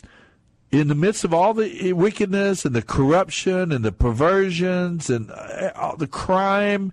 in 0.71 0.89
the 0.89 0.95
midst 0.95 1.25
of 1.25 1.35
all 1.35 1.55
the 1.55 1.93
wickedness 1.93 2.65
and 2.65 2.75
the 2.75 2.83
corruption 2.83 3.73
and 3.73 3.85
the 3.85 3.93
perversions 3.93 5.11
and 5.11 5.31
uh, 5.31 5.73
all 5.75 5.97
the 5.97 6.07
crime, 6.07 6.93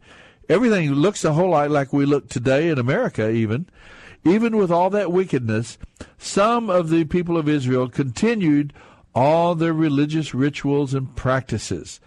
everything 0.49 0.91
looks 0.91 1.23
a 1.23 1.33
whole 1.33 1.51
lot 1.51 1.71
like 1.71 1.93
we 1.93 2.05
look 2.05 2.29
today 2.29 2.69
in 2.69 2.79
America, 2.79 3.29
even. 3.29 3.67
Even 4.23 4.57
with 4.57 4.71
all 4.71 4.89
that 4.91 5.11
wickedness, 5.11 5.77
some 6.17 6.69
of 6.69 6.89
the 6.89 7.05
people 7.05 7.37
of 7.37 7.49
Israel 7.49 7.89
continued 7.89 8.73
all 9.13 9.55
their 9.55 9.73
religious 9.73 10.33
rituals 10.33 10.93
and 10.93 11.15
practices. 11.15 11.99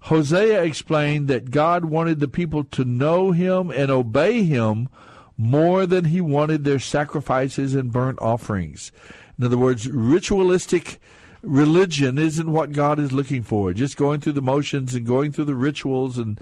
Hosea 0.00 0.62
explained 0.62 1.28
that 1.28 1.50
God 1.50 1.86
wanted 1.86 2.20
the 2.20 2.28
people 2.28 2.64
to 2.64 2.84
know 2.84 3.32
him 3.32 3.70
and 3.70 3.90
obey 3.90 4.44
him 4.44 4.88
more 5.36 5.86
than 5.86 6.06
he 6.06 6.20
wanted 6.20 6.64
their 6.64 6.78
sacrifices 6.78 7.74
and 7.74 7.92
burnt 7.92 8.18
offerings. 8.20 8.92
In 9.38 9.44
other 9.44 9.58
words, 9.58 9.88
ritualistic 9.88 11.00
religion 11.42 12.18
isn't 12.18 12.50
what 12.50 12.72
God 12.72 12.98
is 12.98 13.12
looking 13.12 13.42
for. 13.42 13.72
Just 13.72 13.96
going 13.96 14.20
through 14.20 14.32
the 14.32 14.42
motions 14.42 14.94
and 14.94 15.06
going 15.06 15.32
through 15.32 15.46
the 15.46 15.54
rituals 15.54 16.18
and 16.18 16.40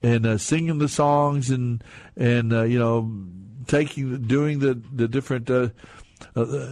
and 0.00 0.24
uh, 0.24 0.38
singing 0.38 0.78
the 0.78 0.88
songs 0.88 1.50
and 1.50 1.82
and 2.16 2.52
uh, 2.52 2.62
you 2.62 2.78
know 2.78 3.10
taking 3.68 4.22
doing 4.22 4.58
the 4.58 4.74
the 4.92 5.06
different 5.06 5.48
uh, 5.48 5.68
uh, 6.34 6.68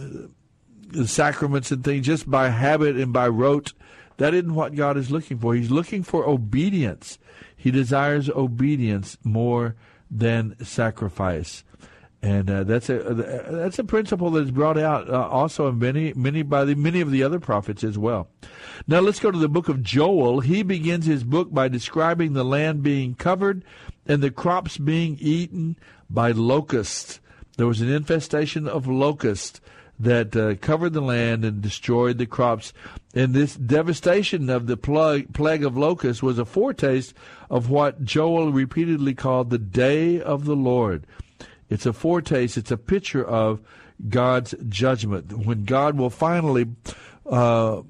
sacraments 1.05 1.71
and 1.71 1.83
things 1.83 2.05
just 2.05 2.29
by 2.29 2.49
habit 2.49 2.97
and 2.97 3.13
by 3.13 3.27
rote. 3.27 3.73
That 4.17 4.33
isn't 4.33 4.53
what 4.53 4.75
God 4.75 4.97
is 4.97 5.11
looking 5.11 5.37
for. 5.37 5.53
He's 5.53 5.71
looking 5.71 6.03
for 6.03 6.27
obedience. 6.27 7.19
He 7.55 7.71
desires 7.71 8.29
obedience 8.29 9.17
more 9.23 9.75
than 10.09 10.55
sacrifice 10.63 11.63
and 12.21 12.49
uh, 12.49 12.63
that's 12.63 12.89
a 12.89 13.09
uh, 13.09 13.51
that's 13.51 13.77
a 13.77 13.83
principle 13.83 14.31
that 14.31 14.43
is 14.43 14.51
brought 14.51 14.77
out 14.77 15.09
uh, 15.09 15.27
also 15.27 15.67
in 15.69 15.77
many 15.77 16.13
many 16.13 16.41
by 16.41 16.65
the 16.65 16.75
many 16.75 16.99
of 16.99 17.11
the 17.11 17.23
other 17.23 17.39
prophets 17.39 17.83
as 17.83 17.97
well. 17.97 18.27
Now 18.87 18.99
let's 18.99 19.19
go 19.19 19.29
to 19.29 19.37
the 19.37 19.49
book 19.49 19.69
of 19.69 19.83
Joel. 19.83 20.39
He 20.39 20.63
begins 20.63 21.05
his 21.05 21.23
book 21.23 21.53
by 21.53 21.67
describing 21.67 22.33
the 22.33 22.43
land 22.43 22.81
being 22.81 23.13
covered 23.15 23.63
and 24.07 24.21
the 24.21 24.31
crops 24.31 24.77
being 24.77 25.17
eaten 25.19 25.77
by 26.09 26.31
locusts. 26.31 27.19
There 27.57 27.67
was 27.67 27.81
an 27.81 27.89
infestation 27.89 28.67
of 28.67 28.87
locusts 28.87 29.61
that 29.99 30.35
uh, 30.35 30.55
covered 30.55 30.93
the 30.93 31.01
land 31.01 31.43
and 31.43 31.61
destroyed 31.61 32.19
the 32.19 32.27
crops. 32.27 32.71
And 33.15 33.33
this 33.33 33.55
devastation 33.55 34.49
of 34.49 34.67
the 34.67 34.77
plague, 34.77 35.33
plague 35.33 35.63
of 35.63 35.75
locusts 35.75 36.21
was 36.21 36.37
a 36.37 36.45
foretaste 36.45 37.15
of 37.49 37.69
what 37.69 38.03
Joel 38.03 38.51
repeatedly 38.51 39.15
called 39.15 39.49
the 39.49 39.57
day 39.57 40.21
of 40.21 40.45
the 40.45 40.55
Lord 40.55 41.07
it's 41.69 41.85
a 41.85 41.93
foretaste, 41.93 42.57
it's 42.57 42.71
a 42.71 42.77
picture 42.77 43.23
of 43.23 43.61
God's 44.09 44.55
judgment. 44.69 45.33
When 45.33 45.65
God 45.65 45.97
will 45.97 46.09
finally 46.09 46.67
uh, 47.25 47.81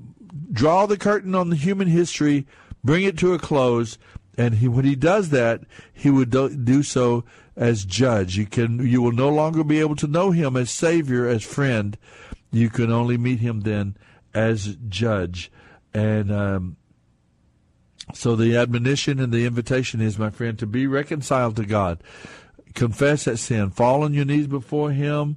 draw 0.52 0.86
the 0.86 0.98
curtain 0.98 1.36
on 1.36 1.50
the 1.50 1.56
human 1.56 1.88
history, 1.88 2.48
bring 2.84 3.04
it 3.04 3.18
to 3.20 3.34
a 3.34 3.40
close, 3.40 3.98
and 4.38 4.56
he, 4.56 4.68
when 4.68 4.86
he 4.86 4.96
does 4.96 5.30
that, 5.30 5.62
he 5.94 6.10
would 6.10 6.30
do, 6.30 6.50
do 6.50 6.84
so 6.84 7.24
as 7.56 7.86
judge. 7.86 8.38
You 8.38 8.46
can 8.46 8.86
you 8.86 9.02
will 9.02 9.12
no 9.12 9.30
longer 9.30 9.64
be 9.64 9.80
able 9.80 9.96
to 9.98 10.08
know 10.08 10.32
him 10.32 10.56
as 10.56 10.70
savior, 10.70 11.28
as 11.28 11.44
friend. 11.44 11.98
You 12.52 12.70
can 12.70 12.92
only 12.92 13.18
meet 13.18 13.40
him 13.40 13.62
then 13.62 13.98
as 14.34 14.78
judge. 14.88 15.52
And 15.94 16.32
um, 16.32 16.78
so 18.14 18.36
the 18.36 18.56
admonition 18.56 19.20
and 19.20 19.34
the 19.34 19.46
invitation 19.46 20.00
is, 20.00 20.20
my 20.20 20.30
friend, 20.30 20.58
to 20.60 20.68
be 20.68 20.86
reconciled 20.86 21.56
to 21.56 21.66
God 21.66 22.02
confess 22.78 23.26
that 23.26 23.38
sin, 23.38 23.72
fall 23.72 24.04
on 24.04 24.14
your 24.14 24.24
knees 24.24 24.48
before 24.48 24.92
Him, 24.92 25.36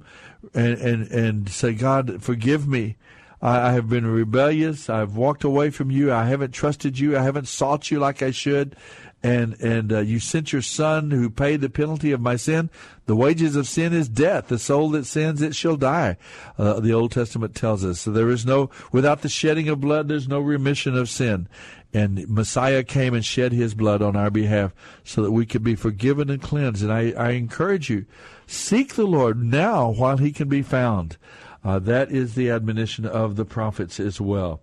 and 0.53 0.77
and 0.79 1.11
and 1.11 1.49
say, 1.49 1.73
God, 1.73 2.23
forgive 2.23 2.67
me. 2.67 2.95
I, 3.41 3.69
I 3.69 3.71
have 3.73 3.89
been 3.89 4.05
rebellious. 4.05 4.89
I've 4.89 5.15
walked 5.15 5.43
away 5.43 5.69
from 5.69 5.91
you. 5.91 6.11
I 6.11 6.25
haven't 6.25 6.51
trusted 6.51 6.99
you. 6.99 7.17
I 7.17 7.23
haven't 7.23 7.47
sought 7.47 7.91
you 7.91 7.99
like 7.99 8.21
I 8.21 8.31
should. 8.31 8.75
And 9.23 9.59
and 9.61 9.93
uh, 9.93 9.99
you 9.99 10.19
sent 10.19 10.51
your 10.51 10.63
Son 10.63 11.11
who 11.11 11.29
paid 11.29 11.61
the 11.61 11.69
penalty 11.69 12.11
of 12.11 12.19
my 12.19 12.37
sin. 12.37 12.71
The 13.05 13.15
wages 13.15 13.55
of 13.55 13.67
sin 13.67 13.93
is 13.93 14.09
death. 14.09 14.47
The 14.47 14.57
soul 14.57 14.89
that 14.91 15.05
sins, 15.05 15.43
it 15.43 15.53
shall 15.53 15.77
die. 15.77 16.17
Uh, 16.57 16.79
the 16.79 16.93
Old 16.93 17.11
Testament 17.11 17.53
tells 17.53 17.85
us. 17.85 17.99
So 17.99 18.11
there 18.11 18.31
is 18.31 18.47
no 18.47 18.71
without 18.91 19.21
the 19.21 19.29
shedding 19.29 19.69
of 19.69 19.79
blood, 19.79 20.07
there's 20.07 20.27
no 20.27 20.39
remission 20.39 20.97
of 20.97 21.07
sin. 21.07 21.47
And 21.93 22.27
Messiah 22.29 22.83
came 22.83 23.13
and 23.13 23.23
shed 23.23 23.51
his 23.51 23.73
blood 23.73 24.01
on 24.01 24.15
our 24.15 24.31
behalf 24.31 24.73
so 25.03 25.21
that 25.21 25.31
we 25.31 25.45
could 25.45 25.63
be 25.63 25.75
forgiven 25.75 26.29
and 26.29 26.41
cleansed. 26.41 26.81
And 26.81 26.91
I, 26.91 27.11
I 27.11 27.31
encourage 27.31 27.89
you, 27.89 28.05
seek 28.47 28.95
the 28.95 29.05
Lord 29.05 29.43
now 29.43 29.89
while 29.89 30.17
he 30.17 30.31
can 30.31 30.47
be 30.47 30.61
found. 30.61 31.17
Uh, 31.63 31.79
that 31.79 32.11
is 32.11 32.35
the 32.35 32.49
admonition 32.49 33.05
of 33.05 33.35
the 33.35 33.45
prophets 33.45 33.99
as 33.99 34.19
well. 34.19 34.61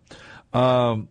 Um, 0.52 1.08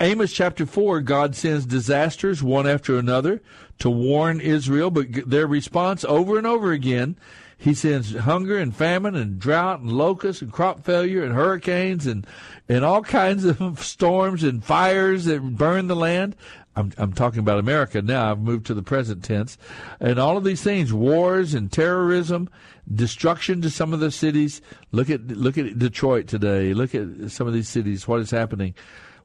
Amos 0.00 0.32
chapter 0.32 0.66
4, 0.66 1.00
God 1.00 1.34
sends 1.34 1.64
disasters 1.64 2.42
one 2.42 2.66
after 2.66 2.98
another 2.98 3.40
to 3.78 3.88
warn 3.88 4.40
Israel, 4.40 4.90
but 4.90 5.28
their 5.28 5.46
response 5.46 6.04
over 6.04 6.36
and 6.36 6.46
over 6.46 6.72
again 6.72 7.16
he 7.58 7.72
sends 7.72 8.14
hunger 8.14 8.58
and 8.58 8.76
famine 8.76 9.14
and 9.14 9.38
drought 9.38 9.80
and 9.80 9.90
locusts 9.90 10.42
and 10.42 10.52
crop 10.52 10.84
failure 10.84 11.24
and 11.24 11.34
hurricanes 11.34 12.06
and, 12.06 12.26
and 12.68 12.84
all 12.84 13.02
kinds 13.02 13.44
of 13.44 13.82
storms 13.82 14.42
and 14.42 14.62
fires 14.62 15.24
that 15.24 15.42
burn 15.42 15.86
the 15.86 15.96
land. 15.96 16.36
I'm, 16.76 16.92
I'm 16.98 17.12
talking 17.12 17.40
about 17.40 17.58
America 17.58 18.02
now. 18.02 18.30
I've 18.30 18.38
moved 18.38 18.66
to 18.66 18.74
the 18.74 18.82
present 18.82 19.24
tense. 19.24 19.56
And 19.98 20.18
all 20.18 20.36
of 20.36 20.44
these 20.44 20.62
things, 20.62 20.92
wars 20.92 21.54
and 21.54 21.72
terrorism, 21.72 22.48
destruction 22.92 23.62
to 23.62 23.70
some 23.70 23.92
of 23.92 24.00
the 24.00 24.10
cities. 24.10 24.60
Look 24.92 25.10
at, 25.10 25.26
look 25.26 25.56
at 25.58 25.78
Detroit 25.78 26.28
today. 26.28 26.74
Look 26.74 26.94
at 26.94 27.30
some 27.30 27.46
of 27.46 27.54
these 27.54 27.68
cities. 27.68 28.06
What 28.06 28.20
is 28.20 28.30
happening? 28.30 28.74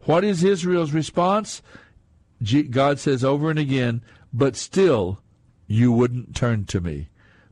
What 0.05 0.23
is 0.23 0.43
Israel's 0.43 0.93
response? 0.93 1.61
God 2.71 2.97
says 2.99 3.23
over 3.23 3.51
and 3.51 3.59
again, 3.59 4.01
but 4.33 4.55
still 4.55 5.21
you 5.67 5.91
wouldn't 5.91 6.35
turn 6.35 6.65
to 6.65 6.81
me. 6.81 7.09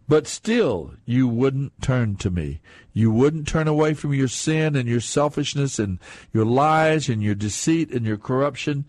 But 0.08 0.26
still, 0.26 0.96
you 1.06 1.28
wouldn't 1.28 1.84
turn 1.84 2.16
to 2.16 2.32
me. 2.32 2.62
You 2.94 3.12
wouldn't 3.12 3.48
turn 3.48 3.68
away 3.68 3.94
from 3.94 4.16
your 4.16 4.28
sin 4.28 4.76
and 4.76 4.90
your 4.90 5.02
selfishness 5.02 5.78
and 5.78 6.00
your 6.34 6.46
lies 6.46 7.10
and 7.10 7.22
your 7.22 7.36
deceit 7.36 7.92
and 7.92 8.08
your 8.08 8.18
corruption, 8.18 8.86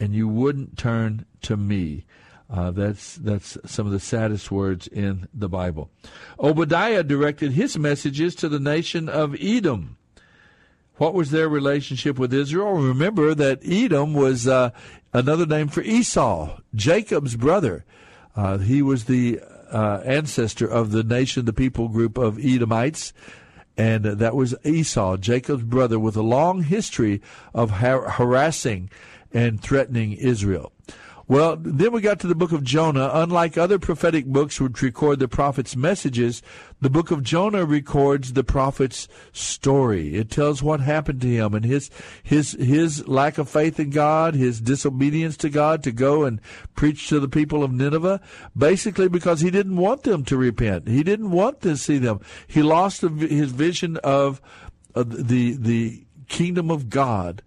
and 0.00 0.14
you 0.14 0.28
wouldn't 0.28 0.76
turn 0.78 1.26
to 1.42 1.56
me. 1.56 2.04
Uh, 2.50 2.70
that's 2.70 3.16
that's 3.16 3.56
some 3.64 3.86
of 3.86 3.92
the 3.92 4.00
saddest 4.00 4.50
words 4.50 4.86
in 4.86 5.28
the 5.32 5.48
Bible. 5.48 5.90
Obadiah 6.38 7.02
directed 7.02 7.52
his 7.52 7.78
messages 7.78 8.34
to 8.34 8.48
the 8.48 8.60
nation 8.60 9.08
of 9.08 9.34
Edom. 9.40 9.96
What 10.96 11.14
was 11.14 11.30
their 11.30 11.48
relationship 11.48 12.18
with 12.18 12.32
Israel? 12.32 12.74
Remember 12.74 13.34
that 13.34 13.60
Edom 13.64 14.14
was 14.14 14.46
uh, 14.46 14.70
another 15.12 15.46
name 15.46 15.68
for 15.68 15.80
Esau, 15.82 16.58
Jacob's 16.74 17.34
brother. 17.34 17.84
Uh, 18.36 18.58
he 18.58 18.82
was 18.82 19.06
the 19.06 19.40
uh, 19.72 20.02
ancestor 20.04 20.66
of 20.68 20.92
the 20.92 21.02
nation, 21.02 21.46
the 21.46 21.52
people 21.52 21.88
group 21.88 22.16
of 22.16 22.38
Edomites. 22.38 23.12
And 23.76 24.04
that 24.04 24.36
was 24.36 24.54
Esau, 24.64 25.16
Jacob's 25.16 25.64
brother, 25.64 25.98
with 25.98 26.16
a 26.16 26.22
long 26.22 26.62
history 26.62 27.20
of 27.52 27.70
har- 27.72 28.08
harassing 28.08 28.88
and 29.34 29.60
threatening 29.60 30.12
Israel. 30.12 30.72
Well, 31.26 31.56
then 31.58 31.92
we 31.92 32.02
got 32.02 32.20
to 32.20 32.26
the 32.26 32.34
book 32.34 32.52
of 32.52 32.62
Jonah. 32.62 33.10
Unlike 33.14 33.56
other 33.56 33.78
prophetic 33.78 34.26
books 34.26 34.60
which 34.60 34.82
record 34.82 35.20
the 35.20 35.28
prophet's 35.28 35.74
messages, 35.74 36.42
the 36.82 36.90
book 36.90 37.10
of 37.10 37.22
Jonah 37.22 37.64
records 37.64 38.34
the 38.34 38.44
prophet's 38.44 39.08
story. 39.32 40.16
It 40.16 40.30
tells 40.30 40.62
what 40.62 40.80
happened 40.80 41.22
to 41.22 41.28
him 41.28 41.54
and 41.54 41.64
his 41.64 41.90
his 42.22 42.52
his 42.52 43.08
lack 43.08 43.38
of 43.38 43.48
faith 43.48 43.80
in 43.80 43.88
God, 43.88 44.34
his 44.34 44.60
disobedience 44.60 45.38
to 45.38 45.48
God 45.48 45.82
to 45.84 45.92
go 45.92 46.24
and 46.24 46.42
preach 46.74 47.08
to 47.08 47.18
the 47.18 47.28
people 47.28 47.64
of 47.64 47.72
Nineveh, 47.72 48.20
basically 48.54 49.08
because 49.08 49.40
he 49.40 49.50
didn't 49.50 49.76
want 49.76 50.02
them 50.02 50.24
to 50.24 50.36
repent. 50.36 50.88
He 50.88 51.02
didn't 51.02 51.30
want 51.30 51.62
to 51.62 51.78
see 51.78 51.96
them. 51.96 52.20
He 52.46 52.62
lost 52.62 53.00
his 53.00 53.50
vision 53.50 53.96
of 54.04 54.42
the 54.94 55.56
the 55.56 56.04
kingdom 56.28 56.70
of 56.70 56.90
God 56.90 57.42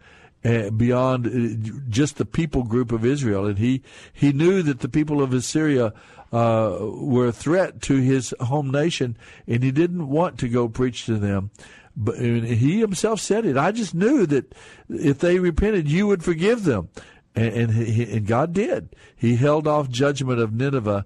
uh, 0.46 0.70
beyond 0.70 1.28
uh, 1.28 1.82
just 1.90 2.18
the 2.18 2.26
people 2.26 2.64
group 2.64 2.92
of 2.92 3.06
Israel. 3.06 3.46
And 3.46 3.58
he, 3.58 3.82
he 4.14 4.32
knew 4.32 4.62
that 4.64 4.80
the 4.80 4.90
people 4.90 5.22
of 5.22 5.34
Assyria 5.34 5.94
uh, 6.32 6.78
were 6.82 7.28
a 7.28 7.32
threat 7.32 7.82
to 7.84 7.98
his 7.98 8.34
home 8.40 8.70
nation, 8.70 9.18
and 9.48 9.64
he 9.64 9.72
didn't 9.72 10.10
want 10.10 10.38
to 10.40 10.50
go 10.50 10.68
preach 10.68 11.06
to 11.06 11.18
them. 11.18 11.52
But 11.96 12.20
he 12.20 12.80
himself 12.80 13.20
said 13.20 13.46
it. 13.46 13.58
I 13.58 13.72
just 13.72 13.96
knew 13.96 14.28
that 14.28 14.54
if 14.88 15.18
they 15.18 15.40
repented, 15.40 15.90
you 15.90 16.06
would 16.06 16.24
forgive 16.24 16.64
them. 16.64 16.90
And, 17.34 17.54
and, 17.54 17.72
he, 17.72 18.04
and 18.16 18.28
God 18.28 18.54
did. 18.54 18.96
He 19.16 19.36
held 19.36 19.68
off 19.68 19.90
judgment 19.90 20.40
of 20.40 20.54
Nineveh. 20.54 21.06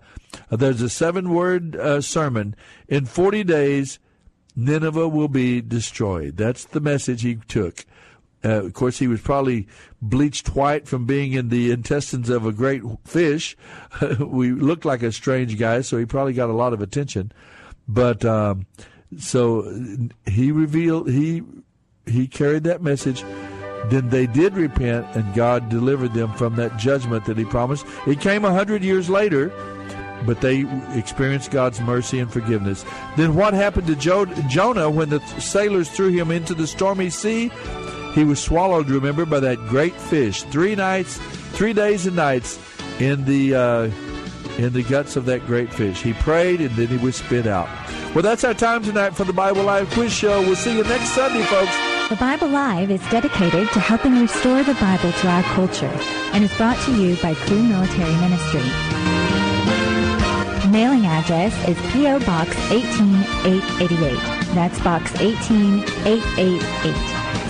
There's 0.50 0.82
a 0.82 0.90
seven 0.90 1.30
word 1.30 1.76
uh, 1.78 2.02
sermon. 2.02 2.56
In 2.90 3.06
40 3.06 3.44
days, 3.46 4.00
Nineveh 4.56 5.08
will 5.08 5.28
be 5.30 5.62
destroyed. 5.62 6.36
That's 6.38 6.66
the 6.66 6.82
message 6.82 7.22
he 7.22 7.36
took. 7.36 7.86
Uh, 8.44 8.64
of 8.66 8.74
course, 8.74 8.98
he 8.98 9.08
was 9.08 9.22
probably 9.22 9.68
bleached 10.02 10.56
white 10.56 10.88
from 10.88 11.06
being 11.06 11.34
in 11.34 11.50
the 11.50 11.72
intestines 11.72 12.30
of 12.30 12.46
a 12.46 12.52
great 12.52 12.82
fish. 13.06 13.56
we 14.20 14.52
looked 14.52 14.86
like 14.86 15.04
a 15.04 15.12
strange 15.12 15.60
guy, 15.60 15.82
so 15.82 15.98
he 15.98 16.06
probably 16.06 16.34
got 16.34 16.50
a 16.50 16.54
lot 16.54 16.74
of 16.74 16.82
attention. 16.82 17.32
But 17.88 18.26
um, 18.26 18.66
so 19.18 19.72
he 20.26 20.52
revealed 20.52 21.10
he 21.10 21.44
he 22.06 22.28
carried 22.28 22.64
that 22.64 22.82
message. 22.82 23.24
Then 23.86 24.10
they 24.10 24.28
did 24.28 24.56
repent, 24.56 25.08
and 25.16 25.34
God 25.34 25.70
delivered 25.70 26.14
them 26.14 26.34
from 26.34 26.56
that 26.56 26.78
judgment 26.78 27.26
that 27.26 27.38
He 27.38 27.46
promised. 27.46 27.86
It 28.06 28.20
came 28.22 28.46
a 28.46 28.54
hundred 28.54 28.84
years 28.84 29.10
later, 29.10 29.52
but 30.26 30.42
they 30.42 30.66
experienced 30.96 31.52
God's 31.52 31.82
mercy 31.82 32.20
and 32.20 32.32
forgiveness. 32.32 32.86
Then 33.18 33.36
what 33.36 33.54
happened 33.54 33.88
to 33.88 33.96
jo- 33.96 34.26
Jonah 34.48 34.90
when 34.90 35.10
the 35.10 35.20
sailors 35.40 35.90
threw 35.90 36.10
him 36.10 36.32
into 36.32 36.54
the 36.54 36.68
stormy 36.68 37.10
sea? 37.10 37.52
He 38.14 38.24
was 38.24 38.42
swallowed, 38.42 38.90
remember, 38.90 39.26
by 39.26 39.40
that 39.40 39.58
great 39.68 39.96
fish. 39.96 40.44
Three 40.44 40.76
nights, 40.76 41.18
three 41.54 41.74
days 41.74 42.06
and 42.06 42.16
nights 42.16 42.60
in 43.00 43.26
the 43.26 43.56
uh, 43.56 43.92
in 44.58 44.74
the 44.74 44.84
guts 44.84 45.16
of 45.16 45.26
that 45.26 45.46
great 45.46 45.74
fish. 45.74 46.02
He 46.02 46.14
prayed 46.14 46.62
and 46.62 46.72
then 46.72 46.88
he 46.88 46.98
was 46.98 47.16
spit 47.16 47.48
out. 47.48 47.70
Well, 48.14 48.22
that's 48.22 48.44
our 48.44 48.54
time 48.54 48.84
tonight 48.84 49.16
for 49.16 49.24
the 49.24 49.34
Bible 49.34 49.64
Live 49.64 49.90
Quiz 49.92 50.12
Show. 50.12 50.42
We'll 50.42 50.58
see 50.58 50.76
you 50.76 50.84
next 50.84 51.10
Sunday, 51.10 51.44
folks. 51.44 51.72
The 52.10 52.18
Bible 52.18 52.50
Live 52.50 52.92
is 52.92 53.02
dedicated 53.10 53.70
to 53.72 53.80
helping 53.80 54.20
restore 54.20 54.62
the 54.64 54.74
Bible 54.74 55.14
to 55.14 55.28
our 55.30 55.44
culture 55.44 55.92
and 56.34 56.44
is 56.44 56.54
brought 56.58 56.78
to 56.86 57.02
you 57.02 57.16
by 57.22 57.34
Cru 57.36 57.64
Military 57.64 58.14
Ministry. 58.16 58.70
Mailing 60.70 61.06
address 61.06 61.54
is 61.68 61.78
P.O. 61.92 62.20
Box 62.20 62.50
18888. 62.72 64.18
That's 64.54 64.80
Box 64.82 65.14
18888, 65.22 67.21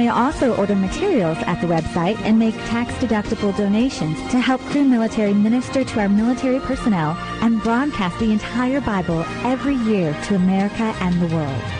You 0.00 0.06
may 0.06 0.12
also 0.12 0.56
order 0.56 0.74
materials 0.74 1.36
at 1.40 1.60
the 1.60 1.66
website 1.66 2.18
and 2.22 2.38
make 2.38 2.54
tax-deductible 2.54 3.54
donations 3.54 4.16
to 4.30 4.40
help 4.40 4.62
Cru 4.62 4.82
Military 4.82 5.34
minister 5.34 5.84
to 5.84 6.00
our 6.00 6.08
military 6.08 6.58
personnel 6.60 7.18
and 7.42 7.62
broadcast 7.62 8.18
the 8.18 8.32
entire 8.32 8.80
Bible 8.80 9.26
every 9.44 9.74
year 9.74 10.16
to 10.24 10.36
America 10.36 10.96
and 11.00 11.20
the 11.20 11.36
world. 11.36 11.79